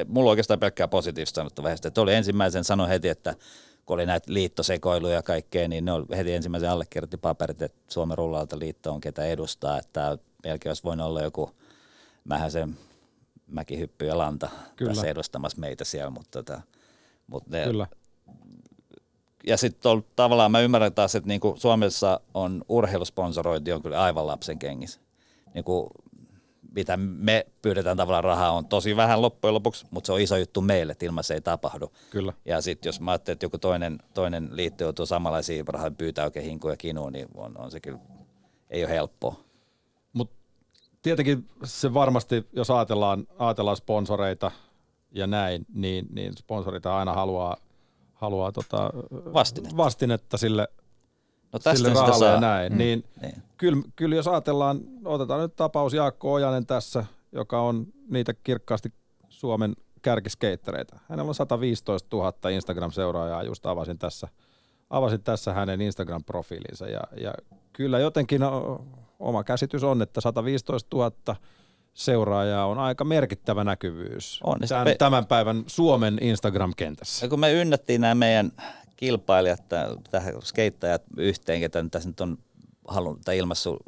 mulla 0.08 0.28
on 0.28 0.30
oikeastaan 0.30 0.60
pelkkää 0.60 0.88
positiivista 0.88 1.38
sanottavaa. 1.38 1.72
Että 1.72 2.00
oli 2.00 2.14
ensimmäisen, 2.14 2.64
sanoi 2.64 2.88
heti, 2.88 3.08
että 3.08 3.34
kun 3.86 3.94
oli 3.94 4.06
näitä 4.06 4.32
liittosekoiluja 4.32 5.14
ja 5.14 5.22
kaikkea, 5.22 5.68
niin 5.68 5.84
ne 5.84 5.92
oli 5.92 6.06
heti 6.16 6.32
ensimmäisen 6.32 6.70
allekirjoitti 6.70 7.16
paperit, 7.16 7.62
että 7.62 7.78
Suomen 7.88 8.18
rullalta 8.18 8.58
liitto 8.58 8.92
on 8.92 9.00
ketä 9.00 9.24
edustaa, 9.24 9.78
että 9.78 10.18
melkein 10.44 10.70
olisi 10.70 10.84
voinut 10.84 11.06
olla 11.06 11.22
joku 11.22 11.50
vähän 12.28 12.50
se 12.50 12.68
mäkihyppy 13.46 14.06
ja 14.06 14.18
lanta 14.18 14.48
kyllä. 14.76 14.92
tässä 14.92 15.06
edustamassa 15.06 15.60
meitä 15.60 15.84
siellä, 15.84 16.10
mutta, 16.10 16.42
tota, 16.42 16.62
mutta 17.26 17.50
ne, 17.50 17.64
kyllä. 17.64 17.86
Ja 19.46 19.56
sitten 19.56 20.04
tavallaan 20.16 20.50
mä 20.50 20.60
ymmärrän 20.60 20.94
taas, 20.94 21.14
että 21.14 21.28
niinku 21.28 21.54
Suomessa 21.58 22.20
on 22.34 22.64
urheilusponsorointi 22.68 23.72
on 23.72 23.82
kyllä 23.82 24.02
aivan 24.02 24.26
lapsen 24.26 24.58
kengissä. 24.58 25.00
Niinku 25.54 25.90
mitä 26.76 26.96
me 26.96 27.46
pyydetään 27.62 27.96
tavallaan 27.96 28.24
rahaa, 28.24 28.50
on 28.50 28.66
tosi 28.66 28.96
vähän 28.96 29.22
loppujen 29.22 29.54
lopuksi, 29.54 29.86
mutta 29.90 30.06
se 30.06 30.12
on 30.12 30.20
iso 30.20 30.36
juttu 30.36 30.60
meille, 30.60 30.92
että 30.92 31.06
ilman 31.06 31.24
se 31.24 31.34
ei 31.34 31.40
tapahdu. 31.40 31.92
Kyllä. 32.10 32.32
Ja 32.44 32.60
sitten 32.60 32.88
jos 32.88 33.00
mä 33.00 33.10
ajattelen, 33.10 33.34
että 33.34 33.46
joku 33.46 33.58
toinen, 33.58 33.98
toinen 34.14 34.48
liitto 34.52 34.84
joutuu 34.84 35.06
samanlaisia 35.06 35.64
rahaa 35.68 35.90
pyytää 35.90 36.24
oikein 36.24 36.44
hinkuja 36.44 36.72
ja 36.72 36.76
kinuun, 36.76 37.12
niin 37.12 37.28
on, 37.34 37.58
on 37.58 37.70
se 37.70 37.80
kyllä, 37.80 37.98
ei 38.70 38.84
ole 38.84 38.92
helppoa. 38.92 39.36
Mutta 40.12 40.36
tietenkin 41.02 41.48
se 41.64 41.94
varmasti, 41.94 42.46
jos 42.52 42.70
ajatellaan, 42.70 43.26
ajatellaan 43.38 43.76
sponsoreita 43.76 44.50
ja 45.12 45.26
näin, 45.26 45.66
niin, 45.74 46.06
niin 46.12 46.32
sponsoreita 46.36 46.98
aina 46.98 47.12
haluaa, 47.12 47.56
haluaa 48.14 48.52
tota, 48.52 48.90
vastinetta. 49.10 49.76
vastinetta 49.76 50.36
sille 50.36 50.68
no 51.52 51.58
tästä 51.58 51.74
sille 51.74 51.94
rahalle 51.94 52.26
ja 52.26 52.40
näin. 52.40 52.72
Mm, 52.72 52.78
niin, 52.78 53.04
niin. 53.22 53.42
Kyllä, 53.56 53.82
kyllä 53.96 54.16
jos 54.16 54.28
ajatellaan, 54.28 54.80
otetaan 55.04 55.40
nyt 55.40 55.56
tapaus 55.56 55.94
Jaakko 55.94 56.32
Ojanen 56.32 56.66
tässä, 56.66 57.04
joka 57.32 57.60
on 57.60 57.86
niitä 58.10 58.34
kirkkaasti 58.34 58.92
Suomen 59.28 59.76
kärkiskeittereitä. 60.02 60.96
Hänellä 61.08 61.28
on 61.28 61.34
115 61.34 62.16
000 62.16 62.32
Instagram-seuraajaa, 62.50 63.42
just 63.42 63.66
avasin 63.66 63.98
tässä, 63.98 64.28
avasin 64.90 65.22
tässä 65.22 65.52
hänen 65.52 65.80
Instagram-profiilinsa. 65.80 66.88
Ja, 66.88 67.00
ja 67.20 67.34
kyllä 67.72 67.98
jotenkin 67.98 68.40
no, 68.40 68.84
oma 69.18 69.44
käsitys 69.44 69.84
on, 69.84 70.02
että 70.02 70.20
115 70.20 70.96
000 70.96 71.36
seuraajaa 71.94 72.66
on 72.66 72.78
aika 72.78 73.04
merkittävä 73.04 73.64
näkyvyys 73.64 74.40
on, 74.44 74.58
tämän, 74.68 74.84
me... 74.84 74.94
tämän 74.94 75.26
päivän 75.26 75.64
Suomen 75.66 76.18
Instagram-kentässä. 76.20 77.26
Ja 77.26 77.30
kun 77.30 77.40
me 77.40 77.52
ynnättiin 77.52 78.00
nämä 78.00 78.14
meidän 78.14 78.52
kilpailijat, 78.96 79.62
tähän 80.10 80.34
skeittajat 80.42 81.02
yhteen, 81.16 81.60
ketä 81.60 81.84
tässä 81.90 82.08
nyt 82.08 82.20
on 82.20 82.38
halunnut, 82.88 83.22
tai 83.24 83.38
ilmassu, 83.38 83.78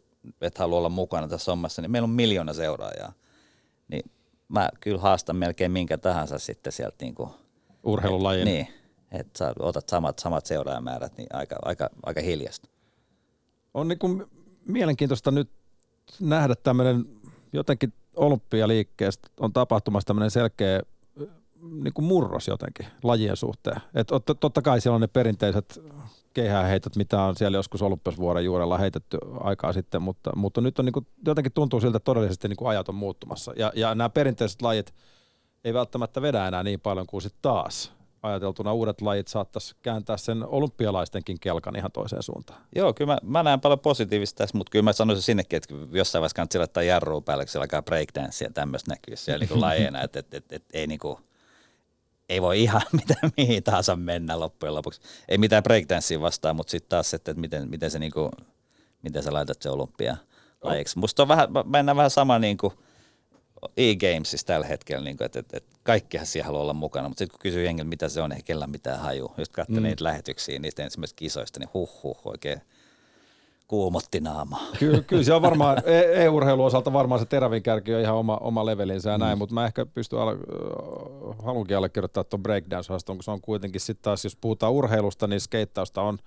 että 0.40 0.62
haluaa 0.62 0.78
olla 0.78 0.88
mukana 0.88 1.28
tässä 1.28 1.52
hommassa, 1.52 1.82
niin 1.82 1.90
meillä 1.90 2.06
on 2.06 2.10
miljoona 2.10 2.52
seuraajaa. 2.52 3.12
Niin 3.88 4.10
mä 4.48 4.68
kyllä 4.80 5.00
haastan 5.00 5.36
melkein 5.36 5.72
minkä 5.72 5.98
tahansa 5.98 6.38
sitten 6.38 6.72
sieltä 6.72 6.96
niin 7.00 7.14
kuin, 7.14 7.30
urheilulajin. 7.82 8.44
niin, 8.44 8.68
että 9.12 9.38
sä 9.38 9.52
otat 9.58 9.88
samat, 9.88 10.18
samat 10.18 10.46
seuraajamäärät, 10.46 11.16
niin 11.16 11.28
aika, 11.32 11.56
aika, 11.62 11.90
aika 12.06 12.20
hiljasta. 12.20 12.68
On 13.74 13.88
niin 13.88 13.98
kuin 13.98 14.26
mielenkiintoista 14.66 15.30
nyt 15.30 15.50
nähdä 16.20 16.54
tämmöinen 16.54 17.04
jotenkin 17.52 17.92
olympialiikkeestä 18.16 19.28
on 19.40 19.52
tapahtumassa 19.52 20.06
tämmöinen 20.06 20.30
selkeä 20.30 20.82
niin 21.62 21.94
kuin 21.94 22.04
murros 22.04 22.48
jotenkin 22.48 22.86
lajien 23.02 23.36
suhteen. 23.36 23.80
Et 23.94 24.08
totta 24.40 24.62
kai 24.62 24.80
siellä 24.80 24.94
on 24.94 25.00
ne 25.00 25.06
perinteiset 25.06 25.82
keihääheitot, 26.34 26.96
mitä 26.96 27.22
on 27.22 27.36
siellä 27.36 27.58
joskus 27.58 27.82
olympiasvuoren 27.82 28.44
juurella 28.44 28.78
heitetty 28.78 29.18
aikaa 29.40 29.72
sitten, 29.72 30.02
mutta, 30.02 30.36
mutta 30.36 30.60
nyt 30.60 30.78
on 30.78 30.84
niin 30.84 30.92
kuin, 30.92 31.06
jotenkin 31.26 31.52
tuntuu 31.52 31.80
siltä, 31.80 31.96
että 31.96 32.04
todellisesti 32.04 32.48
niin 32.48 32.56
kuin 32.56 32.68
ajat 32.68 32.88
on 32.88 32.94
muuttumassa. 32.94 33.52
Ja, 33.56 33.72
ja 33.74 33.94
nämä 33.94 34.08
perinteiset 34.08 34.62
lajit 34.62 34.94
ei 35.64 35.74
välttämättä 35.74 36.22
vedä 36.22 36.48
enää 36.48 36.62
niin 36.62 36.80
paljon 36.80 37.06
kuin 37.06 37.22
sitten 37.22 37.42
taas 37.42 37.92
ajateltuna 38.22 38.72
uudet 38.72 39.00
lajit 39.00 39.28
saattaisi 39.28 39.76
kääntää 39.82 40.16
sen 40.16 40.46
olympialaistenkin 40.46 41.40
kelkan 41.40 41.76
ihan 41.76 41.92
toiseen 41.92 42.22
suuntaan. 42.22 42.60
Joo, 42.76 42.92
kyllä 42.92 43.12
mä, 43.12 43.18
mä 43.22 43.42
näen 43.42 43.60
paljon 43.60 43.80
positiivista 43.80 44.38
tässä, 44.38 44.58
mutta 44.58 44.70
kyllä 44.70 44.82
mä 44.82 44.92
sanoisin 44.92 45.22
sinnekin, 45.22 45.56
että 45.56 45.74
jossain 45.92 46.20
vaiheessa 46.20 46.36
kannattaa 46.36 46.60
laittaa 46.60 46.82
jarrua 46.82 47.20
päälle, 47.20 47.44
kun 47.44 47.50
siellä 47.50 47.62
alkaa 47.62 47.82
breakdance 47.82 48.44
ja 48.44 48.50
tämmöistä 48.52 48.90
näkyy 48.90 49.16
siellä 49.16 49.46
niin 49.50 49.60
lajeina, 49.60 50.02
että 50.02 50.18
et, 50.18 50.34
et, 50.34 50.52
et, 50.52 50.64
ei 50.72 50.86
niin 50.86 51.00
kuin, 51.00 51.18
ei 52.28 52.42
voi 52.42 52.62
ihan 52.62 52.82
mitä 53.00 53.14
mihin 53.36 53.62
tahansa 53.62 53.96
mennä 53.96 54.40
loppujen 54.40 54.74
lopuksi. 54.74 55.00
Ei 55.28 55.38
mitään 55.38 55.62
breakdancea 55.62 56.20
vastaan, 56.20 56.56
mutta 56.56 56.70
sitten 56.70 56.88
taas, 56.88 57.14
että, 57.14 57.30
että 57.30 57.40
miten, 57.40 57.70
miten, 57.70 57.90
se 57.90 57.98
niinku, 57.98 58.30
miten 59.02 59.22
sä 59.22 59.32
laitat 59.32 59.62
se 59.62 59.70
olympia 59.70 60.16
lajiksi. 60.62 60.98
Musta 60.98 61.22
on 61.22 61.28
vähän, 61.28 61.48
mennään 61.64 61.96
vähän 61.96 62.10
sama 62.10 62.38
niin 62.38 62.56
kuin 62.56 62.72
e-gamesissa 63.76 64.46
tällä 64.46 64.66
hetkellä, 64.66 65.04
niin 65.04 65.16
kuin, 65.16 65.26
että, 65.26 65.38
että, 65.38 65.56
että 65.56 65.76
kaikkihan 65.82 66.26
siellä 66.26 66.46
haluaa 66.46 66.62
olla 66.62 66.74
mukana, 66.74 67.08
mutta 67.08 67.18
sitten 67.18 67.32
kun 67.32 67.42
kysyy 67.42 67.64
jengiltä, 67.64 67.88
mitä 67.88 68.08
se 68.08 68.22
on, 68.22 68.32
ei 68.32 68.42
kellään 68.42 68.70
mitään 68.70 69.00
haju. 69.00 69.32
Just 69.38 69.52
katsoin 69.52 69.78
mm. 69.78 69.82
niitä 69.82 70.04
lähetyksiä 70.04 70.58
niistä 70.58 70.82
ensimmäisistä 70.84 71.18
kisoista, 71.18 71.60
niin 71.60 71.70
huh 71.74 72.02
huh, 72.02 72.20
oikein 72.24 72.60
kuumotti 73.68 74.20
naamaa. 74.20 74.66
Kyllä, 74.78 75.02
kyllä 75.02 75.22
se 75.22 75.34
on 75.34 75.42
varmaan, 75.48 75.76
e- 75.84 76.24
e-urheilun 76.24 76.66
osalta 76.66 76.92
varmaan 76.92 77.18
se 77.18 77.26
terävin 77.26 77.62
kärki 77.62 77.94
on 77.94 78.00
ihan 78.00 78.16
oma, 78.16 78.36
oma 78.36 78.66
levelinsä 78.66 79.10
ja 79.10 79.18
näin, 79.18 79.36
mm. 79.36 79.38
mutta 79.38 79.54
mä 79.54 79.66
ehkä 79.66 79.86
pystyn, 79.86 80.18
alle, 80.18 80.36
haluankin 81.44 81.76
allekirjoittaa 81.76 82.24
tuon 82.24 82.42
breakdance-osaston, 82.42 83.16
kun 83.16 83.22
se 83.22 83.30
on 83.30 83.40
kuitenkin 83.40 83.80
sitten 83.80 84.02
taas, 84.02 84.24
jos 84.24 84.36
puhutaan 84.36 84.72
urheilusta, 84.72 85.26
niin 85.26 85.40
skeittausta 85.40 86.02
on 86.02 86.18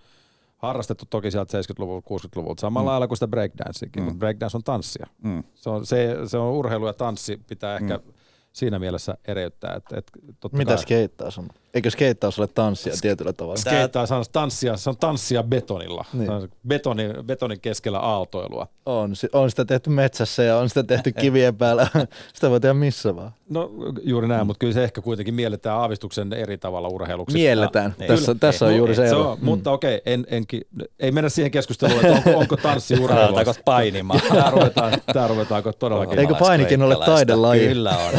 harrastettu 0.57 1.05
toki 1.09 1.31
sieltä 1.31 1.61
70-luvulta, 1.61 2.07
60-luvulta, 2.09 2.61
samalla 2.61 2.89
mm. 2.89 2.91
lailla 2.91 3.07
kuin 3.07 3.17
sitä 3.17 3.27
breakdanceakin, 3.27 4.03
mm. 4.03 4.05
mutta 4.05 4.19
breakdance 4.19 4.57
on 4.57 4.63
tanssia. 4.63 5.07
Mm. 5.23 5.43
Se, 5.55 5.69
on, 5.69 5.85
se, 5.85 6.17
se 6.25 6.37
on 6.37 6.51
urheilu 6.53 6.87
ja 6.87 6.93
tanssi, 6.93 7.41
pitää 7.47 7.75
ehkä 7.75 7.97
mm. 7.97 8.13
siinä 8.53 8.79
mielessä 8.79 9.17
ereyttää. 9.27 9.75
Että, 9.75 9.97
että 9.97 10.11
Mitä 10.53 10.77
skeittaus 10.77 11.37
on? 11.37 11.49
Eikö 11.73 11.89
skeittaus 11.89 12.39
ole 12.39 12.47
tanssia 12.47 12.93
tietyllä 13.01 13.33
tavalla? 13.33 13.57
Skeittaus 13.57 14.11
on 14.11 14.25
tanssia, 14.31 14.77
se 14.77 14.89
on 14.89 14.97
tanssia 14.97 15.43
betonilla. 15.43 16.05
Niin. 16.13 16.25
Se 16.25 16.31
on 16.31 16.49
betonin, 16.67 17.13
betonin 17.25 17.61
keskellä 17.61 17.99
aaltoilua. 17.99 18.67
On, 18.85 19.13
on 19.33 19.49
sitä 19.49 19.65
tehty 19.65 19.89
metsässä 19.89 20.43
ja 20.43 20.57
on 20.57 20.69
sitä 20.69 20.83
tehty 20.83 21.11
kivien 21.21 21.55
päällä. 21.55 21.87
sitä 22.33 22.49
voi 22.49 22.59
tehdä 22.59 22.73
missä 22.73 23.15
vaan. 23.15 23.31
No 23.49 23.71
juuri 24.03 24.27
näin, 24.27 24.41
mm. 24.41 24.47
mutta 24.47 24.59
kyllä 24.59 24.73
se 24.73 24.83
ehkä 24.83 25.01
kuitenkin 25.01 25.33
mielletään 25.33 25.77
aavistuksen 25.77 26.33
eri 26.33 26.57
tavalla 26.57 26.87
urheiluksi. 26.87 27.37
Mielletään. 27.37 27.95
Ja, 27.99 28.07
tässä, 28.07 28.25
kyllä, 28.25 28.39
tässä 28.39 28.65
on 28.65 28.75
juuri 28.75 28.95
se 28.95 29.07
ero. 29.07 29.31
On, 29.31 29.39
mm. 29.39 29.45
Mutta 29.45 29.71
okei, 29.71 29.95
okay, 29.95 30.13
en, 30.13 30.25
enki, 30.29 30.61
ei 30.99 31.11
mennä 31.11 31.29
siihen 31.29 31.51
keskusteluun, 31.51 32.05
että 32.05 32.13
onko, 32.13 32.39
onko 32.39 32.57
tanssi 32.57 32.99
urheilu. 33.03 33.35
Aletaanko 33.35 33.61
painimaan? 33.65 34.21
Tämä 34.29 34.49
ruvetaan, 34.49 34.93
tämä 35.13 35.27
ruvetaanko 35.27 35.73
todellakin. 35.73 36.19
Eikö 36.19 36.35
painikin 36.35 36.81
ole 36.81 36.95
taidelaji? 37.05 37.67
Kyllä 37.67 37.97
on. 37.97 38.13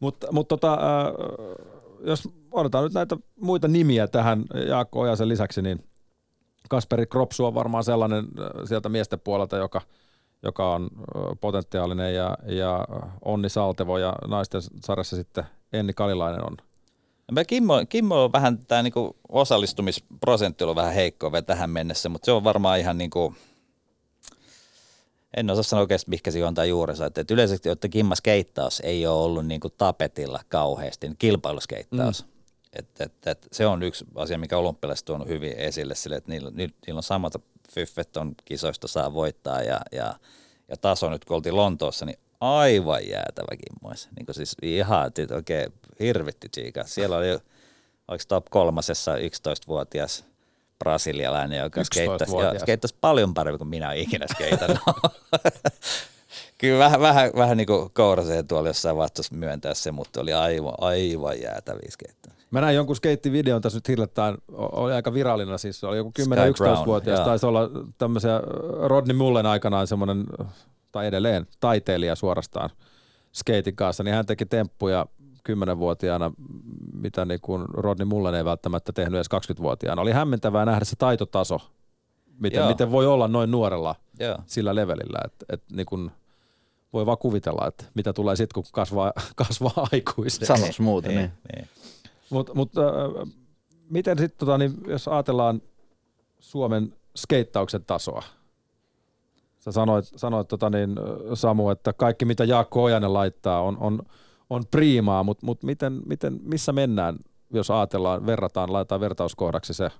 Mutta 0.00 0.32
mut 0.32 0.48
tota, 0.48 0.72
äh, 0.72 0.78
jos 2.00 2.28
odotetaan 2.52 2.84
nyt 2.84 2.94
näitä 2.94 3.16
muita 3.40 3.68
nimiä 3.68 4.06
tähän 4.06 4.44
Jaakko 4.68 5.00
Ojasen 5.00 5.28
lisäksi, 5.28 5.62
niin 5.62 5.84
Kasperi 6.68 7.06
Kropsu 7.06 7.44
on 7.44 7.54
varmaan 7.54 7.84
sellainen 7.84 8.24
äh, 8.24 8.50
sieltä 8.64 8.88
miesten 8.88 9.20
puolelta, 9.20 9.56
joka, 9.56 9.80
joka 10.42 10.74
on 10.74 10.82
äh, 10.92 11.22
potentiaalinen 11.40 12.14
ja, 12.14 12.38
ja 12.46 12.84
Onni 13.24 13.48
Saltevo 13.48 13.98
ja 13.98 14.14
naisten 14.28 14.60
sarjassa 14.84 15.16
sitten 15.16 15.44
Enni 15.72 15.92
Kalilainen 15.92 16.44
on. 16.44 16.56
Kimmo, 17.46 17.74
Kimmo 17.88 18.24
on 18.24 18.32
vähän, 18.32 18.58
tämä 18.66 18.82
niinku 18.82 19.16
osallistumisprosentti 19.28 20.64
on 20.64 20.76
vähän 20.76 20.94
heikko 20.94 21.32
vielä 21.32 21.42
tähän 21.42 21.70
mennessä, 21.70 22.08
mutta 22.08 22.26
se 22.26 22.32
on 22.32 22.44
varmaan 22.44 22.78
ihan 22.78 22.98
niinku, 22.98 23.34
en 25.36 25.50
osaa 25.50 25.62
sanoa 25.62 25.80
oikeasti, 25.80 26.10
mikä 26.10 26.30
se 26.30 26.38
juontaa 26.38 26.64
juurensa. 26.64 27.06
Että, 27.06 27.20
että 27.20 27.34
yleisesti 27.34 27.68
että 27.68 27.88
kimmaskeittaus 27.88 28.80
ei 28.80 29.06
ole 29.06 29.24
ollut 29.24 29.46
niin 29.46 29.60
kuin 29.60 29.74
tapetilla 29.78 30.40
kauheasti, 30.48 31.08
niin 31.08 31.16
kilpailuskeittaus. 31.18 32.24
Mm. 32.24 32.30
Et, 32.72 33.00
et, 33.00 33.26
et, 33.26 33.48
se 33.52 33.66
on 33.66 33.82
yksi 33.82 34.04
asia, 34.14 34.38
mikä 34.38 34.58
olympialaiset 34.58 35.08
on 35.08 35.28
hyvin 35.28 35.52
esille, 35.52 35.94
sille, 35.94 36.16
että 36.16 36.30
niillä, 36.30 36.50
niillä 36.50 36.98
on 36.98 37.02
samat 37.02 37.32
fyffet 37.72 38.16
on 38.16 38.34
kisoista 38.44 38.88
saa 38.88 39.14
voittaa 39.14 39.62
ja, 39.62 39.80
ja, 39.92 40.14
ja 40.68 40.76
taso 40.76 41.10
nyt, 41.10 41.24
kun 41.24 41.36
oltiin 41.36 41.56
Lontoossa, 41.56 42.06
niin 42.06 42.18
aivan 42.40 43.08
jäätävä 43.08 43.56
kimmoissa. 43.56 44.08
Niin 44.16 44.26
siis 44.30 44.56
ihan, 44.62 45.06
että 45.06 45.34
oikein 45.34 45.72
hirvitti 46.00 46.48
tsiika. 46.48 46.84
Siellä 46.84 47.16
oli, 47.16 47.30
oliko 48.08 48.24
top 48.28 48.46
kolmasessa 48.50 49.16
11-vuotias 49.16 50.24
brasilialainen, 50.78 51.58
joka 51.58 51.84
skeittasi, 51.84 52.32
skeittasi 52.58 52.94
paljon 53.00 53.34
paremmin 53.34 53.58
kuin 53.58 53.68
minä 53.68 53.92
ikinä 53.92 54.26
skeitannut. 54.34 54.78
Kyllä 56.58 56.78
vähän, 56.78 57.00
vähän, 57.00 57.30
vähän 57.36 57.56
niin 57.56 57.66
kuin 57.66 57.90
kourasee 57.92 58.42
tuolla 58.42 58.68
jossain 58.68 58.96
vaiheessa 58.96 59.34
myöntää 59.34 59.74
se, 59.74 59.92
mutta 59.92 60.20
oli 60.20 60.32
aivan, 60.32 60.74
aivan 60.78 61.40
jäätäviä 61.40 61.88
skeittejä. 61.90 62.36
Mä 62.50 62.60
näin 62.60 62.76
jonkun 62.76 62.96
skeittivideon 62.96 63.62
tässä 63.62 63.76
nyt 63.76 63.88
hiljattain, 63.88 64.36
oli 64.52 64.92
aika 64.92 65.14
virallinen, 65.14 65.58
siis. 65.58 65.84
Oli 65.84 65.96
joku 65.96 66.12
10-11-vuotias, 66.22 67.20
taisi 67.20 67.46
olla 67.46 67.70
tämmöisiä 67.98 68.40
Rodney 68.82 69.16
Mullen 69.16 69.46
aikanaan 69.46 69.86
semmoinen, 69.86 70.24
tai 70.92 71.06
edelleen 71.06 71.46
taiteilija 71.60 72.14
suorastaan 72.14 72.70
skeitin 73.34 73.76
kanssa, 73.76 74.02
niin 74.02 74.14
hän 74.14 74.26
teki 74.26 74.46
temppuja 74.46 75.06
10-vuotiaana, 75.48 76.32
mitä 76.92 77.24
niin 77.24 77.40
kuin 77.40 77.64
Rodney 77.68 78.04
Mullen 78.04 78.34
ei 78.34 78.44
välttämättä 78.44 78.92
tehnyt 78.92 79.14
edes 79.14 79.26
20-vuotiaana. 79.34 80.02
Oli 80.02 80.12
hämmentävää 80.12 80.64
nähdä 80.64 80.84
se 80.84 80.96
taitotaso, 80.96 81.60
miten, 82.40 82.66
miten 82.66 82.90
voi 82.90 83.06
olla 83.06 83.28
noin 83.28 83.50
nuorella 83.50 83.94
Joo. 84.20 84.38
sillä 84.46 84.74
levelillä, 84.74 85.18
että, 85.24 85.46
että 85.48 85.74
niin 85.74 85.86
kuin 85.86 86.10
voi 86.92 87.06
vaan 87.06 87.18
kuvitella, 87.18 87.66
että 87.66 87.84
mitä 87.94 88.12
tulee 88.12 88.36
sitten, 88.36 88.54
kun 88.54 88.64
kasvaa, 88.72 89.12
kasvaa 89.36 89.88
aikuiseksi. 89.92 90.46
Sanois 90.46 90.80
muuta, 90.80 91.08
niin. 91.08 91.18
niin. 91.18 91.32
niin. 91.54 91.68
Mutta 92.30 92.54
mut, 92.54 92.72
äh, 92.78 93.32
miten 93.90 94.18
sitten, 94.18 94.38
tota, 94.38 94.58
niin, 94.58 94.74
jos 94.86 95.08
ajatellaan 95.08 95.62
Suomen 96.38 96.94
skeittauksen 97.16 97.84
tasoa, 97.84 98.22
Sä 99.66 99.72
sanoit, 99.72 100.04
sanoit 100.16 100.48
tota 100.48 100.70
niin, 100.70 100.96
Samu, 101.34 101.70
että 101.70 101.92
kaikki 101.92 102.24
mitä 102.24 102.44
Jaakko 102.44 102.84
Ojanen 102.84 103.12
laittaa 103.12 103.62
on, 103.62 103.76
on 103.78 104.02
on 104.50 104.64
priimaa, 104.70 105.22
mutta 105.22 105.46
mut 105.46 105.62
miten, 105.62 106.00
miten, 106.06 106.40
missä 106.42 106.72
mennään, 106.72 107.16
jos 107.54 107.70
ajatellaan, 107.70 108.26
verrataan, 108.26 108.72
laitetaan 108.72 109.00
vertauskohdaksi 109.00 109.74
se, 109.74 109.90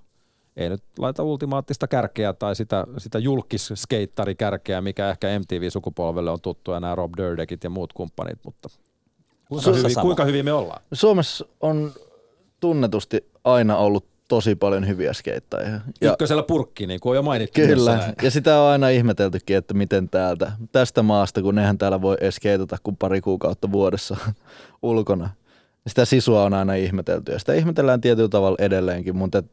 ei 0.57 0.69
nyt 0.69 0.83
laita 0.97 1.23
ultimaattista 1.23 1.87
kärkeä 1.87 2.33
tai 2.33 2.55
sitä, 2.55 2.85
sitä 2.97 3.19
julkisskeittari-kärkeä, 3.19 4.81
mikä 4.81 5.09
ehkä 5.09 5.39
MTV-sukupolvelle 5.39 6.31
on 6.31 6.41
tuttu 6.41 6.71
ja 6.71 6.79
nämä 6.79 6.95
Rob 6.95 7.11
Dyrdekit 7.17 7.63
ja 7.63 7.69
muut 7.69 7.93
kumppanit, 7.93 8.39
mutta 8.45 8.69
kuinka, 9.49 9.71
hyvin, 9.71 9.95
kuinka 10.01 10.25
hyvin 10.25 10.45
me 10.45 10.53
ollaan? 10.53 10.81
Suomessa 10.93 11.45
on 11.61 11.91
tunnetusti 12.59 13.31
aina 13.43 13.77
ollut 13.77 14.05
tosi 14.27 14.55
paljon 14.55 14.87
hyviä 14.87 15.13
skeittäjiä. 15.13 15.81
Ja, 16.01 16.11
Ykkösellä 16.11 16.43
purkki, 16.43 16.87
niin 16.87 16.99
kuin 16.99 17.11
on 17.11 17.15
jo 17.15 17.23
mainittu. 17.23 17.61
Kyllä, 17.61 18.13
ja 18.21 18.31
sitä 18.31 18.61
on 18.61 18.71
aina 18.71 18.89
ihmeteltykin, 18.89 19.57
että 19.57 19.73
miten 19.73 20.09
täältä, 20.09 20.51
tästä 20.71 21.03
maasta, 21.03 21.41
kun 21.41 21.55
nehän 21.55 21.77
täällä 21.77 22.01
voi 22.01 22.17
eskeitata 22.21 22.77
kuin 22.83 22.97
pari 22.97 23.21
kuukautta 23.21 23.71
vuodessa 23.71 24.17
ulkona. 24.81 25.29
Sitä 25.87 26.05
sisua 26.05 26.43
on 26.43 26.53
aina 26.53 26.73
ihmetelty, 26.73 27.31
ja 27.31 27.39
sitä 27.39 27.53
ihmetellään 27.53 28.01
tietyllä 28.01 28.29
tavalla 28.29 28.57
edelleenkin, 28.59 29.15
mutta 29.15 29.43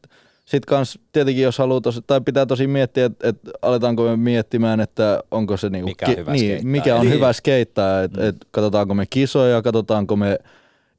sitten 0.45 0.67
kans 0.67 0.99
tietenkin, 1.11 1.43
jos 1.43 1.57
haluaa 1.57 1.81
tosi, 1.81 2.01
tai 2.07 2.21
pitää 2.21 2.45
tosi 2.45 2.67
miettiä, 2.67 3.05
että 3.05 3.29
et 3.29 3.37
aletaanko 3.61 4.03
me 4.03 4.17
miettimään, 4.17 4.79
että 4.79 5.23
onko 5.31 5.57
se 5.57 5.69
niinku, 5.69 5.89
mikä, 5.89 6.05
ki, 6.05 6.15
hyvä 6.15 6.31
niin, 6.31 6.67
mikä 6.67 6.95
on 6.95 7.01
niin. 7.01 7.13
hyvä 7.13 7.33
skeittää, 7.33 8.03
että 8.03 8.21
mm. 8.21 8.27
et 8.27 8.35
katsotaanko 8.51 8.93
me 8.93 9.05
kisoja, 9.09 9.61
katsotaanko 9.61 10.15
me 10.15 10.39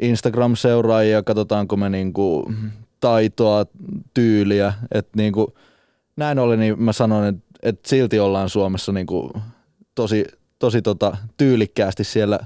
Instagram-seuraajia, 0.00 1.22
katsotaanko 1.22 1.76
me 1.76 1.90
niinku 1.90 2.52
taitoa, 3.00 3.66
tyyliä. 4.14 4.72
Että 4.92 5.12
niin 5.16 5.32
kuin, 5.32 5.46
näin 6.16 6.38
ollen 6.38 6.60
niin 6.60 6.82
mä 6.82 6.92
sanon, 6.92 7.26
että, 7.26 7.42
että 7.62 7.88
silti 7.88 8.20
ollaan 8.20 8.48
Suomessa 8.48 8.92
niin 8.92 9.06
kuin 9.06 9.30
tosi, 9.94 10.24
tosi 10.58 10.82
tota, 10.82 11.16
tyylikkäästi 11.36 12.04
siellä 12.04 12.38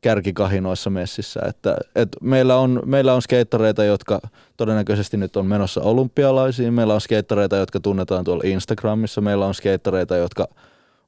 kärkikahinoissa 0.00 0.90
messissä. 0.90 1.40
Että, 1.48 1.76
että 1.94 2.18
meillä, 2.22 2.56
on, 2.56 2.82
meillä 2.84 3.14
on 3.14 3.22
skeittareita, 3.22 3.84
jotka 3.84 4.20
todennäköisesti 4.56 5.16
nyt 5.16 5.36
on 5.36 5.46
menossa 5.46 5.80
olympialaisiin. 5.80 6.74
Meillä 6.74 6.94
on 6.94 7.00
skeittareita, 7.00 7.56
jotka 7.56 7.80
tunnetaan 7.80 8.24
tuolla 8.24 8.42
Instagramissa. 8.46 9.20
Meillä 9.20 9.46
on 9.46 9.54
skeittareita, 9.54 10.16
jotka– 10.16 10.48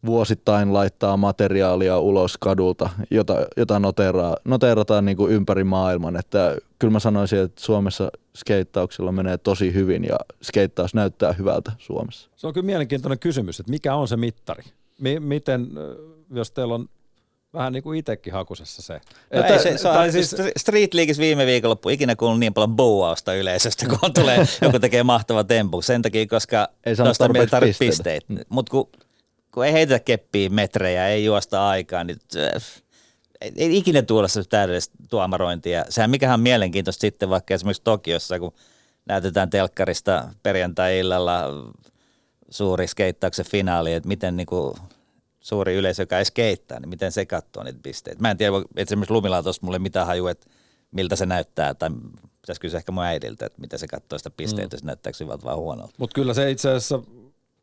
vuosittain 0.07 0.73
laittaa 0.73 1.17
materiaalia 1.17 1.99
ulos 1.99 2.39
kadulta, 2.39 2.91
jota, 3.11 3.35
jota 3.57 3.79
noteraa, 3.79 4.37
noteerataan 4.45 5.05
niin 5.05 5.17
kuin 5.17 5.33
ympäri 5.33 5.65
maailman. 5.65 6.17
Että 6.17 6.57
kyllä 6.79 6.93
mä 6.93 7.01
sanoisin, 7.01 7.39
että 7.39 7.61
Suomessa 7.61 8.11
skeittauksella 8.39 9.13
menee 9.13 9.39
tosi 9.39 9.75
hyvin 9.75 10.05
ja 10.05 10.19
skeittaus 10.43 10.95
näyttää 10.95 11.33
hyvältä 11.33 11.73
Suomessa. 11.79 12.31
Se 12.37 12.47
on 12.47 12.53
kyllä 12.53 12.67
mielenkiintoinen 12.67 13.19
kysymys, 13.19 13.61
että 13.61 13.71
mikä 13.71 13.95
on 13.95 14.09
se 14.09 14.17
mittari? 14.17 14.63
M- 14.99 15.23
miten, 15.23 15.67
jos 16.31 16.51
teillä 16.51 16.75
on 16.75 16.89
vähän 17.55 17.73
niin 17.73 17.83
kuin 17.83 17.99
itsekin 17.99 18.33
hakusessa 18.33 18.83
se. 18.83 18.95
No 18.95 19.41
että, 19.41 19.59
se, 19.59 19.79
se 19.79 19.83
tai 19.83 20.13
siis, 20.13 20.37
Street 20.57 20.95
Leagueissa 20.95 21.21
viime 21.21 21.47
viikonloppu 21.47 21.89
ikinä 21.89 22.17
kuullut 22.17 22.41
niin 22.41 22.55
paljon 22.55 22.77
bouausta 22.77 23.35
yleisöstä, 23.35 23.87
kun 23.89 24.13
tulee, 24.15 24.39
joku 24.63 24.79
tekee 24.79 25.03
mahtava 25.03 25.45
tempu. 25.45 25.83
Sen 25.83 26.03
takia, 26.03 26.27
koska 26.27 26.69
ei 26.87 26.97
tuosta 26.97 27.29
meidän 27.29 27.49
tarvitse 27.49 27.85
pisteitä. 27.85 28.27
pisteitä. 28.27 28.45
Mutta 28.49 28.71
kun 28.71 28.91
kun 29.59 29.67
ei 29.67 29.73
heitetä 29.73 30.05
keppiä 30.05 30.49
metrejä, 30.49 31.09
ei 31.09 31.25
juosta 31.25 31.69
aikaa, 31.69 32.05
niin 32.05 32.19
äh, 32.37 32.63
ei, 33.41 33.53
ei 33.57 33.77
ikinä 33.77 34.03
tuolla 34.03 34.29
se 34.29 34.45
täydellistä 34.45 34.95
tuomarointia. 35.11 35.85
Sehän 35.89 36.11
mikähän 36.11 36.35
on 36.35 36.41
mielenkiintoista 36.41 37.01
sitten 37.01 37.31
vaikka 37.31 37.55
esimerkiksi 37.55 37.83
Tokiossa, 37.83 38.39
kun 38.39 38.53
näytetään 39.07 39.51
telkkarista 39.51 40.29
perjantai-illalla 40.43 41.45
suuri 42.51 42.87
skeittauksen 42.87 43.47
finaali, 43.47 43.93
että 43.93 44.09
miten 44.09 44.37
niin 44.37 44.47
kuin 44.47 44.75
suuri 45.41 45.75
yleisö, 45.75 46.03
joka 46.03 46.19
ei 46.19 46.25
skeittää, 46.25 46.81
niin 46.81 46.89
miten 46.89 47.13
se 47.13 47.27
katsoo 47.27 47.63
niitä 47.63 47.79
pisteitä. 47.83 48.21
Mä 48.21 48.31
en 48.31 48.37
tiedä, 48.37 48.57
että 48.59 48.83
esimerkiksi 48.83 49.15
lumilaatosta 49.15 49.67
mulle 49.67 49.79
mitään 49.79 50.07
haju, 50.07 50.27
että 50.27 50.47
miltä 50.91 51.17
se 51.17 51.27
näyttää, 51.27 51.75
tai 51.75 51.91
pitäisi 52.41 52.61
kysyä 52.61 52.79
ehkä 52.79 52.93
mun 52.93 53.05
äidiltä, 53.05 53.47
että 53.47 53.61
miten 53.61 53.79
se 53.79 53.89
katsoo 53.89 54.19
sitä 54.19 54.31
pisteitä, 54.31 54.77
mm. 54.77 54.81
se 54.81 54.87
näyttääkö 54.87 55.19
hyvältä 55.21 55.45
vai 55.45 55.55
huonolta. 55.55 55.95
Mutta 55.99 56.15
kyllä 56.15 56.35
se 56.35 56.51
itse 56.51 56.69
asiassa 56.69 57.01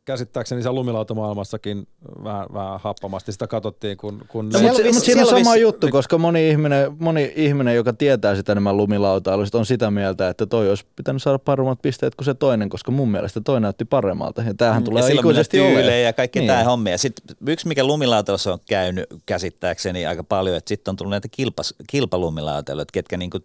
käsittääkseni 0.06 0.62
siellä 0.62 0.74
lumilautamaailmassakin 0.74 1.86
vähän, 2.24 2.46
vähän 2.54 2.80
happamasti 2.80 3.32
sitä 3.32 3.46
katsottiin, 3.46 3.96
kun... 3.96 4.24
kun 4.28 4.48
no, 4.48 4.60
mutta, 4.60 4.84
mutta 4.84 5.00
siinä 5.00 5.22
on 5.22 5.28
sama 5.28 5.38
vissi... 5.38 5.60
juttu, 5.60 5.88
koska 5.88 6.18
moni 6.18 6.48
ihminen, 6.48 6.96
moni 6.98 7.32
ihminen, 7.36 7.74
joka 7.74 7.92
tietää 7.92 8.36
sitä 8.36 8.52
enemmän 8.52 8.76
lumilautailusta, 8.76 9.58
on 9.58 9.66
sitä 9.66 9.90
mieltä, 9.90 10.28
että 10.28 10.46
toi 10.46 10.68
olisi 10.68 10.86
pitänyt 10.96 11.22
saada 11.22 11.38
paremmat 11.38 11.82
pisteet 11.82 12.14
kuin 12.14 12.24
se 12.24 12.34
toinen, 12.34 12.68
koska 12.68 12.90
mun 12.90 13.10
mielestä 13.10 13.40
toi 13.40 13.60
näytti 13.60 13.84
paremmalta. 13.84 14.42
Ja 14.42 14.54
tämähän 14.54 14.84
tulee 14.84 15.08
ja 15.08 15.14
ikuisesti 15.14 15.60
olemaan. 15.60 16.02
ja 16.02 16.12
kaikki 16.12 16.38
niin. 16.38 16.48
tämä 16.48 16.64
hommi. 16.64 16.90
Ja 16.90 16.98
sitten 16.98 17.36
yksi, 17.46 17.68
mikä 17.68 17.84
lumilautailussa 17.84 18.52
on 18.52 18.58
käynyt 18.68 19.06
käsittääkseni 19.26 20.06
aika 20.06 20.24
paljon, 20.24 20.56
että 20.56 20.68
sitten 20.68 20.92
on 20.92 20.96
tullut 20.96 21.10
näitä 21.10 21.28
kilpas, 21.30 21.74
kilpalumilautailuja, 21.86 22.86
ketkä 22.92 23.16
niinku 23.16 23.38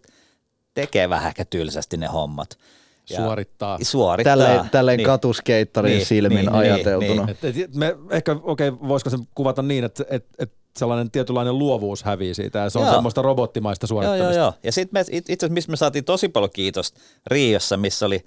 tekee 0.73 1.09
vähän 1.09 1.27
ehkä 1.27 1.45
tylsästi 1.45 1.97
ne 1.97 2.07
hommat 2.07 2.57
suorittaa. 3.05 3.77
suorittaa. 3.81 4.37
Tälleen, 4.37 4.69
tälleen 4.69 4.97
niin. 4.97 5.05
katuskeittorin 5.05 5.91
niin, 5.91 6.05
silmin 6.05 6.35
niin, 6.35 6.45
niin 6.45 6.55
ajateltuna. 6.55 7.25
Niin, 7.25 7.37
niin. 7.41 7.55
Et, 7.55 7.57
et 7.57 7.75
me 7.75 7.95
ehkä, 8.09 8.35
okei, 8.43 8.69
okay, 8.69 8.87
voisiko 8.87 9.09
se 9.09 9.17
kuvata 9.35 9.61
niin, 9.61 9.83
että 9.83 10.05
et, 10.09 10.25
et 10.39 10.51
sellainen 10.77 11.11
tietynlainen 11.11 11.59
luovuus 11.59 12.03
hävii 12.03 12.33
siitä 12.33 12.59
ja 12.59 12.69
se 12.69 12.79
on 12.79 12.85
joo. 12.85 12.93
semmoista 12.93 13.21
robottimaista 13.21 13.87
suorittamista. 13.87 14.25
Joo, 14.25 14.33
joo, 14.33 14.43
joo. 14.43 14.53
Ja 14.63 14.71
sitten 14.71 15.05
itse 15.11 15.33
asiassa, 15.33 15.53
missä 15.53 15.71
me 15.71 15.77
saatiin 15.77 16.05
tosi 16.05 16.29
paljon 16.29 16.51
kiitosta 16.53 16.99
Riossa, 17.27 17.77
missä 17.77 18.05
oli 18.05 18.25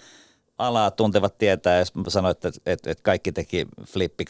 alaa 0.59 0.91
tuntevat 0.91 1.39
tietää, 1.39 1.79
jos 1.79 1.93
sanoin, 2.09 2.31
että, 2.31 2.49
että, 2.67 2.91
että 2.91 3.03
kaikki 3.03 3.33
teki 3.33 3.67
flippi 3.87 4.25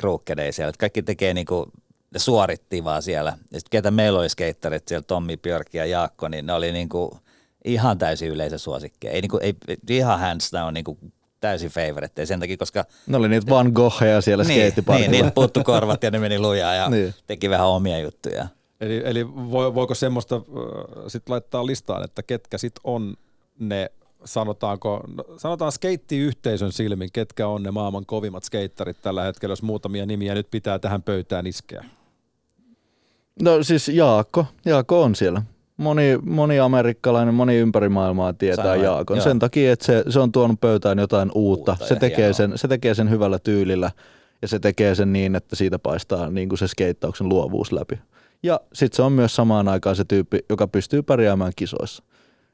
siellä, 0.50 0.68
että 0.68 0.80
kaikki 0.80 1.02
tekee 1.02 1.34
niin 1.34 1.46
kuin, 1.46 1.70
ne 2.10 2.18
suoritti 2.18 2.84
vaan 2.84 3.02
siellä. 3.02 3.30
Ja 3.30 3.60
sitten 3.60 3.70
ketä 3.70 3.90
meillä 3.90 4.18
oli 4.18 4.28
skeittarit 4.28 4.88
siellä, 4.88 5.04
Tommi, 5.06 5.36
Björk 5.36 5.74
ja 5.74 5.86
Jaakko, 5.86 6.28
niin 6.28 6.46
ne 6.46 6.52
oli 6.52 6.72
niin 6.72 6.88
kuin– 6.88 7.10
ihan 7.64 7.98
täysin 7.98 8.28
yleisösuosikkeja. 8.28 9.12
Ei, 9.14 9.20
niinku, 9.20 9.38
ei, 9.42 9.54
ihan 9.90 10.20
hands 10.20 10.52
down 10.52 10.74
niinku, 10.74 10.98
täysin 11.40 11.70
favorite. 11.70 12.26
Sen 12.26 12.40
takia, 12.40 12.56
koska... 12.56 12.84
Ne 13.06 13.16
oli 13.16 13.28
niitä 13.28 13.50
Van 13.50 13.72
Goghia 13.74 14.20
siellä 14.20 14.44
niin, 14.44 14.72
Niin, 14.88 15.10
niin 15.10 15.32
puuttu 15.32 15.64
korvat 15.64 16.02
ja 16.02 16.10
ne 16.10 16.18
meni 16.18 16.38
lujaa 16.38 16.74
ja 16.74 16.90
niin. 16.90 17.14
teki 17.26 17.50
vähän 17.50 17.66
omia 17.66 17.98
juttuja. 17.98 18.46
Eli, 18.80 19.02
eli 19.04 19.28
voiko 19.74 19.94
semmoista 19.94 20.40
sitten 21.08 21.32
laittaa 21.32 21.66
listaan, 21.66 22.04
että 22.04 22.22
ketkä 22.22 22.58
sitten 22.58 22.80
on 22.84 23.14
ne 23.58 23.90
sanotaanko, 24.24 25.04
no, 25.16 25.24
sanotaan 25.38 25.72
skeittiyhteisön 25.72 26.72
silmin, 26.72 27.08
ketkä 27.12 27.48
on 27.48 27.62
ne 27.62 27.70
maailman 27.70 28.06
kovimmat 28.06 28.44
skeittarit 28.44 29.02
tällä 29.02 29.22
hetkellä, 29.22 29.52
jos 29.52 29.62
muutamia 29.62 30.06
nimiä 30.06 30.34
nyt 30.34 30.50
pitää 30.50 30.78
tähän 30.78 31.02
pöytään 31.02 31.46
iskeä? 31.46 31.84
No 33.42 33.62
siis 33.62 33.88
Jaakko, 33.88 34.46
Jaakko 34.64 35.02
on 35.02 35.14
siellä 35.14 35.42
moni, 35.76 36.18
moni 36.22 36.60
amerikkalainen, 36.60 37.34
moni 37.34 37.56
ympäri 37.56 37.88
maailmaa 37.88 38.32
tietää 38.32 38.64
Sain, 38.64 38.82
Jaakon. 38.82 39.16
Joo. 39.16 39.24
Sen 39.24 39.38
takia, 39.38 39.72
että 39.72 39.86
se, 39.86 40.04
se 40.08 40.20
on 40.20 40.32
tuonut 40.32 40.60
pöytään 40.60 40.98
jotain 40.98 41.30
uutta. 41.34 41.72
uutta 41.72 41.86
se, 41.86 41.96
tekee 41.96 42.32
sen, 42.32 42.52
se 42.58 42.68
tekee 42.68 42.94
sen 42.94 43.10
hyvällä 43.10 43.38
tyylillä 43.38 43.90
ja 44.42 44.48
se 44.48 44.58
tekee 44.58 44.94
sen 44.94 45.12
niin, 45.12 45.34
että 45.36 45.56
siitä 45.56 45.78
paistaa 45.78 46.30
niin 46.30 46.48
kuin 46.48 46.58
se 46.58 46.68
skeittauksen 46.68 47.28
luovuus 47.28 47.72
läpi. 47.72 47.98
Ja 48.42 48.60
sitten 48.72 48.96
se 48.96 49.02
on 49.02 49.12
myös 49.12 49.36
samaan 49.36 49.68
aikaan 49.68 49.96
se 49.96 50.04
tyyppi, 50.04 50.38
joka 50.50 50.68
pystyy 50.68 51.02
pärjäämään 51.02 51.52
kisoissa. 51.56 52.04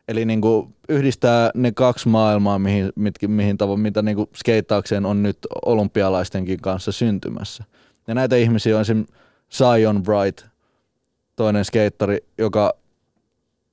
Eli 0.08 0.24
niin 0.24 0.40
kuin 0.40 0.74
yhdistää 0.88 1.50
ne 1.54 1.72
kaksi 1.72 2.08
maailmaa, 2.08 2.58
mihin, 2.58 2.92
mit, 2.96 3.14
mihin 3.26 3.58
tavo, 3.58 3.76
mitä 3.76 4.02
niin 4.02 4.16
kuin 4.16 4.28
skeittaukseen 4.36 5.06
on 5.06 5.22
nyt 5.22 5.38
olympialaistenkin 5.64 6.60
kanssa 6.60 6.92
syntymässä. 6.92 7.64
Ja 8.06 8.14
näitä 8.14 8.36
ihmisiä 8.36 8.74
on 8.74 8.80
esimerkiksi 8.80 9.14
Zion 9.52 10.02
Bright, 10.02 10.46
toinen 11.36 11.64
skeittari, 11.64 12.18
joka 12.38 12.74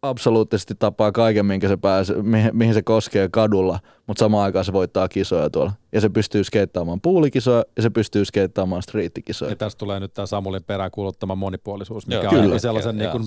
absoluuttisesti 0.02 0.76
tapaa 0.80 1.12
kaiken, 1.12 1.46
minkä 1.46 1.68
se 1.68 1.78
pääsee, 1.78 2.22
mihin, 2.22 2.50
mihin 2.54 2.74
se 2.74 2.82
koskee 2.82 3.30
kadulla, 3.30 3.80
mutta 4.08 4.20
samaan 4.20 4.44
aikaan 4.44 4.66
se 4.66 4.74
voittaa 4.74 5.08
kisoja 5.08 5.50
tuolla. 5.50 5.72
Ja 5.92 6.02
se 6.02 6.10
pystyy 6.10 6.44
skeittaamaan 6.44 7.02
puulikisoja 7.02 7.64
ja 7.76 7.82
se 7.82 7.90
pystyy 7.90 8.26
skeittaamaan 8.26 8.82
striittikisoja. 8.82 9.52
Ja 9.52 9.56
tästä 9.56 9.80
tulee 9.80 10.00
nyt 10.00 10.14
tämä 10.14 10.26
Samulin 10.26 10.64
peräänkuuluttama 10.64 11.36
monipuolisuus, 11.36 12.08
mikä 12.08 12.22
Joo, 12.22 12.34
on 12.34 12.42
kyllä. 12.42 12.60
sellaisen 12.60 12.98
niin 12.98 13.12
kuin, 13.12 13.24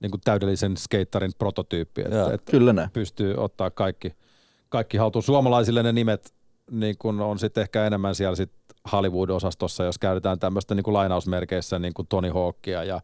niin 0.00 0.10
kuin 0.10 0.20
täydellisen 0.24 0.76
skeittarin 0.76 1.32
prototyyppi, 1.38 2.00
että, 2.00 2.34
että 2.34 2.50
kyllä 2.50 2.72
ne. 2.72 2.90
pystyy 2.92 3.34
ottaa 3.36 3.70
kaikki, 3.70 4.14
kaikki 4.68 4.96
haltuun. 4.96 5.22
Suomalaisille 5.22 5.82
ne 5.82 5.92
nimet 5.92 6.34
niin 6.70 6.96
kuin 6.98 7.20
on 7.20 7.38
sitten 7.38 7.62
ehkä 7.62 7.86
enemmän 7.86 8.14
siellä 8.14 8.36
sit 8.36 8.52
Hollywood-osastossa, 8.92 9.84
jos 9.84 9.98
käytetään 9.98 10.38
tämmöistä 10.38 10.74
niin 10.74 10.84
kuin 10.84 10.94
lainausmerkeissä 10.94 11.78
niin 11.78 11.94
kuin 11.94 12.08
Tony 12.08 12.30
Hawkia 12.30 12.84
ja 12.84 13.00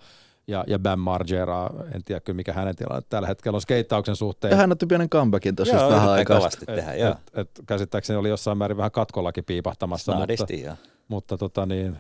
ja, 0.47 0.65
ja 0.67 0.79
Bam 0.79 0.99
Margera, 0.99 1.71
en 1.95 2.05
tiedä 2.05 2.21
kyllä 2.21 2.37
mikä 2.37 2.53
hänen 2.53 2.77
tilanne 2.77 3.07
tällä 3.09 3.29
hetkellä 3.29 3.57
on 3.57 3.61
skeittauksen 3.61 4.17
suhteen. 4.17 4.51
Ja 4.51 4.57
hän 4.57 4.73
otti 4.73 4.87
pienen 4.87 5.11
comebackin 5.11 5.57
tuossa 5.57 5.75
just 5.75 5.91
vähän 5.91 6.09
aikaa. 6.09 6.49
tehdä, 6.67 6.93
et, 6.93 7.01
et, 7.11 7.19
et, 7.35 7.51
käsittääkseni 7.67 8.17
oli 8.17 8.29
jossain 8.29 8.59
määrin 8.59 8.77
vähän 8.77 8.91
katkollakin 8.91 9.45
piipahtamassa. 9.45 10.13
Snadisti, 10.13 10.57
mutta, 10.57 10.77
mutta 11.09 11.39
tota 11.39 11.67
niin, 11.67 11.97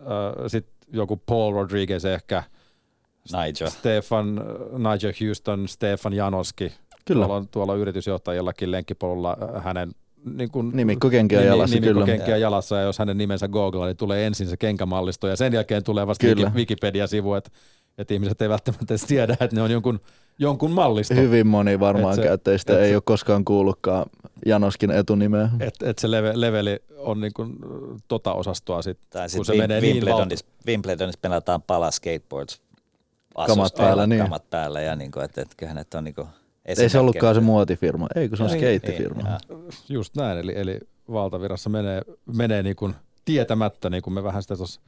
äh, 0.00 0.06
sitten 0.46 0.74
joku 0.92 1.16
Paul 1.16 1.54
Rodriguez 1.54 2.04
ehkä, 2.04 2.42
Nigel. 3.32 3.70
Stefan, 3.70 4.34
Nigel 4.72 5.12
Houston, 5.20 5.68
Stefan 5.68 6.12
Janoski. 6.12 6.72
Kyllä. 7.04 7.24
Tuolla 7.24 7.36
on, 7.36 7.48
tuolla 7.48 7.72
on 7.72 7.78
yritysjohtajallakin 7.78 8.70
lenkkipolulla 8.70 9.36
hänen 9.64 9.92
niin 10.36 10.50
kuin, 10.50 10.70
nimikkokenkiä 10.76 11.38
nimi, 11.38 11.48
jalassa. 11.48 11.76
Nimikkokenkiä 11.76 12.36
jalassa 12.36 12.76
ja 12.76 12.82
jos 12.82 12.98
hänen 12.98 13.18
nimensä 13.18 13.48
googlaa, 13.48 13.86
niin 13.86 13.96
tulee 13.96 14.26
ensin 14.26 14.48
se 14.48 14.56
kenkämallisto 14.56 15.28
ja 15.28 15.36
sen 15.36 15.52
jälkeen 15.52 15.84
tulee 15.84 16.06
vasta 16.06 16.26
kyllä. 16.26 16.52
Wikipedia-sivu, 16.54 17.34
että, 17.34 17.50
että 17.98 18.14
ihmiset 18.14 18.42
ei 18.42 18.48
välttämättä 18.48 18.84
edes 18.94 19.04
tiedä, 19.04 19.32
että 19.32 19.56
ne 19.56 19.62
on 19.62 19.70
jonkun, 19.70 20.00
jonkun 20.38 20.70
mallisto. 20.70 21.14
Hyvin 21.14 21.46
moni 21.46 21.80
varmaan 21.80 22.14
se, 22.14 22.22
käyttäjistä 22.22 22.78
ei 22.78 22.88
se, 22.88 22.96
ole 22.96 23.02
koskaan 23.04 23.44
kuullutkaan 23.44 24.06
Janoskin 24.46 24.90
etunimeä. 24.90 25.48
Että 25.60 25.90
et 25.90 25.98
se 25.98 26.10
leve, 26.10 26.32
leveli 26.34 26.78
on 26.96 27.20
niin 27.20 27.32
kuin 27.34 27.56
tota 28.08 28.32
osastoa 28.32 28.82
sitten, 28.82 29.20
kun 29.20 29.44
sit 29.44 29.44
se 29.44 29.56
menee 29.56 29.80
Wimbledonissa, 29.80 30.46
niin 30.46 30.66
Wimbledonissa 30.66 31.18
pelataan 31.22 31.62
pala 31.62 31.90
skateboards 31.90 32.60
kamat 33.46 33.74
päällä, 33.76 34.06
niin. 34.06 34.22
kamat 34.22 34.50
päällä 34.50 34.80
ja 34.80 34.96
niin 34.96 35.10
kuin, 35.10 35.24
että, 35.24 35.42
että 35.42 35.54
kyllähän 35.56 35.78
että 35.78 35.98
on 35.98 36.04
niin 36.04 36.14
kuin 36.14 36.28
ei 36.78 36.88
se 36.88 36.98
ollutkaan 36.98 37.34
se 37.34 37.40
muotifirma, 37.40 38.06
ei 38.14 38.28
kun 38.28 38.38
se 38.38 38.42
on 38.42 38.50
niin, 38.50 38.58
skeittifirma. 38.58 39.22
Niin, 39.22 39.68
Just 39.88 40.16
näin, 40.16 40.38
eli, 40.38 40.52
eli 40.56 40.80
valtavirassa 41.12 41.70
menee, 41.70 42.02
menee 42.36 42.62
niin 42.62 42.76
kuin 42.76 42.94
tietämättä, 43.24 43.90
niin 43.90 44.02
kuin 44.02 44.14
me 44.14 44.22
vähän 44.22 44.42
sitä 44.42 44.56
tos, 44.56 44.80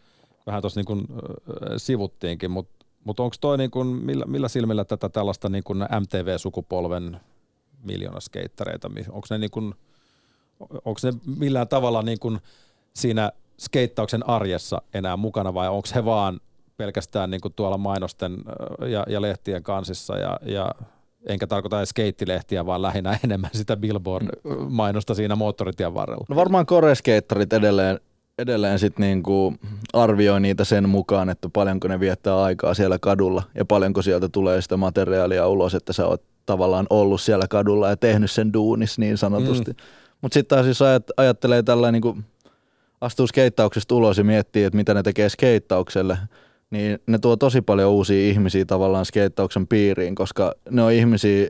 vähän 0.47 0.61
tuossa 0.61 0.81
niin 0.81 0.87
kuin, 0.87 1.01
äh, 1.01 1.74
sivuttiinkin, 1.76 2.51
mutta 2.51 2.87
mut 3.05 3.20
onko 3.20 3.37
toi 3.41 3.59
niin 3.59 3.70
kuin, 3.70 3.87
millä, 3.87 4.24
millä 4.26 4.49
silmillä 4.49 4.85
tätä 4.85 5.09
tällaista 5.09 5.49
niin 5.49 5.64
kuin 5.64 5.78
MTV-sukupolven 5.78 7.20
miljoonaskeittareita, 7.83 8.91
onko 9.09 9.26
ne, 9.31 9.39
niin 9.39 9.51
kuin, 9.51 9.74
onko 10.61 11.01
ne 11.03 11.12
millään 11.39 11.68
tavalla 11.68 12.03
niin 12.03 12.18
kuin 12.18 12.39
siinä 12.95 13.33
skeittauksen 13.61 14.28
arjessa 14.28 14.83
enää 14.95 15.16
mukana 15.16 15.55
vai 15.55 15.68
onko 15.68 15.89
he 15.95 16.05
vaan 16.05 16.41
pelkästään 16.76 17.31
niin 17.31 17.41
kuin 17.41 17.55
tuolla 17.55 17.78
mainosten 17.78 18.37
ja, 18.89 19.05
ja 19.09 19.22
lehtien 19.22 19.62
kansissa 19.62 20.16
ja, 20.16 20.39
ja 20.43 20.74
enkä 21.27 21.47
tarkoita 21.47 21.79
edes 21.79 21.89
skeittilehtiä, 21.89 22.66
vaan 22.66 22.83
lähinnä 22.83 23.18
enemmän 23.25 23.51
sitä 23.55 23.77
Billboard-mainosta 23.77 25.14
siinä 25.14 25.37
moottoritien 25.37 25.95
varrella. 25.95 26.25
No 26.29 26.37
varmaan 26.37 26.66
koreskeittarit 26.66 27.53
edelleen, 27.53 28.01
edelleen 28.39 28.79
sit 28.79 28.99
niinku 28.99 29.55
arvioi 29.93 30.41
niitä 30.41 30.64
sen 30.64 30.89
mukaan, 30.89 31.31
että 31.31 31.49
paljonko 31.53 31.89
ne 31.89 32.01
viettää 32.01 32.43
aikaa 32.43 32.75
siellä 32.75 32.99
kadulla 32.99 33.43
ja 33.55 33.64
paljonko 33.64 34.03
sieltä 34.03 34.29
tulee 34.29 34.62
sitä 34.62 34.77
materiaalia 34.77 35.49
ulos, 35.49 35.75
että 35.75 35.93
sä 35.93 36.07
oot 36.07 36.23
tavallaan 36.47 36.87
ollut 36.91 37.21
siellä 37.21 37.49
kadulla 37.49 37.89
ja 37.89 37.97
tehnyt 37.97 38.31
sen 38.31 38.53
duunis 38.53 38.99
niin 38.99 39.18
sanotusti. 39.18 39.71
Mm. 39.71 39.77
Mutta 40.21 40.35
sitten 40.35 40.57
taas 40.57 40.66
jos 40.66 40.83
ajat, 40.83 41.05
ajattelee 41.16 41.62
tällä 41.62 41.93
niinku, 41.93 42.18
astuu 43.01 43.27
skeittauksesta 43.27 43.95
ulos 43.95 44.18
ja 44.18 44.25
miettii, 44.25 44.64
että 44.64 44.77
mitä 44.77 44.95
ne 44.95 45.03
tekee 45.03 45.29
skeittaukselle– 45.29 46.18
niin 46.71 46.99
ne 47.07 47.18
tuo 47.18 47.37
tosi 47.37 47.61
paljon 47.61 47.91
uusia 47.91 48.31
ihmisiä 48.31 48.64
tavallaan 48.64 49.07
skeittauksen 49.07 49.66
piiriin, 49.66 50.14
koska 50.14 50.55
ne 50.71 50.83
on 50.83 50.93
ihmisiä, 50.93 51.49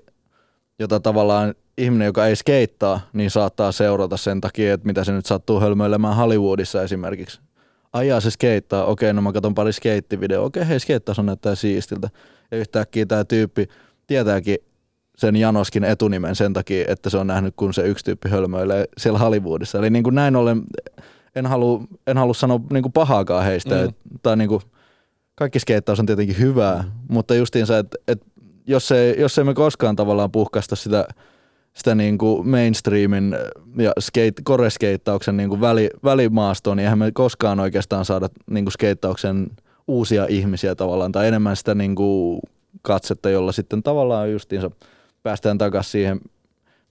jota 0.79 1.01
tavallaan 1.01 1.55
ihminen, 1.79 2.07
joka 2.07 2.27
ei 2.27 2.37
skeittaa, 2.37 3.01
niin 3.12 3.31
saattaa 3.31 3.73
seurata 3.73 4.16
sen 4.16 4.41
takia, 4.41 4.75
että 4.75 4.87
mitä 4.87 5.05
se 5.05 5.12
nyt 5.12 5.27
sattuu 5.27 5.61
hölmöilemään 5.61 6.16
Hollywoodissa 6.16 6.83
esimerkiksi. 6.83 7.41
Ajaa 7.93 8.21
se 8.21 8.31
skeittaa, 8.31 8.85
okei, 8.85 9.12
no 9.12 9.23
mä 9.23 9.33
katson 9.33 9.55
pari 9.55 9.73
skeittivideoa, 9.73 10.47
okei, 10.47 10.68
hei, 10.68 10.81
skeittaus 10.81 11.18
on 11.18 11.27
näyttää 11.27 11.55
siistiltä. 11.55 12.11
Ja 12.51 12.59
yhtäkkiä 12.59 13.07
tämä 13.07 13.25
tyyppi 13.25 13.68
tietääkin 14.07 14.59
sen 15.16 15.37
Janoskin 15.37 15.85
etunimen 15.85 16.37
sen 16.37 16.53
takia, 16.53 16.85
että 16.89 17.11
se 17.11 17.18
on 17.18 17.27
nähnyt, 17.27 17.55
kun 17.57 17.75
se 17.75 17.83
yksi 17.83 18.05
tyyppi 18.05 18.29
hölmöilee 18.29 18.85
siellä 18.99 19.18
Hollywoodissa. 19.18 19.79
Eli 19.79 19.91
niin 19.91 20.03
kuin 20.03 20.14
näin 20.14 20.37
ollen 20.37 20.62
en 21.35 21.47
halua, 21.47 21.83
en 22.07 22.18
halua 22.18 22.35
sanoa 22.35 22.61
niin 22.73 22.83
kuin 22.83 22.93
pahaakaan 22.93 23.45
heistä, 23.45 23.75
mm. 23.85 24.18
tai 24.23 24.37
niin 24.37 24.49
kuin– 24.49 24.62
kaikki 25.41 25.61
skeittaus 25.61 26.01
on 26.01 26.07
tietenkin 26.07 26.38
hyvää, 26.38 26.82
mm. 26.82 27.14
mutta 27.14 27.34
justiinsa, 27.34 27.78
että 27.78 27.99
et 28.09 28.22
jos, 28.66 28.93
ei, 28.93 29.20
jos 29.20 29.38
ei 29.38 29.45
me 29.45 29.55
koskaan 29.55 29.97
tavallaan 29.97 30.30
puhkasta 30.30 30.76
sitä, 30.76 31.09
sitä 31.74 31.95
niin 31.95 32.18
kuin 32.18 32.49
mainstreamin 32.49 33.36
ja 33.76 33.93
skate, 34.01 34.43
koreskeittauksen 34.45 35.36
niin 35.36 35.49
kuin 35.49 35.61
väli, 35.61 35.91
välimaastoon, 36.05 36.76
niin 36.76 36.84
eihän 36.84 36.99
me 36.99 37.12
koskaan 37.12 37.61
oikeastaan 37.61 38.05
saada 38.05 38.28
niin 38.51 38.64
kuin 38.64 38.72
skeittauksen 38.72 39.51
uusia 39.88 40.26
ihmisiä 40.28 40.74
tavallaan, 40.74 41.12
tai 41.12 41.28
enemmän 41.28 41.57
sitä 41.57 41.74
niin 41.74 41.95
kuin 41.95 42.41
katsetta, 42.82 43.30
jolla 43.30 43.53
sitten 43.53 43.82
tavallaan 43.82 44.32
justiinsa 44.32 44.70
päästään 45.22 45.59
takaisin 45.59 45.91
siihen, 45.91 46.20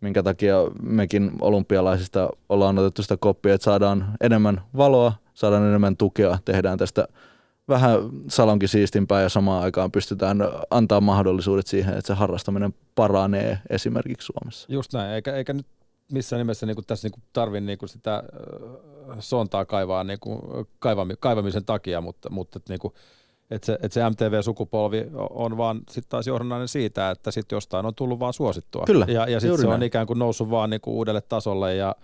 minkä 0.01 0.23
takia 0.23 0.55
mekin 0.81 1.31
olympialaisista 1.41 2.29
ollaan 2.49 2.79
otettu 2.79 3.01
sitä 3.01 3.17
koppia, 3.19 3.53
että 3.53 3.65
saadaan 3.65 4.05
enemmän 4.21 4.61
valoa, 4.77 5.13
saadaan 5.33 5.67
enemmän 5.67 5.97
tukea, 5.97 6.37
tehdään 6.45 6.77
tästä 6.77 7.07
vähän 7.69 7.99
salonkin 8.27 8.69
siistimpää 8.69 9.21
ja 9.21 9.29
samaan 9.29 9.63
aikaan 9.63 9.91
pystytään 9.91 10.37
antaa 10.69 11.01
mahdollisuudet 11.01 11.67
siihen, 11.67 11.97
että 11.97 12.07
se 12.07 12.13
harrastaminen 12.13 12.73
paranee 12.95 13.59
esimerkiksi 13.69 14.25
Suomessa. 14.25 14.67
Just 14.69 14.93
näin, 14.93 15.11
eikä, 15.11 15.35
eikä 15.35 15.53
nyt 15.53 15.67
missään 16.11 16.37
nimessä 16.37 16.65
niin 16.65 16.75
kuin 16.75 16.85
tässä 16.85 17.07
niin 17.07 17.23
tarvitse 17.33 17.65
niin 17.65 17.77
sitä 17.85 18.23
sontaa 19.19 19.65
kaivaa 19.65 20.03
niin 20.03 20.19
kuin 20.19 20.41
kaivami, 20.79 21.13
kaivamisen 21.19 21.65
takia, 21.65 22.01
mutta, 22.01 22.29
mutta 22.29 22.59
niin 22.69 22.79
kuin, 22.79 22.93
että 23.51 23.65
se, 23.65 23.73
että 23.73 23.93
se 23.93 24.09
MTV-sukupolvi 24.09 25.07
on 25.29 25.57
vaan 25.57 25.81
sitten 25.89 26.09
taas 26.09 26.27
johdannainen 26.27 26.67
siitä, 26.67 27.11
että 27.11 27.31
sitten 27.31 27.55
jostain 27.55 27.85
on 27.85 27.95
tullut 27.95 28.19
vaan 28.19 28.33
suosittua. 28.33 28.83
Kyllä, 28.85 29.05
ja, 29.09 29.29
ja 29.29 29.39
sitten 29.39 29.57
se 29.57 29.63
näin. 29.63 29.75
on 29.75 29.83
ikään 29.83 30.07
kuin 30.07 30.19
noussut 30.19 30.49
vaan 30.49 30.69
niin 30.69 30.81
kuin 30.81 30.95
uudelle 30.95 31.21
tasolle 31.21 31.75
ja, 31.75 31.95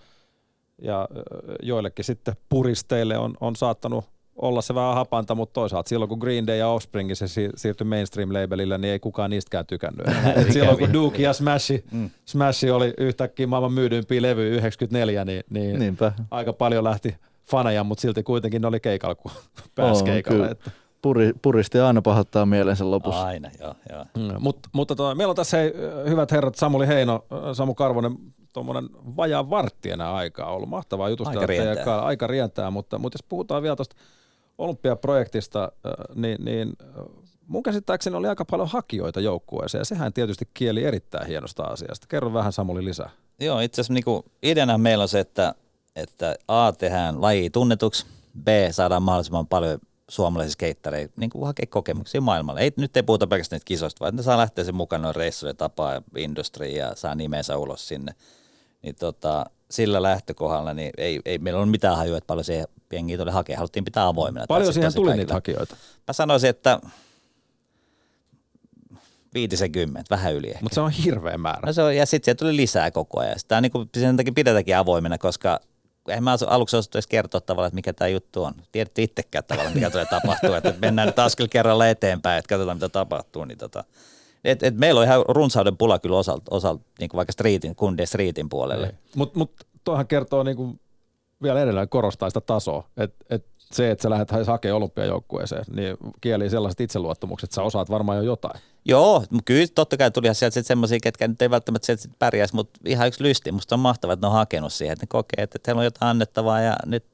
ja 0.81 1.07
joillekin 1.63 2.05
sitten 2.05 2.35
puristeille 2.49 3.17
on, 3.17 3.33
on 3.39 3.55
saattanut 3.55 4.14
olla 4.35 4.61
se 4.61 4.75
vähän 4.75 4.95
hapanta, 4.95 5.35
mutta 5.35 5.53
toisaalta 5.53 5.89
silloin 5.89 6.09
kun 6.09 6.17
Green 6.17 6.47
Day 6.47 6.57
ja 6.57 6.67
Offspring 6.67 7.11
se 7.13 7.25
siirtyi 7.55 7.87
mainstream-labelille, 7.87 8.77
niin 8.77 8.91
ei 8.91 8.99
kukaan 8.99 9.29
niistäkään 9.29 9.65
tykännyt. 9.65 10.07
Et 10.41 10.51
silloin 10.51 10.77
kun 10.77 10.93
Duke 10.93 11.21
ja 11.21 11.33
Smash, 11.33 11.71
mm. 11.91 12.09
Smash 12.25 12.65
oli 12.73 12.93
yhtäkkiä 12.97 13.47
maailman 13.47 13.73
myydympiä 13.73 14.21
levy 14.21 14.49
94, 14.49 15.25
niin, 15.25 15.43
niin 15.49 15.79
Niinpä. 15.79 16.11
aika 16.31 16.53
paljon 16.53 16.83
lähti 16.83 17.15
faneja, 17.49 17.83
mutta 17.83 18.01
silti 18.01 18.23
kuitenkin 18.23 18.61
ne 18.61 18.67
oli 18.67 18.79
keikalla, 18.79 19.15
kun 19.15 19.31
pääsi 19.75 20.01
oh, 20.01 20.05
keikalle. 20.05 20.47
Että. 20.47 20.71
Puri, 21.01 21.33
puristi 21.41 21.79
aina 21.79 22.01
pahoittaa 22.01 22.45
mielensä 22.45 22.91
lopussa. 22.91 23.25
Aina, 23.25 23.49
joo. 23.59 23.75
joo. 23.89 24.05
Mm, 24.17 24.35
Mut, 24.39 24.59
mutta 24.71 24.95
to, 24.95 25.15
meillä 25.15 25.31
on 25.31 25.35
tässä 25.35 25.57
hei, 25.57 25.73
hyvät 26.09 26.31
herrat 26.31 26.55
Samuli 26.55 26.87
Heino, 26.87 27.25
Samu 27.53 27.73
Karvonen, 27.73 28.17
tuommoinen 28.53 28.89
vajaa 29.17 29.49
vartti 29.49 29.91
enää 29.91 30.13
aikaa 30.13 30.51
ollut. 30.51 30.69
Mahtavaa 30.69 31.09
jutusta. 31.09 31.31
Aika 31.31 31.45
rientää. 31.45 31.99
Aika 31.99 32.27
rientää, 32.27 32.71
mutta, 32.71 32.99
mutta 32.99 33.15
jos 33.15 33.25
puhutaan 33.29 33.63
vielä 33.63 33.75
tuosta 33.75 33.95
olympiaprojektista, 34.57 35.71
niin, 36.15 36.45
niin 36.45 36.73
mun 37.47 37.63
käsittääkseni 37.63 38.15
oli 38.15 38.27
aika 38.27 38.45
paljon 38.45 38.69
hakijoita 38.69 39.19
joukkueeseen 39.19 39.79
ja 39.79 39.85
sehän 39.85 40.13
tietysti 40.13 40.49
kieli 40.53 40.83
erittäin 40.83 41.27
hienosta 41.27 41.63
asiasta. 41.63 42.07
Kerro 42.09 42.33
vähän 42.33 42.53
Samuli 42.53 42.85
lisää. 42.85 43.09
Joo, 43.39 43.59
itse 43.59 43.81
asiassa 43.81 43.93
niin 43.93 44.23
ideana 44.43 44.77
meillä 44.77 45.01
on 45.01 45.07
se, 45.07 45.19
että, 45.19 45.55
että 45.95 46.35
A 46.47 46.71
tehdään 46.71 47.21
laji 47.21 47.49
tunnetuksi, 47.49 48.05
B 48.43 48.47
saadaan 48.71 49.03
mahdollisimman 49.03 49.47
paljon 49.47 49.79
suomalaisia 50.09 50.53
skeittareita 50.53 51.13
niin 51.17 51.29
kuin 51.29 51.45
hakea 51.45 51.65
kokemuksia 51.69 52.21
maailmalla. 52.21 52.59
Ei, 52.59 52.73
nyt 52.77 52.97
ei 52.97 53.03
puhuta 53.03 53.27
pelkästään 53.27 53.57
niitä 53.57 53.67
kisoista, 53.67 53.99
vaan 53.99 54.15
ne 54.15 54.23
saa 54.23 54.37
lähteä 54.37 54.63
sen 54.63 54.75
mukaan 54.75 55.01
noin 55.01 55.15
reissujen 55.15 55.57
tapaa 55.57 56.01
industriin 56.17 56.75
ja 56.75 56.95
saa 56.95 57.15
nimensä 57.15 57.57
ulos 57.57 57.87
sinne. 57.87 58.15
Niin 58.81 58.95
tota, 58.95 59.45
sillä 59.71 60.01
lähtökohdalla 60.01 60.73
niin 60.73 60.91
ei, 60.97 61.19
ei 61.25 61.37
meillä 61.37 61.59
ole 61.59 61.65
mitään 61.65 61.97
hajua, 61.97 62.17
että 62.17 62.27
paljon 62.27 62.43
se 62.43 62.65
jengiä 62.95 63.17
tuli 63.17 63.31
hakea. 63.31 63.57
Haluttiin 63.57 63.85
pitää 63.85 64.07
avoimena. 64.07 64.45
Paljon 64.47 64.73
siihen 64.73 64.93
tuli 64.93 65.05
kaikille. 65.05 65.23
niitä 65.23 65.33
hakijoita? 65.33 65.75
Mä 66.07 66.13
sanoisin, 66.13 66.49
että 66.49 66.79
50, 69.33 70.15
vähän 70.15 70.33
yli 70.33 70.47
ehkä. 70.47 70.59
Mutta 70.61 70.75
se 70.75 70.81
on 70.81 70.91
hirveä 70.91 71.37
määrä. 71.37 71.65
No 71.65 71.73
se 71.73 71.83
on, 71.83 71.95
ja 71.95 72.05
sitten 72.05 72.37
tuli 72.37 72.55
lisää 72.55 72.91
koko 72.91 73.19
ajan. 73.19 73.39
Sitä 73.39 73.57
on 73.57 73.63
niin 73.63 73.71
kuin, 73.71 73.89
sen 73.97 74.17
takia 74.17 74.33
pidetäänkin 74.33 74.77
avoimena, 74.77 75.17
koska 75.17 75.59
en 76.07 76.23
mä 76.23 76.37
aluksi 76.47 76.77
osattu 76.77 76.97
edes 76.97 77.07
kertoa 77.07 77.41
tavallaan, 77.41 77.67
että 77.67 77.75
mikä 77.75 77.93
tämä 77.93 78.09
juttu 78.09 78.43
on. 78.43 78.53
Tiedätte 78.71 79.03
itsekään 79.03 79.43
tavallaan, 79.43 79.75
mikä 79.75 79.89
tulee 79.89 80.05
tapahtua. 80.05 80.57
että 80.57 80.73
mennään 80.81 81.07
nyt 81.07 81.19
askel 81.19 81.47
kerralla 81.47 81.87
eteenpäin, 81.87 82.39
että 82.39 82.49
katsotaan 82.49 82.77
mitä 82.77 82.89
tapahtuu. 82.89 83.45
Niin 83.45 83.57
tota, 83.57 83.83
et, 84.43 84.63
et 84.63 84.77
meillä 84.77 84.99
on 84.99 85.05
ihan 85.05 85.23
runsauden 85.27 85.77
pula 85.77 85.99
kyllä 85.99 86.17
osalta, 86.17 86.55
osalt, 86.55 86.81
niin 86.99 87.09
kuin 87.09 87.17
vaikka 87.17 87.31
streetin, 87.31 87.75
kundien 87.75 88.07
streetin 88.07 88.49
puolelle. 88.49 88.87
Niin. 88.87 88.97
Mutta 89.15 89.39
mut, 89.39 89.51
tuohan 89.83 90.07
kertoo 90.07 90.43
niin 90.43 90.57
kuin 90.57 90.79
vielä 91.43 91.61
edelleen 91.61 91.89
korostaa 91.89 92.29
sitä 92.29 92.41
tasoa, 92.41 92.89
että 92.97 93.25
et 93.29 93.45
se, 93.57 93.91
että 93.91 94.03
sä 94.03 94.09
lähdet 94.09 94.31
hakemaan 94.47 94.77
olympiajoukkueeseen, 94.77 95.65
niin 95.75 95.97
kieli 96.21 96.49
sellaiset 96.49 96.81
itseluottamukset, 96.81 97.47
että 97.47 97.55
sä 97.55 97.63
osaat 97.63 97.89
varmaan 97.89 98.17
jo 98.17 98.23
jotain. 98.23 98.61
Joo, 98.85 99.23
kyllä 99.45 99.67
totta 99.75 99.97
kai 99.97 100.11
tuli 100.11 100.35
sieltä 100.35 100.61
semmoisia, 100.61 100.99
ketkä 101.03 101.27
nyt 101.27 101.41
ei 101.41 101.49
välttämättä 101.49 101.85
sieltä 101.85 102.07
pärjäisi, 102.19 102.55
mutta 102.55 102.79
ihan 102.85 103.07
yksi 103.07 103.23
lysti. 103.23 103.51
Musta 103.51 103.75
on 103.75 103.79
mahtavaa, 103.79 104.13
että 104.13 104.27
ne 104.27 104.29
on 104.29 104.33
hakenut 104.33 104.73
siihen, 104.73 104.93
että 104.93 105.03
ne 105.03 105.07
kokee, 105.07 105.43
että 105.43 105.59
heillä 105.67 105.79
on 105.79 105.85
jotain 105.85 106.09
annettavaa 106.09 106.61
ja 106.61 106.75
nyt 106.85 107.05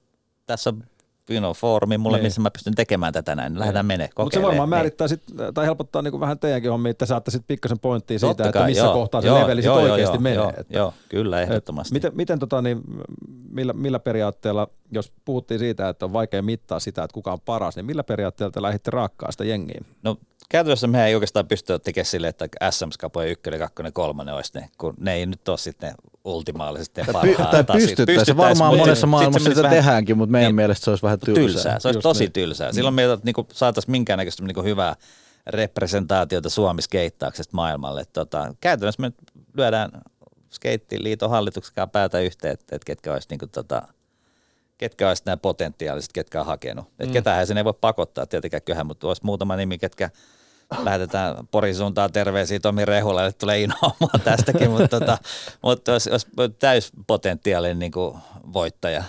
tässä 0.45 0.69
on 0.69 0.83
you 1.29 1.39
know, 1.39 1.51
foorumi 1.51 1.97
mulle, 1.97 2.17
niin. 2.17 2.25
missä 2.25 2.41
mä 2.41 2.51
pystyn 2.51 2.75
tekemään 2.75 3.13
tätä 3.13 3.35
näin. 3.35 3.59
Lähdetään 3.59 3.83
niin. 3.83 3.87
menee 3.87 4.09
Mutta 4.17 4.39
se 4.39 4.41
varmaan 4.41 4.67
niin. 4.67 4.69
määrittää 4.69 5.07
sit, 5.07 5.21
tai 5.53 5.65
helpottaa 5.65 6.01
niin 6.01 6.11
kuin 6.11 6.21
vähän 6.21 6.39
teidänkin 6.39 6.71
hommia, 6.71 6.89
että 6.89 7.05
saatte 7.05 7.31
sitten 7.31 7.47
pikkasen 7.47 7.79
pointtia 7.79 8.19
siitä, 8.19 8.43
Totta 8.43 8.49
että 8.59 8.65
missä 8.65 8.83
joo, 8.83 8.93
kohtaa 8.93 9.21
se 9.21 9.27
joo, 9.27 9.41
leveli 9.41 9.63
joo, 9.63 9.75
oikeasti 9.75 10.15
joo, 10.15 10.21
menee. 10.21 10.35
Joo, 10.35 10.53
että, 10.57 10.77
joo, 10.77 10.93
kyllä, 11.09 11.41
ehdottomasti. 11.41 11.89
Et, 11.89 11.93
miten, 11.93 12.11
miten 12.15 12.39
tota, 12.39 12.61
niin, 12.61 12.81
millä, 13.51 13.73
millä 13.73 13.99
periaatteella, 13.99 14.67
jos 14.91 15.13
puhuttiin 15.25 15.59
siitä, 15.59 15.89
että 15.89 16.05
on 16.05 16.13
vaikea 16.13 16.41
mittaa 16.41 16.79
sitä, 16.79 17.03
että 17.03 17.13
kuka 17.13 17.33
on 17.33 17.41
paras, 17.41 17.75
niin 17.75 17.85
millä 17.85 18.03
periaatteella 18.03 18.51
te 18.51 18.61
lähditte 18.61 18.91
raakkaa 18.91 19.31
sitä 19.31 19.45
jengiin? 19.45 19.85
No 20.03 20.17
käytännössä 20.49 20.87
me 20.87 21.05
ei 21.05 21.15
oikeastaan 21.15 21.47
pysty 21.47 21.79
tekemään 21.79 22.05
sille, 22.05 22.27
että 22.27 22.47
SMS 22.69 22.97
Cup 22.97 23.15
1, 23.27 23.51
2, 23.59 23.75
3 23.93 24.33
olisi 24.33 24.51
ne, 24.55 24.69
kun 24.77 24.93
ne 24.99 25.13
ei 25.13 25.25
nyt 25.25 25.49
ole 25.49 25.57
sitten 25.57 25.93
ultimaalisesti 26.23 27.01
ne 27.01 27.13
parhaat. 27.13 27.51
Tai 27.51 27.63
pystyttäisiin, 27.73 28.37
varmaan 28.37 28.77
monessa 28.77 29.07
maailmassa 29.07 29.49
sitä 29.49 29.63
vähän, 29.63 29.77
tehdäänkin, 29.77 30.17
mutta 30.17 30.31
meidän 30.31 30.55
mielestä 30.55 30.83
se 30.83 30.89
olisi 30.89 31.03
vähän 31.03 31.19
tylsää. 31.19 31.43
tylsää. 31.43 31.79
Se 31.79 31.87
olisi 31.87 31.97
Just 31.97 32.03
tosi 32.03 32.23
niin. 32.23 32.31
tylsää. 32.31 32.73
Silloin 32.73 32.95
meiltä 32.95 33.21
niin 33.23 33.47
saataisiin 33.51 33.91
minkäännäköistä 33.91 34.43
niin 34.43 34.63
hyvää 34.63 34.95
representaatiota 35.47 36.49
Suomi 36.49 36.81
skeittauksesta 36.81 37.55
maailmalle. 37.55 38.05
Tota, 38.13 38.55
käytännössä 38.61 39.01
me 39.01 39.11
lyödään 39.53 39.91
skeittiliiton 40.51 41.29
hallituksen 41.29 41.75
kanssa 41.75 41.91
päätä 41.91 42.19
yhteen, 42.19 42.53
että, 42.53 42.75
että 42.75 42.85
ketkä 42.85 43.13
olisi 43.13 43.27
niin 43.29 43.39
kuin, 43.39 43.49
tota, 43.49 43.81
ketkä 44.77 45.07
olisi 45.07 45.23
nämä 45.25 45.37
potentiaaliset, 45.37 46.13
ketkä 46.13 46.39
on 46.39 46.45
hakenut. 46.45 46.85
Mm. 46.85 46.91
Että 46.99 47.13
ketähän 47.13 47.47
sen 47.47 47.57
ei 47.57 47.65
voi 47.65 47.73
pakottaa 47.81 48.25
tietenkään 48.25 48.61
kyllähän, 48.61 48.87
mutta 48.87 49.07
olisi 49.07 49.25
muutama 49.25 49.55
nimi, 49.55 49.77
ketkä 49.77 50.09
lähetetään 50.83 51.47
Porin 51.51 51.75
suuntaan 51.75 52.11
terveisiä 52.11 52.59
Tomi 52.59 52.85
Rehulalle, 52.85 53.31
tulee 53.31 53.61
inhoamaan 53.61 54.21
tästäkin, 54.23 54.71
mutta, 54.71 54.87
tota, 54.87 55.17
mutta 55.63 55.91
olisi, 55.91 56.11
olisi 56.11 56.27
täyspotentiaalinen 56.59 57.79
niin 57.79 57.91
kuin 57.91 58.17
voittaja, 58.53 59.03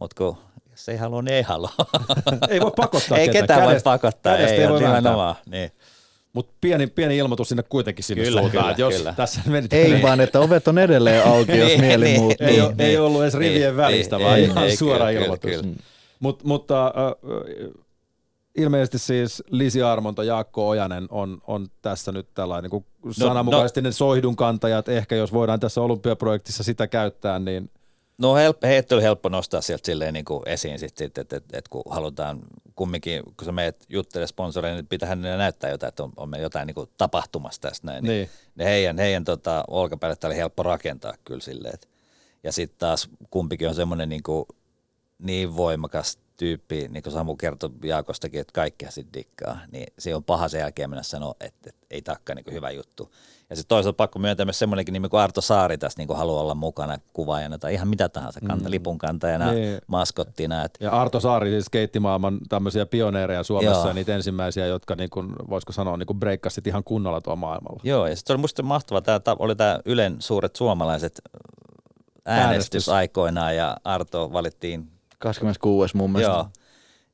mutta 0.00 0.16
kun 0.18 0.36
jos 0.70 0.88
ei 0.88 0.96
halua, 0.96 1.22
niin 1.22 1.34
ei 1.34 1.42
halua. 1.42 1.70
ei 2.48 2.60
voi 2.60 2.72
pakottaa 2.76 3.18
Ei 3.18 3.28
ketään 3.28 3.60
kädestä, 3.60 3.90
voi 3.90 3.98
pakottaa, 3.98 4.36
ei, 4.36 4.46
ei 4.46 4.68
voi 4.68 4.80
nimenomaan. 4.80 5.34
Niin. 5.46 5.72
Mutta 6.36 6.52
pieni, 6.60 6.86
pieni 6.86 7.16
ilmoitus 7.16 7.48
sinne 7.48 7.62
kuitenkin 7.62 8.04
sinne 8.04 8.24
kyllä, 8.24 8.40
suuntaan, 8.40 8.74
kyllä, 8.74 8.86
jos 8.88 8.94
kyllä. 8.94 9.12
tässä 9.16 9.40
menit 9.46 9.72
Ei 9.72 9.90
niin. 9.90 10.02
vaan, 10.02 10.20
että 10.20 10.40
ovet 10.40 10.68
on 10.68 10.78
edelleen 10.78 11.26
auki, 11.26 11.58
jos 11.58 11.68
niin, 11.68 11.80
mieli 11.80 12.04
niin, 12.04 12.20
muuttuu. 12.20 12.46
Ei, 12.46 12.60
niin, 12.60 12.74
ei 12.78 12.96
ollut 12.96 13.22
edes 13.22 13.34
rivien 13.34 13.60
niin, 13.60 13.76
välistä, 13.76 14.20
vaan 14.20 14.38
ihan 14.38 14.64
ei, 14.64 14.76
suora 14.76 15.06
kyllä, 15.06 15.10
ilmoitus. 15.10 15.50
Kyllä, 15.50 15.62
kyllä. 15.62 15.76
Mut, 16.20 16.44
mutta 16.44 16.86
äh, 16.86 17.72
ilmeisesti 18.56 18.98
siis 18.98 19.42
Lisi 19.50 19.82
Armonto, 19.82 20.22
Jaakko 20.22 20.68
Ojanen 20.68 21.06
on, 21.10 21.38
on 21.46 21.66
tässä 21.82 22.12
nyt 22.12 22.28
tällainen 22.34 22.62
niin 22.62 22.70
kuin 22.70 22.84
no, 23.04 23.12
sananmukaisesti 23.12 23.80
no, 23.80 23.88
ne 23.88 23.92
soihdun 23.92 24.36
kantajat. 24.36 24.88
Ehkä 24.88 25.16
jos 25.16 25.32
voidaan 25.32 25.60
tässä 25.60 25.80
olympiaprojektissa 25.80 26.62
sitä 26.62 26.86
käyttää, 26.86 27.38
niin 27.38 27.70
No 28.18 28.34
help, 28.34 28.62
heitä 28.62 28.94
oli 28.94 29.02
helppo 29.02 29.28
nostaa 29.28 29.60
sieltä 29.60 29.86
silleen 29.86 30.14
niin 30.14 30.24
kuin 30.24 30.42
esiin, 30.46 30.78
sit, 30.78 30.96
sit, 30.96 31.18
että 31.18 31.36
et, 31.36 31.44
et, 31.52 31.68
kun 31.68 31.82
halutaan 31.90 32.40
kumminkin, 32.74 33.22
kun 33.24 33.44
sä 33.44 33.52
meet 33.52 33.84
juttelemaan 33.88 34.28
sponsoreille, 34.28 34.80
niin 34.80 34.88
pitää 34.88 35.08
hänelle 35.08 35.36
näyttää 35.36 35.70
jotain, 35.70 35.88
että 35.88 36.04
on, 36.04 36.12
on 36.16 36.28
me 36.28 36.38
jotain 36.38 36.66
niin 36.66 36.74
kuin 36.74 36.90
tapahtumassa 36.96 37.60
tästä 37.60 37.86
näin. 37.86 38.04
Niin. 38.04 38.30
niin 38.54 38.68
heidän, 38.68 38.98
heidän 38.98 39.24
tota, 39.24 39.64
olkapäälle 39.68 40.16
oli 40.24 40.36
helppo 40.36 40.62
rakentaa 40.62 41.14
kyllä 41.24 41.40
silleen. 41.40 41.74
Et, 41.74 41.88
ja 42.42 42.52
sitten 42.52 42.78
taas 42.78 43.08
kumpikin 43.30 43.68
on 43.68 43.74
semmoinen 43.74 44.08
niin, 44.08 44.22
kuin, 44.22 44.46
niin 45.18 45.56
voimakas 45.56 46.18
tyyppi, 46.36 46.88
niin 46.88 47.02
kuin 47.02 47.12
Samu 47.12 47.36
kertoi 47.36 47.70
Jaakostakin, 47.82 48.40
että 48.40 48.52
kaikkea 48.52 48.90
sitten 48.90 49.20
dikkaa, 49.20 49.58
niin 49.72 49.86
se 49.98 50.14
on 50.14 50.24
paha 50.24 50.48
sen 50.48 50.60
jälkeen 50.60 50.90
mennä 50.90 51.02
sanoa, 51.02 51.34
että, 51.40 51.70
että 51.70 51.86
ei 51.90 52.02
takka 52.02 52.34
niin 52.34 52.52
hyvä 52.52 52.70
juttu. 52.70 53.12
Ja 53.50 53.56
sitten 53.56 53.68
toisaalta 53.68 53.96
pakko 53.96 54.18
myöntää 54.18 54.46
myös 54.46 54.58
semmoinenkin 54.58 54.92
nimi 54.92 55.08
kuin 55.08 55.20
Arto 55.20 55.40
Saari 55.40 55.78
tässä 55.78 56.00
niin 56.00 56.06
kuin 56.06 56.16
haluaa 56.16 56.42
olla 56.42 56.54
mukana 56.54 56.98
kuvaajana 57.12 57.58
tai 57.58 57.74
ihan 57.74 57.88
mitä 57.88 58.08
tahansa, 58.08 58.40
kanta, 58.46 58.64
mm. 58.64 58.70
lipun 58.70 58.98
kantajana, 58.98 59.52
niin. 59.52 59.78
maskottina. 59.86 60.64
Et. 60.64 60.78
Ja 60.80 60.90
Arto 60.90 61.20
Saari 61.20 61.50
siis 61.50 61.64
skeittimaailman 61.64 62.38
tämmöisiä 62.48 62.86
pioneereja 62.86 63.42
Suomessa 63.42 63.80
Joo. 63.80 63.88
ja 63.88 63.94
niitä 63.94 64.14
ensimmäisiä, 64.14 64.66
jotka 64.66 64.94
niin 64.94 65.10
kuin, 65.10 65.32
voisiko 65.50 65.72
sanoa 65.72 65.96
niin 65.96 66.06
kuin 66.06 66.18
breikkasit 66.18 66.66
ihan 66.66 66.84
kunnolla 66.84 67.20
tuolla 67.20 67.36
maailmalla. 67.36 67.80
Joo, 67.84 68.06
ja 68.06 68.16
sitten 68.16 68.34
oli 68.34 68.40
musta 68.40 68.62
mahtavaa, 68.62 69.00
tämä 69.00 69.36
oli 69.38 69.56
tämä 69.56 69.80
Ylen 69.84 70.16
suuret 70.18 70.56
suomalaiset 70.56 71.22
äänestys, 72.24 72.88
aikoinaan 72.88 73.56
ja 73.56 73.76
Arto 73.84 74.32
valittiin 74.32 74.90
26. 75.18 75.96
mun 75.96 76.12
mielestä. 76.12 76.32
Joo. 76.32 76.48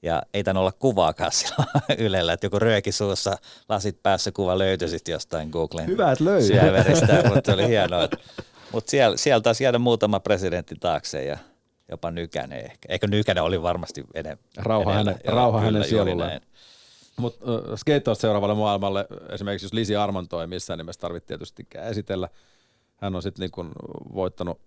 Ja 0.03 0.23
ei 0.35 0.45
tämän 0.45 0.61
olla 0.61 0.73
kuvaakaan 0.73 1.33
silloin 1.39 1.69
Ylellä, 1.99 2.33
että 2.33 2.47
joku 2.47 2.59
rööki 2.59 2.93
suussa, 2.93 3.37
lasit 3.69 4.03
päässä 4.03 4.33
kuva 4.33 4.59
löytyi 4.59 4.89
sitten 4.89 5.13
jostain 5.13 5.49
Googlen 5.49 5.87
Hyvä, 5.87 6.13
että 6.13 6.25
löytyi. 6.25 6.49
syöveristä, 6.49 7.23
mutta 7.35 7.53
oli 7.53 7.69
hienoa. 7.69 8.09
Mutta 8.73 8.91
siellä, 8.91 9.17
siellä 9.17 9.41
taisi 9.41 9.65
jäädä 9.65 9.79
muutama 9.79 10.21
presidentti 10.21 10.75
taakse 10.81 11.25
ja 11.25 11.39
jopa 11.91 12.11
Nykänen 12.11 12.65
ehkä. 12.65 12.89
Eikö 12.89 13.07
Nykänen 13.07 13.43
oli 13.43 13.63
varmasti 13.63 14.05
enemmän. 14.15 14.45
Rauha, 14.57 14.93
hänen, 14.93 15.17
joo, 15.25 15.35
rauha 15.35 15.59
kyllä, 15.59 15.73
hänen 15.73 15.89
sielulleen. 15.89 16.41
Mutta 17.17 17.53
uh, 17.53 17.77
skate 17.77 18.15
seuraavalle 18.15 18.55
maailmalle, 18.55 19.07
esimerkiksi 19.33 19.65
jos 19.65 19.73
Lisi 19.73 19.97
Armantoi 19.97 20.47
missään 20.47 20.79
nimessä 20.79 21.01
tarvitsee 21.01 21.39
tietysti 21.39 21.67
esitellä– 21.91 22.29
hän 23.03 23.17
on 23.17 23.23
sitten 23.23 23.51
niin 23.57 23.71
voittanut, 24.15 24.61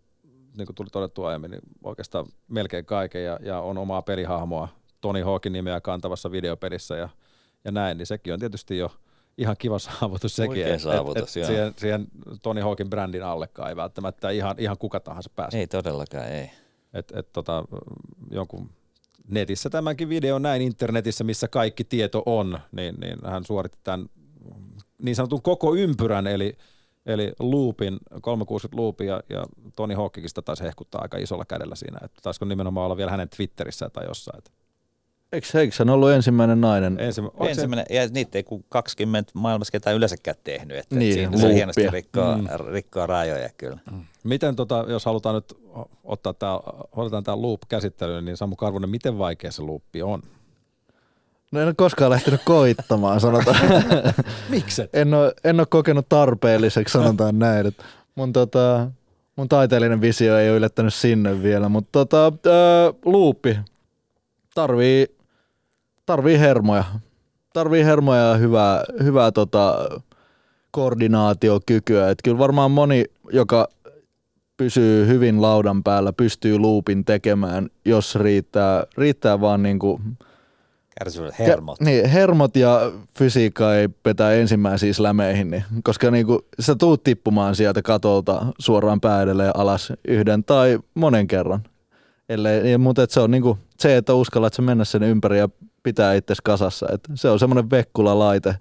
niin 0.57 0.65
kuin 0.65 0.75
tuli 0.75 0.89
todettu 0.91 1.23
aiemmin, 1.23 1.51
niin 1.51 1.61
oikeastaan 1.83 2.25
melkein 2.47 2.85
kaiken 2.85 3.23
ja, 3.23 3.39
ja 3.41 3.59
on 3.59 3.77
omaa 3.77 4.01
pelihahmoa 4.01 4.67
Tony 5.05 5.21
Hawkin 5.21 5.53
nimeä 5.53 5.81
kantavassa 5.81 6.31
videopelissä 6.31 6.95
ja, 6.95 7.09
ja 7.65 7.71
näin, 7.71 7.97
niin 7.97 8.05
sekin 8.05 8.33
on 8.33 8.39
tietysti 8.39 8.77
jo 8.77 8.91
ihan 9.37 9.55
kiva 9.59 9.79
saavutus 9.79 10.35
sekin. 10.35 10.49
Oikein 10.49 10.79
saavutus, 10.79 11.37
et, 11.37 11.43
et 11.43 11.47
siihen, 11.47 11.73
siihen 11.77 12.07
Tony 12.41 12.61
Hawkin 12.61 12.89
brändin 12.89 13.23
allekaan 13.23 13.69
ei 13.69 13.75
välttämättä 13.75 14.29
ihan, 14.29 14.55
ihan 14.59 14.77
kuka 14.77 14.99
tahansa 14.99 15.29
pääse. 15.35 15.59
Ei 15.59 15.67
todellakaan, 15.67 16.27
ei. 16.27 16.51
Et, 16.93 17.11
et 17.15 17.33
tota, 17.33 17.63
jonkun 18.31 18.69
netissä 19.27 19.69
tämänkin 19.69 20.09
video 20.09 20.39
näin 20.39 20.61
internetissä, 20.61 21.23
missä 21.23 21.47
kaikki 21.47 21.83
tieto 21.83 22.23
on, 22.25 22.59
niin, 22.71 22.95
niin 22.95 23.17
hän 23.25 23.45
suoritti 23.45 23.77
tämän 23.83 24.09
niin 25.01 25.15
sanotun 25.15 25.41
koko 25.41 25.75
ympyrän, 25.75 26.27
eli, 26.27 26.57
eli 27.05 27.33
loopin, 27.39 27.97
360 28.21 28.81
loopin, 28.81 29.07
ja, 29.07 29.23
ja 29.29 29.45
Toni 29.75 29.93
Hawkikista 29.93 30.41
taisi 30.41 30.63
hehkuttaa 30.63 31.01
aika 31.01 31.17
isolla 31.17 31.45
kädellä 31.45 31.75
siinä, 31.75 31.97
että 32.01 32.19
taisiko 32.21 32.45
nimenomaan 32.45 32.85
olla 32.85 32.97
vielä 32.97 33.11
hänen 33.11 33.29
Twitterissä 33.29 33.89
tai 33.89 34.05
jossain. 34.05 34.37
Että. 34.37 34.64
Eikö, 35.31 35.47
hän 35.79 35.89
ollut 35.89 36.11
ensimmäinen 36.11 36.61
nainen? 36.61 36.99
Ensimmä, 36.99 37.29
ensimmäinen, 37.39 37.85
ja 37.89 38.07
niitä 38.11 38.37
ei 38.37 38.43
kuin 38.43 38.65
20 38.69 39.31
maailmassa 39.33 39.71
ketään 39.71 39.95
yleensäkään 39.95 40.37
tehnyt, 40.43 40.77
että 40.77 40.95
niin, 40.95 41.13
siinä 41.13 41.37
se 41.37 41.53
hienosti 41.53 41.89
rikkoa, 41.89 42.37
mm. 42.37 42.47
rikkoa 42.71 43.05
rajoja 43.05 43.49
kyllä. 43.57 43.77
Mm. 43.91 44.03
Miten, 44.23 44.55
tota, 44.55 44.85
jos 44.87 45.05
halutaan 45.05 45.35
nyt 45.35 45.57
ottaa 46.03 46.33
tämä, 46.33 46.59
otetaan 46.95 47.23
tämä 47.23 47.41
loop 47.41 47.61
käsittelyyn, 47.69 48.25
niin 48.25 48.37
Samu 48.37 48.55
Karvonen, 48.55 48.89
miten 48.89 49.17
vaikea 49.17 49.51
se 49.51 49.61
loopi 49.61 50.01
on? 50.01 50.21
No 51.51 51.61
en 51.61 51.67
ole 51.67 51.73
koskaan 51.77 52.11
lähtenyt 52.11 52.41
koittamaan, 52.45 53.19
sanotaan. 53.19 53.57
Miksi? 54.49 54.81
En 54.93 55.13
ole, 55.13 55.33
en 55.43 55.59
ole 55.59 55.67
kokenut 55.69 56.09
tarpeelliseksi, 56.09 56.93
sanotaan 56.93 57.39
näin. 57.45 57.75
Mun, 58.15 58.33
tota, 58.33 58.91
mun 59.35 59.49
taiteellinen 59.49 60.01
visio 60.01 60.37
ei 60.37 60.49
ole 60.49 60.57
yllättänyt 60.57 60.93
sinne 60.93 61.43
vielä, 61.43 61.69
mutta 61.69 61.89
tota, 61.91 62.23
ää, 62.23 62.93
luuppi 63.05 63.57
tarvii, 64.55 65.07
tarvii 66.05 66.39
hermoja. 66.39 66.83
Tarvii 67.53 67.85
hermoja 67.85 68.21
ja 68.21 68.37
hyvää, 68.37 68.83
hyvää 69.03 69.31
tota, 69.31 69.89
koordinaatiokykyä. 70.71 72.09
Et 72.09 72.19
kyllä 72.23 72.37
varmaan 72.37 72.71
moni, 72.71 73.05
joka 73.31 73.67
pysyy 74.57 75.07
hyvin 75.07 75.41
laudan 75.41 75.83
päällä, 75.83 76.13
pystyy 76.13 76.57
luupin 76.57 77.05
tekemään, 77.05 77.69
jos 77.85 78.15
riittää, 78.15 78.85
riittää 78.97 79.41
vaan 79.41 79.63
niinku 79.63 80.01
Kärsivät 80.99 81.39
hermot. 81.39 81.79
Ja, 81.79 81.85
niin, 81.85 82.09
hermot 82.09 82.55
ja 82.55 82.91
fysiikka 83.17 83.75
ei 83.75 83.87
petä 83.87 84.33
ensimmäisiin 84.33 84.93
lämeihin, 84.99 85.51
niin, 85.51 85.63
koska 85.83 86.11
niinku, 86.11 86.45
sä 86.59 86.75
tuut 86.75 87.03
tippumaan 87.03 87.55
sieltä 87.55 87.81
katolta 87.81 88.45
suoraan 88.59 89.01
päädelle 89.01 89.45
ja 89.45 89.51
alas 89.53 89.93
yhden 90.07 90.43
tai 90.43 90.79
monen 90.93 91.27
kerran. 91.27 91.63
Ellei, 92.29 92.71
ja, 92.71 92.79
mutta 92.79 93.05
se 93.09 93.19
on 93.19 93.31
niinku, 93.31 93.57
se, 93.79 93.97
että 93.97 94.13
uskallat 94.13 94.53
sä 94.53 94.61
mennä 94.61 94.85
sen 94.85 95.03
ympäri 95.03 95.37
ja 95.37 95.49
pitää 95.83 96.13
itsesi 96.13 96.41
kasassa. 96.43 96.85
Et 96.91 97.01
se 97.15 97.29
on 97.29 97.39
semmoinen 97.39 97.69
vekkula-laite, 97.69 98.55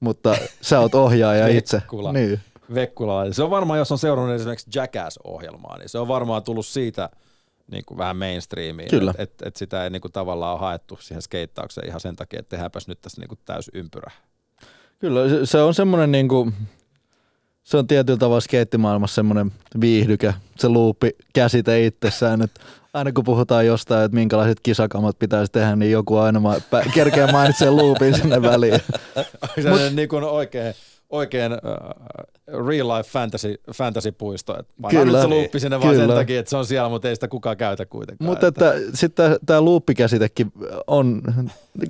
mutta 0.00 0.36
sä 0.60 0.80
oot 0.80 0.94
ohjaaja 0.94 1.46
itse. 1.58 1.76
Vekkula. 1.76 2.12
Niin. 2.12 2.40
Vekkula. 2.74 3.32
Se 3.32 3.42
on 3.42 3.50
varmaan, 3.50 3.78
jos 3.78 3.92
on 3.92 3.98
seurannut 3.98 4.34
esimerkiksi 4.34 4.70
Jackass-ohjelmaa, 4.74 5.78
niin 5.78 5.88
se 5.88 5.98
on 5.98 6.08
varmaan 6.08 6.42
tullut 6.42 6.66
siitä– 6.66 7.08
niin 7.70 7.84
kuin 7.84 7.98
vähän 7.98 8.16
mainstreamiin. 8.16 8.90
Kyllä. 8.90 9.10
Että 9.10 9.22
et, 9.22 9.48
et 9.48 9.56
sitä 9.56 9.84
ei 9.84 9.90
niin 9.90 10.00
kuin 10.02 10.12
tavallaan 10.12 10.52
ole 10.52 10.60
haettu 10.60 10.98
siihen 11.00 11.22
skeittaukseen 11.22 11.88
ihan 11.88 12.00
sen 12.00 12.16
takia, 12.16 12.40
että 12.40 12.50
tehdäänpäs 12.50 12.88
nyt 12.88 13.00
tässä 13.00 13.20
niin 13.20 13.28
kuin 13.28 13.38
täys 13.44 13.70
ympyrä. 13.74 14.10
Kyllä, 14.98 15.28
se, 15.28 15.46
se 15.46 15.62
on 15.62 15.74
semmoinen 15.74 16.12
niin 16.12 16.28
kuin, 16.28 16.54
se 17.62 17.76
on 17.76 17.86
tietyllä 17.86 18.18
tavalla 18.18 18.40
skeittimaailmassa 18.40 19.14
semmoinen 19.14 19.52
viihdykä, 19.80 20.34
se 20.58 20.68
luupi 20.68 21.16
käsite 21.32 21.86
itsessään, 21.86 22.42
että 22.42 22.60
aina 22.96 23.12
kun 23.12 23.24
puhutaan 23.24 23.66
jostain, 23.66 24.04
että 24.04 24.14
minkälaiset 24.14 24.60
kisakamat 24.62 25.18
pitäisi 25.18 25.52
tehdä, 25.52 25.76
niin 25.76 25.90
joku 25.90 26.16
aina 26.16 26.40
ma- 26.40 26.56
kerkeä 26.94 27.26
mainitsee 27.26 27.70
luupin 27.70 28.14
sinne 28.14 28.42
väliin. 28.42 28.80
Mut, 29.70 29.80
niin 29.94 30.08
kuin 30.08 30.24
oikein 30.24 30.74
oikein 31.10 31.52
uh, 31.52 32.66
real 32.66 32.88
life 32.88 33.10
fantasy, 33.10 33.54
fantasy-puisto. 33.74 34.58
Et 34.58 34.66
kyllä, 34.90 35.20
se 35.20 35.28
luuppi 35.28 35.60
sinne 35.60 35.78
kyllä. 35.78 35.86
vaan 35.86 36.06
sen 36.06 36.16
takia, 36.16 36.40
että 36.40 36.50
se 36.50 36.56
on 36.56 36.66
siellä, 36.66 36.88
mutta 36.88 37.08
ei 37.08 37.16
sitä 37.16 37.28
kukaan 37.28 37.56
käytä 37.56 37.86
kuitenkaan. 37.86 38.30
Mutta 38.30 38.46
että, 38.46 38.74
että 38.74 38.96
sitten 38.96 39.36
tämä 39.46 39.60
luuppikäsitekin 39.60 40.52
on, 40.86 41.22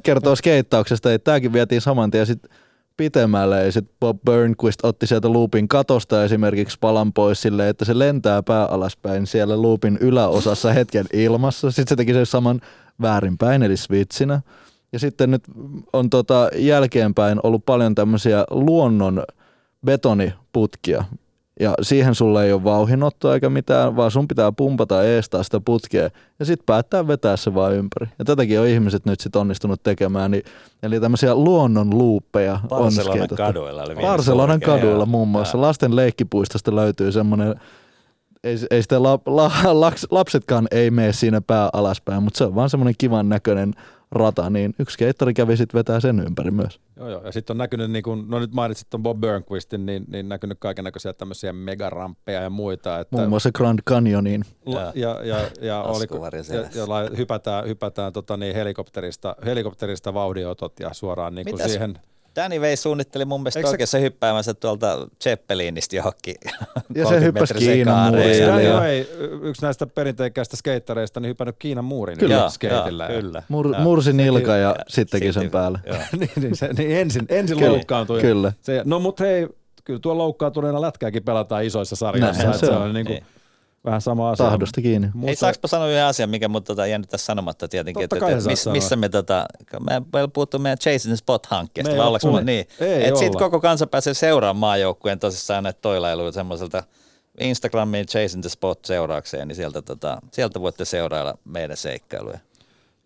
kertoo 0.03 0.37
skeittauksesta, 0.37 1.13
että 1.13 1.25
tämäkin 1.25 1.53
vietiin 1.53 1.81
saman 1.81 2.11
tien 2.11 2.27
sitten 2.27 2.51
pitemmälle 2.97 3.65
ja 3.65 3.73
sitten 3.73 3.97
Bob 4.01 4.19
Burnquist 4.25 4.85
otti 4.85 5.07
sieltä 5.07 5.33
loopin 5.33 5.69
katosta 5.69 6.25
esimerkiksi 6.25 6.79
palan 6.81 7.13
pois 7.13 7.43
silleen, 7.43 7.69
että 7.69 7.85
se 7.85 7.99
lentää 7.99 8.43
pää 8.43 8.67
alaspäin 8.67 9.27
siellä 9.27 9.63
loopin 9.63 9.99
yläosassa 10.01 10.73
hetken 10.73 11.07
ilmassa. 11.13 11.71
Sitten 11.71 11.89
se 11.89 11.97
teki 11.97 12.13
sen 12.13 12.27
saman 12.27 12.61
väärinpäin 13.03 13.63
eli 13.63 13.77
switchinä. 13.77 14.41
Ja 14.93 14.99
sitten 14.99 15.31
nyt 15.31 15.43
on 15.93 16.11
tota 16.11 16.51
jälkeenpäin 16.55 17.41
ollut 17.43 17.67
paljon 17.67 17.95
tämmöisiä 17.95 18.45
luonnon 18.51 19.23
betoniputkia. 19.87 21.05
Ja 21.61 21.75
siihen 21.83 22.15
sulle 22.15 22.45
ei 22.45 22.53
ole 22.53 22.65
vauhinottoa 22.65 23.35
eikä 23.35 23.51
mitään, 23.51 23.97
vaan 23.97 24.11
sun 24.11 24.29
pitää 24.29 24.53
pumpata 24.53 25.05
eestää 25.05 25.43
sitä 25.43 25.61
putkea 25.61 26.11
ja 26.39 26.45
sitten 26.45 26.67
päättää 26.67 27.07
vetää 27.07 27.37
se 27.37 27.55
vaan 27.55 27.73
ympäri. 27.73 28.07
Ja 28.19 28.25
tätäkin 28.25 28.61
on 28.61 28.67
ihmiset 28.67 29.07
nyt 29.07 29.21
sitten 29.21 29.41
onnistunut 29.41 29.83
tekemään. 29.83 30.31
Niin, 30.31 30.43
eli 30.83 31.01
tämmöisiä 31.01 31.35
luonnon 31.35 31.99
luuppeja 31.99 32.61
on 32.71 32.93
kaduilla. 33.37 33.85
Barcelonan 34.01 34.61
kaduilla 34.61 35.07
muun 35.07 35.29
muassa. 35.29 35.61
Lasten 35.61 35.97
leikkipuistosta 35.97 36.77
löytyy 36.77 37.13
semmoinen 37.13 37.55
ei, 38.45 38.57
ei 38.71 38.83
sitä 38.83 39.03
la, 39.03 39.19
la, 39.27 39.53
lapsetkaan 40.11 40.69
ei 40.71 40.91
mene 40.91 41.13
siinä 41.13 41.41
pää 41.41 41.69
alaspäin, 41.73 42.23
mutta 42.23 42.39
se 42.39 42.45
on 42.45 42.55
vaan 42.55 42.71
semmoinen 42.71 42.95
kivan 42.99 43.29
näköinen 43.29 43.75
rata, 44.11 44.51
niin 44.51 44.75
yksi 44.79 44.95
skeittari 44.95 45.35
kävi 45.35 45.57
sitten 45.57 45.79
vetää 45.79 46.01
sen 46.01 46.21
ympäri 46.21 46.51
myös. 46.51 46.81
Joo, 46.97 47.11
joo. 47.11 47.23
ja 47.25 47.33
sitten 47.33 47.55
on 47.55 47.59
näkynyt, 47.59 47.91
niin 47.91 48.03
kun, 48.03 48.25
no 48.29 48.39
nyt 48.39 48.53
mainitsit 48.53 48.91
tuon 48.91 49.03
Bob 49.03 49.21
Burnquistin, 49.21 49.87
niin, 49.87 50.05
niin 50.09 50.29
näkynyt 50.29 50.59
kaiken 50.61 50.85
näköisiä 50.85 51.13
tämmöisiä 51.13 51.53
megaramppeja 51.53 52.41
ja 52.41 52.51
muita. 52.51 53.01
Että 53.01 53.17
Muun 53.17 53.29
muassa 53.29 53.51
Grand 53.53 53.79
Canyoniin. 53.89 54.45
La, 54.67 54.93
ja, 54.95 55.21
ja, 55.25 55.51
ja, 55.61 55.83
oli, 55.93 56.07
ja, 56.55 56.61
ja 56.61 57.17
hypätään, 57.17 57.67
hypätään 57.67 58.13
tota 58.13 58.37
niin, 58.37 58.55
helikopterista, 58.55 59.37
helikopterista 59.45 60.15
vauhdiotot 60.15 60.81
ja 60.81 60.95
suoraan 60.95 61.35
niin 61.35 61.47
kuin 61.47 61.63
siihen– 61.63 61.99
Danny 62.37 62.61
Vei 62.61 62.77
suunnitteli 62.77 63.25
mun 63.25 63.41
mielestä 63.41 63.61
Eikö 63.61 63.69
oikeassa 63.69 63.99
se... 63.99 64.03
hyppäämässä 64.03 64.55
tuolta 64.55 65.09
Zeppelinistä 65.23 65.97
johonkin. 65.97 66.35
Ja 66.95 67.07
se 67.07 67.21
hyppäsi 67.21 67.55
Kiinan 67.55 68.15
muuriin. 68.15 68.47
Danny 68.47 68.81
Vei, 68.81 69.09
yksi 69.43 69.63
näistä 69.63 69.87
perinteikäistä 69.87 70.57
skeittareista, 70.57 71.21
niin 71.21 71.29
hypännyt 71.29 71.57
Kiinan 71.59 71.85
muurin 71.85 72.19
kyllä, 72.19 72.49
skeitillä. 72.49 73.07
Kyllä. 73.07 73.43
Mur, 73.49 73.79
mursi 73.79 74.13
nilka 74.13 74.53
ja, 74.53 74.59
ja 74.59 74.77
sittenkin 74.89 75.33
sen 75.33 75.51
päälle. 75.51 75.79
niin, 76.19 76.31
niin, 76.41 76.57
se, 76.57 76.73
niin 76.73 76.97
ensin, 76.97 77.27
ensin 77.29 77.59
kyllä, 77.59 77.73
loukkaantui. 77.73 78.21
Kyllä. 78.21 78.53
Se, 78.61 78.83
no 78.85 78.99
mutta 78.99 79.25
hei, 79.25 79.49
kyllä 79.85 80.01
tuo 80.01 80.19
loukkaantuneena 80.19 80.81
lätkääkin 80.81 81.25
pelataan 81.25 81.65
isoissa 81.65 81.97
sarjoissa. 81.97 82.43
Näin, 82.43 82.59
se, 82.59 82.71
on. 82.71 82.83
on 82.83 82.95
niin 82.95 83.07
kuin, 83.07 83.15
niin 83.15 83.36
vähän 83.87 84.01
sama 84.01 84.31
asia. 84.31 84.47
Tahdosta 84.47 84.81
kiinni. 84.81 85.11
Mutta... 85.15 85.31
Ei 85.31 85.37
saanko 85.37 85.69
sanoa 85.69 85.89
yhden 85.89 86.05
asian, 86.05 86.31
mikä 86.31 86.49
mut 86.49 86.65
tota, 86.65 86.87
jäänyt 86.87 87.11
tässä 87.11 87.25
sanomatta 87.25 87.69
tietenkin, 87.69 88.05
että, 88.05 88.17
että 88.17 88.49
miss, 88.49 88.67
missä 88.67 88.97
me 88.97 89.09
tota, 89.09 89.47
me 89.81 90.03
meillä 90.13 90.29
puhuttu 90.29 90.59
meidän 90.59 90.79
Chasing 90.79 91.17
Spot-hankkeesta, 91.17 91.93
me 91.93 91.99
vai 91.99 92.33
me 92.33 92.45
niin? 92.45 92.67
Että 92.81 93.21
sitten 93.21 93.39
koko 93.39 93.61
kansa 93.61 93.87
pääsee 93.87 94.15
seuraamaan 94.15 94.61
maajoukkueen 94.61 95.19
tosissaan 95.19 95.65
näitä 95.65 95.79
toilailuja 95.83 96.33
semmoiselta 96.33 96.83
Instagramiin 97.41 98.07
Chasing 98.07 98.43
the 98.43 98.49
Spot 98.49 98.85
seuraakseen, 98.85 99.49
niin 99.49 99.57
sieltä, 99.57 99.83
tota, 99.83 100.19
sieltä 100.33 100.61
voitte 100.61 100.85
seurailla 100.85 101.39
meidän 101.45 101.77
seikkailuja. 101.77 102.39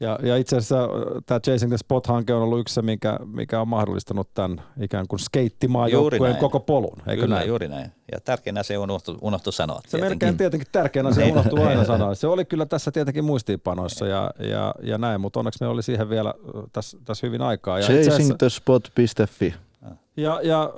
Ja, 0.00 0.18
ja 0.22 0.36
itse 0.36 0.56
asiassa 0.56 0.88
tämä 1.26 1.40
Chasing 1.40 1.70
the 1.70 1.76
Spot-hanke 1.76 2.34
on 2.34 2.42
ollut 2.42 2.60
yksi 2.60 2.74
se, 2.74 2.82
mikä, 2.82 3.18
mikä 3.24 3.60
on 3.60 3.68
mahdollistanut 3.68 4.34
tämän 4.34 4.62
ikään 4.80 5.06
kuin 5.08 5.20
skeittimaajoukkueen 5.20 6.36
koko 6.36 6.60
polun, 6.60 6.96
eikö 7.06 7.22
Kyllä, 7.22 7.34
näin? 7.34 7.48
juuri 7.48 7.68
näin. 7.68 7.92
Ja 8.12 8.20
tärkein 8.20 8.58
asia 8.58 8.80
unohtu, 8.80 9.18
unohtu 9.20 9.52
sanoa. 9.52 9.80
Se 9.88 10.00
melkein 10.00 10.36
tietenkin 10.36 10.68
tärkein 10.72 11.06
asia 11.06 11.24
niin. 11.24 11.32
unohtuu 11.32 11.62
aina 11.62 11.84
sanoa. 11.84 12.14
Se 12.20 12.26
oli 12.26 12.44
kyllä 12.44 12.66
tässä 12.66 12.92
tietenkin 12.92 13.24
muistiinpanoissa 13.24 14.06
ja, 14.06 14.30
ja, 14.38 14.74
ja 14.82 14.98
näin, 14.98 15.20
mutta 15.20 15.40
onneksi 15.40 15.64
me 15.64 15.68
oli 15.68 15.82
siihen 15.82 16.10
vielä 16.10 16.34
tässä, 16.72 16.98
tässä 17.04 17.26
hyvin 17.26 17.42
aikaa. 17.42 17.78
Ja 17.78 17.86
Chasingthespot.fi 17.86 19.54
ja, 20.16 20.40
ja 20.42 20.70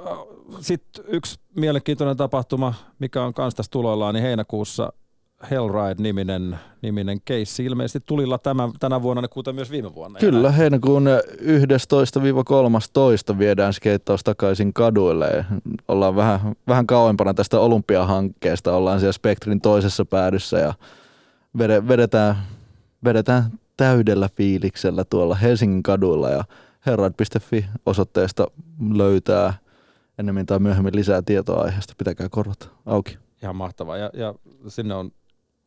sitten 0.60 1.04
yksi 1.08 1.40
mielenkiintoinen 1.56 2.16
tapahtuma, 2.16 2.74
mikä 2.98 3.22
on 3.22 3.34
kans 3.34 3.54
tässä 3.54 3.70
tuloillaan, 3.70 4.14
niin 4.14 4.22
heinäkuussa 4.22 4.92
Hellride-niminen 5.50 6.58
niminen 6.82 7.18
keissi 7.24 7.64
ilmeisesti 7.64 8.00
tulilla 8.06 8.38
tämän, 8.38 8.70
tänä 8.80 9.02
vuonna, 9.02 9.28
kuten 9.28 9.54
myös 9.54 9.70
viime 9.70 9.94
vuonna. 9.94 10.18
Kyllä, 10.18 10.50
heinäkuun 10.50 11.06
11-13 13.34 13.38
viedään 13.38 13.72
skeittaus 13.72 14.24
takaisin 14.24 14.72
kaduille. 14.72 15.44
Ollaan 15.88 16.16
vähän, 16.16 16.40
vähän 16.68 16.86
kauempana 16.86 17.34
tästä 17.34 17.60
olympiahankkeesta, 17.60 18.76
ollaan 18.76 19.00
siellä 19.00 19.12
Spektrin 19.12 19.60
toisessa 19.60 20.04
päädyssä 20.04 20.58
ja 20.58 20.74
vedetään, 21.88 22.36
vedetään 23.04 23.44
täydellä 23.76 24.28
fiiliksellä 24.36 25.04
tuolla 25.04 25.34
Helsingin 25.34 25.82
kaduilla 25.82 26.30
ja 26.30 26.44
herrad.fi 26.86 27.66
osoitteesta 27.86 28.46
löytää 28.94 29.54
ennemmin 30.18 30.46
tai 30.46 30.58
myöhemmin 30.58 30.96
lisää 30.96 31.22
tietoa 31.22 31.62
aiheesta. 31.62 31.94
Pitäkää 31.98 32.28
korvat 32.28 32.70
auki. 32.86 33.18
ihan 33.42 33.56
mahtavaa. 33.56 33.96
Ja, 33.96 34.10
ja 34.14 34.34
sinne 34.68 34.94
on 34.94 35.12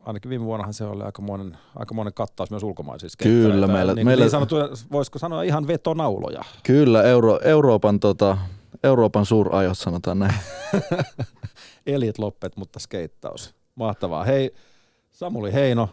ainakin 0.06 0.30
viime 0.30 0.46
vuonnahan 0.46 0.74
se 0.74 0.84
oli 0.84 1.04
aikamoinen, 1.04 1.58
aikamoinen 1.76 2.14
kattaus 2.14 2.52
myös 2.52 2.64
ulkomaisissa 2.64 3.24
Kyllä, 3.24 3.68
meillä, 3.68 3.94
niin, 3.94 4.06
meillä... 4.06 4.24
Niin 4.24 4.32
sanottu, 4.32 4.56
voisiko 4.92 5.20
sanoa 5.20 5.44
ihan 5.44 5.68
vetonauloja. 5.68 6.44
Kyllä, 6.64 7.04
Euro, 7.04 7.40
Euroopan, 7.44 8.00
tota, 8.00 8.38
Euroopan 8.84 9.26
suurajot 9.26 9.78
sanotaan 9.78 10.20
näin. 10.20 10.34
Elit 11.86 12.18
loppet, 12.18 12.58
mutta 12.58 12.80
skeittaus. 12.80 13.56
Mahtavaa. 13.76 14.24
Hei, 14.24 14.52
Samuli 15.12 15.54
Heino, 15.54 15.90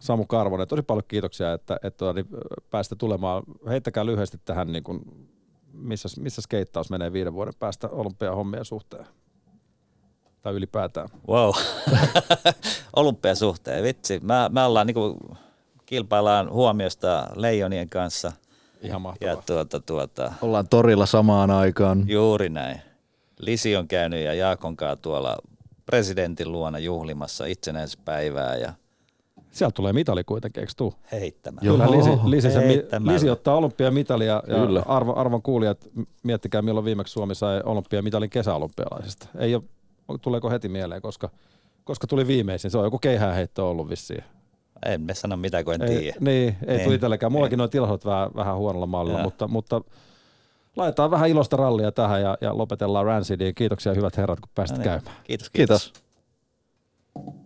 Samu 0.00 0.24
Karvonen, 0.26 0.68
tosi 0.68 0.82
paljon 0.82 1.04
kiitoksia, 1.08 1.52
että, 1.52 1.76
että 1.82 1.98
tuota, 1.98 2.12
niin 2.12 2.26
päästä 2.70 2.96
tulemaan. 2.96 3.42
Heittäkää 3.68 4.06
lyhyesti 4.06 4.38
tähän, 4.44 4.72
niin 4.72 4.82
kuin, 4.82 5.00
missä, 5.72 6.08
missä 6.20 6.42
skeittaus 6.42 6.90
menee 6.90 7.12
viiden 7.12 7.34
vuoden 7.34 7.54
päästä 7.58 7.88
olympiahommien 7.88 8.64
suhteen 8.64 9.06
tai 10.42 10.54
ylipäätään? 10.54 11.08
Wow, 11.28 11.52
olympiasuhteen, 12.96 13.84
vitsi. 13.84 14.20
Mä, 14.22 14.50
mä 14.52 14.66
ollaan 14.66 14.86
niinku, 14.86 15.18
kilpaillaan 15.86 16.50
huomiosta 16.50 17.26
leijonien 17.34 17.88
kanssa. 17.88 18.32
Ihan 18.82 19.02
mahtavaa. 19.02 19.34
Ja 19.34 19.42
tuota, 19.46 19.80
tuota, 19.80 20.32
Ollaan 20.42 20.68
torilla 20.68 21.06
samaan 21.06 21.50
aikaan. 21.50 22.08
Juuri 22.08 22.48
näin. 22.48 22.80
Lisi 23.38 23.76
on 23.76 23.88
käynyt 23.88 24.24
ja 24.24 24.34
Jaakon 24.34 24.76
tuolla 25.02 25.36
presidentin 25.86 26.52
luona 26.52 26.78
juhlimassa 26.78 27.46
itsenäispäivää 27.46 28.56
ja 28.56 28.72
Sieltä 29.50 29.74
tulee 29.74 29.92
mitali 29.92 30.24
kuitenkin, 30.24 30.60
eikö 30.60 30.72
tuu? 30.76 30.94
Heittämällä. 31.12 31.70
Kyllä, 31.70 31.90
Lisi, 31.90 32.10
Lisi, 32.24 32.50
sen, 32.50 33.06
Lisi 33.06 33.30
ottaa 33.30 33.56
olympiamitalia 33.56 34.42
ja 34.46 34.54
Kyllä. 34.54 34.82
arvo, 34.86 35.14
arvon 35.16 35.42
kuulijat, 35.42 35.88
miettikää 36.22 36.62
milloin 36.62 36.84
viimeksi 36.84 37.12
Suomi 37.12 37.34
sai 37.34 37.60
olympiamitalin 37.64 38.30
kesäolympialaisista. 38.30 39.28
Ei 39.38 39.54
ole 39.54 39.62
tuleeko 40.22 40.50
heti 40.50 40.68
mieleen, 40.68 41.02
koska, 41.02 41.28
koska 41.84 42.06
tuli 42.06 42.26
viimeisin. 42.26 42.70
Se 42.70 42.78
on 42.78 42.84
joku 42.84 42.98
keihäänheitto 42.98 43.70
ollut 43.70 43.88
vissiin. 43.88 44.24
En 44.86 45.00
me 45.00 45.14
sano 45.14 45.36
mitään, 45.36 45.64
kun 45.64 45.74
en 45.74 45.82
ei, 45.82 45.88
tiedä. 45.88 46.16
Niin, 46.20 46.56
ei 46.66 46.76
niin. 46.76 46.84
tuli 46.84 46.94
itselläkään. 46.94 47.32
Mullakin 47.32 47.58
noin 47.58 47.70
tilastot 47.70 48.04
vähän, 48.04 48.30
vähän 48.34 48.56
huonolla 48.56 48.86
mallilla, 48.86 49.22
mutta, 49.22 49.48
mutta 49.48 49.80
laitetaan 50.76 51.10
vähän 51.10 51.28
ilosta 51.28 51.56
rallia 51.56 51.92
tähän 51.92 52.22
ja, 52.22 52.38
ja 52.40 52.58
lopetellaan 52.58 53.06
Rancidiin. 53.06 53.54
Kiitoksia 53.54 53.94
hyvät 53.94 54.16
herrat, 54.16 54.40
kun 54.40 54.50
pääsit 54.54 54.76
no 54.76 54.82
niin. 54.82 54.90
käymään. 54.90 55.16
Kiitos, 55.24 55.50
kiitos. 55.50 55.92
kiitos. 55.92 57.38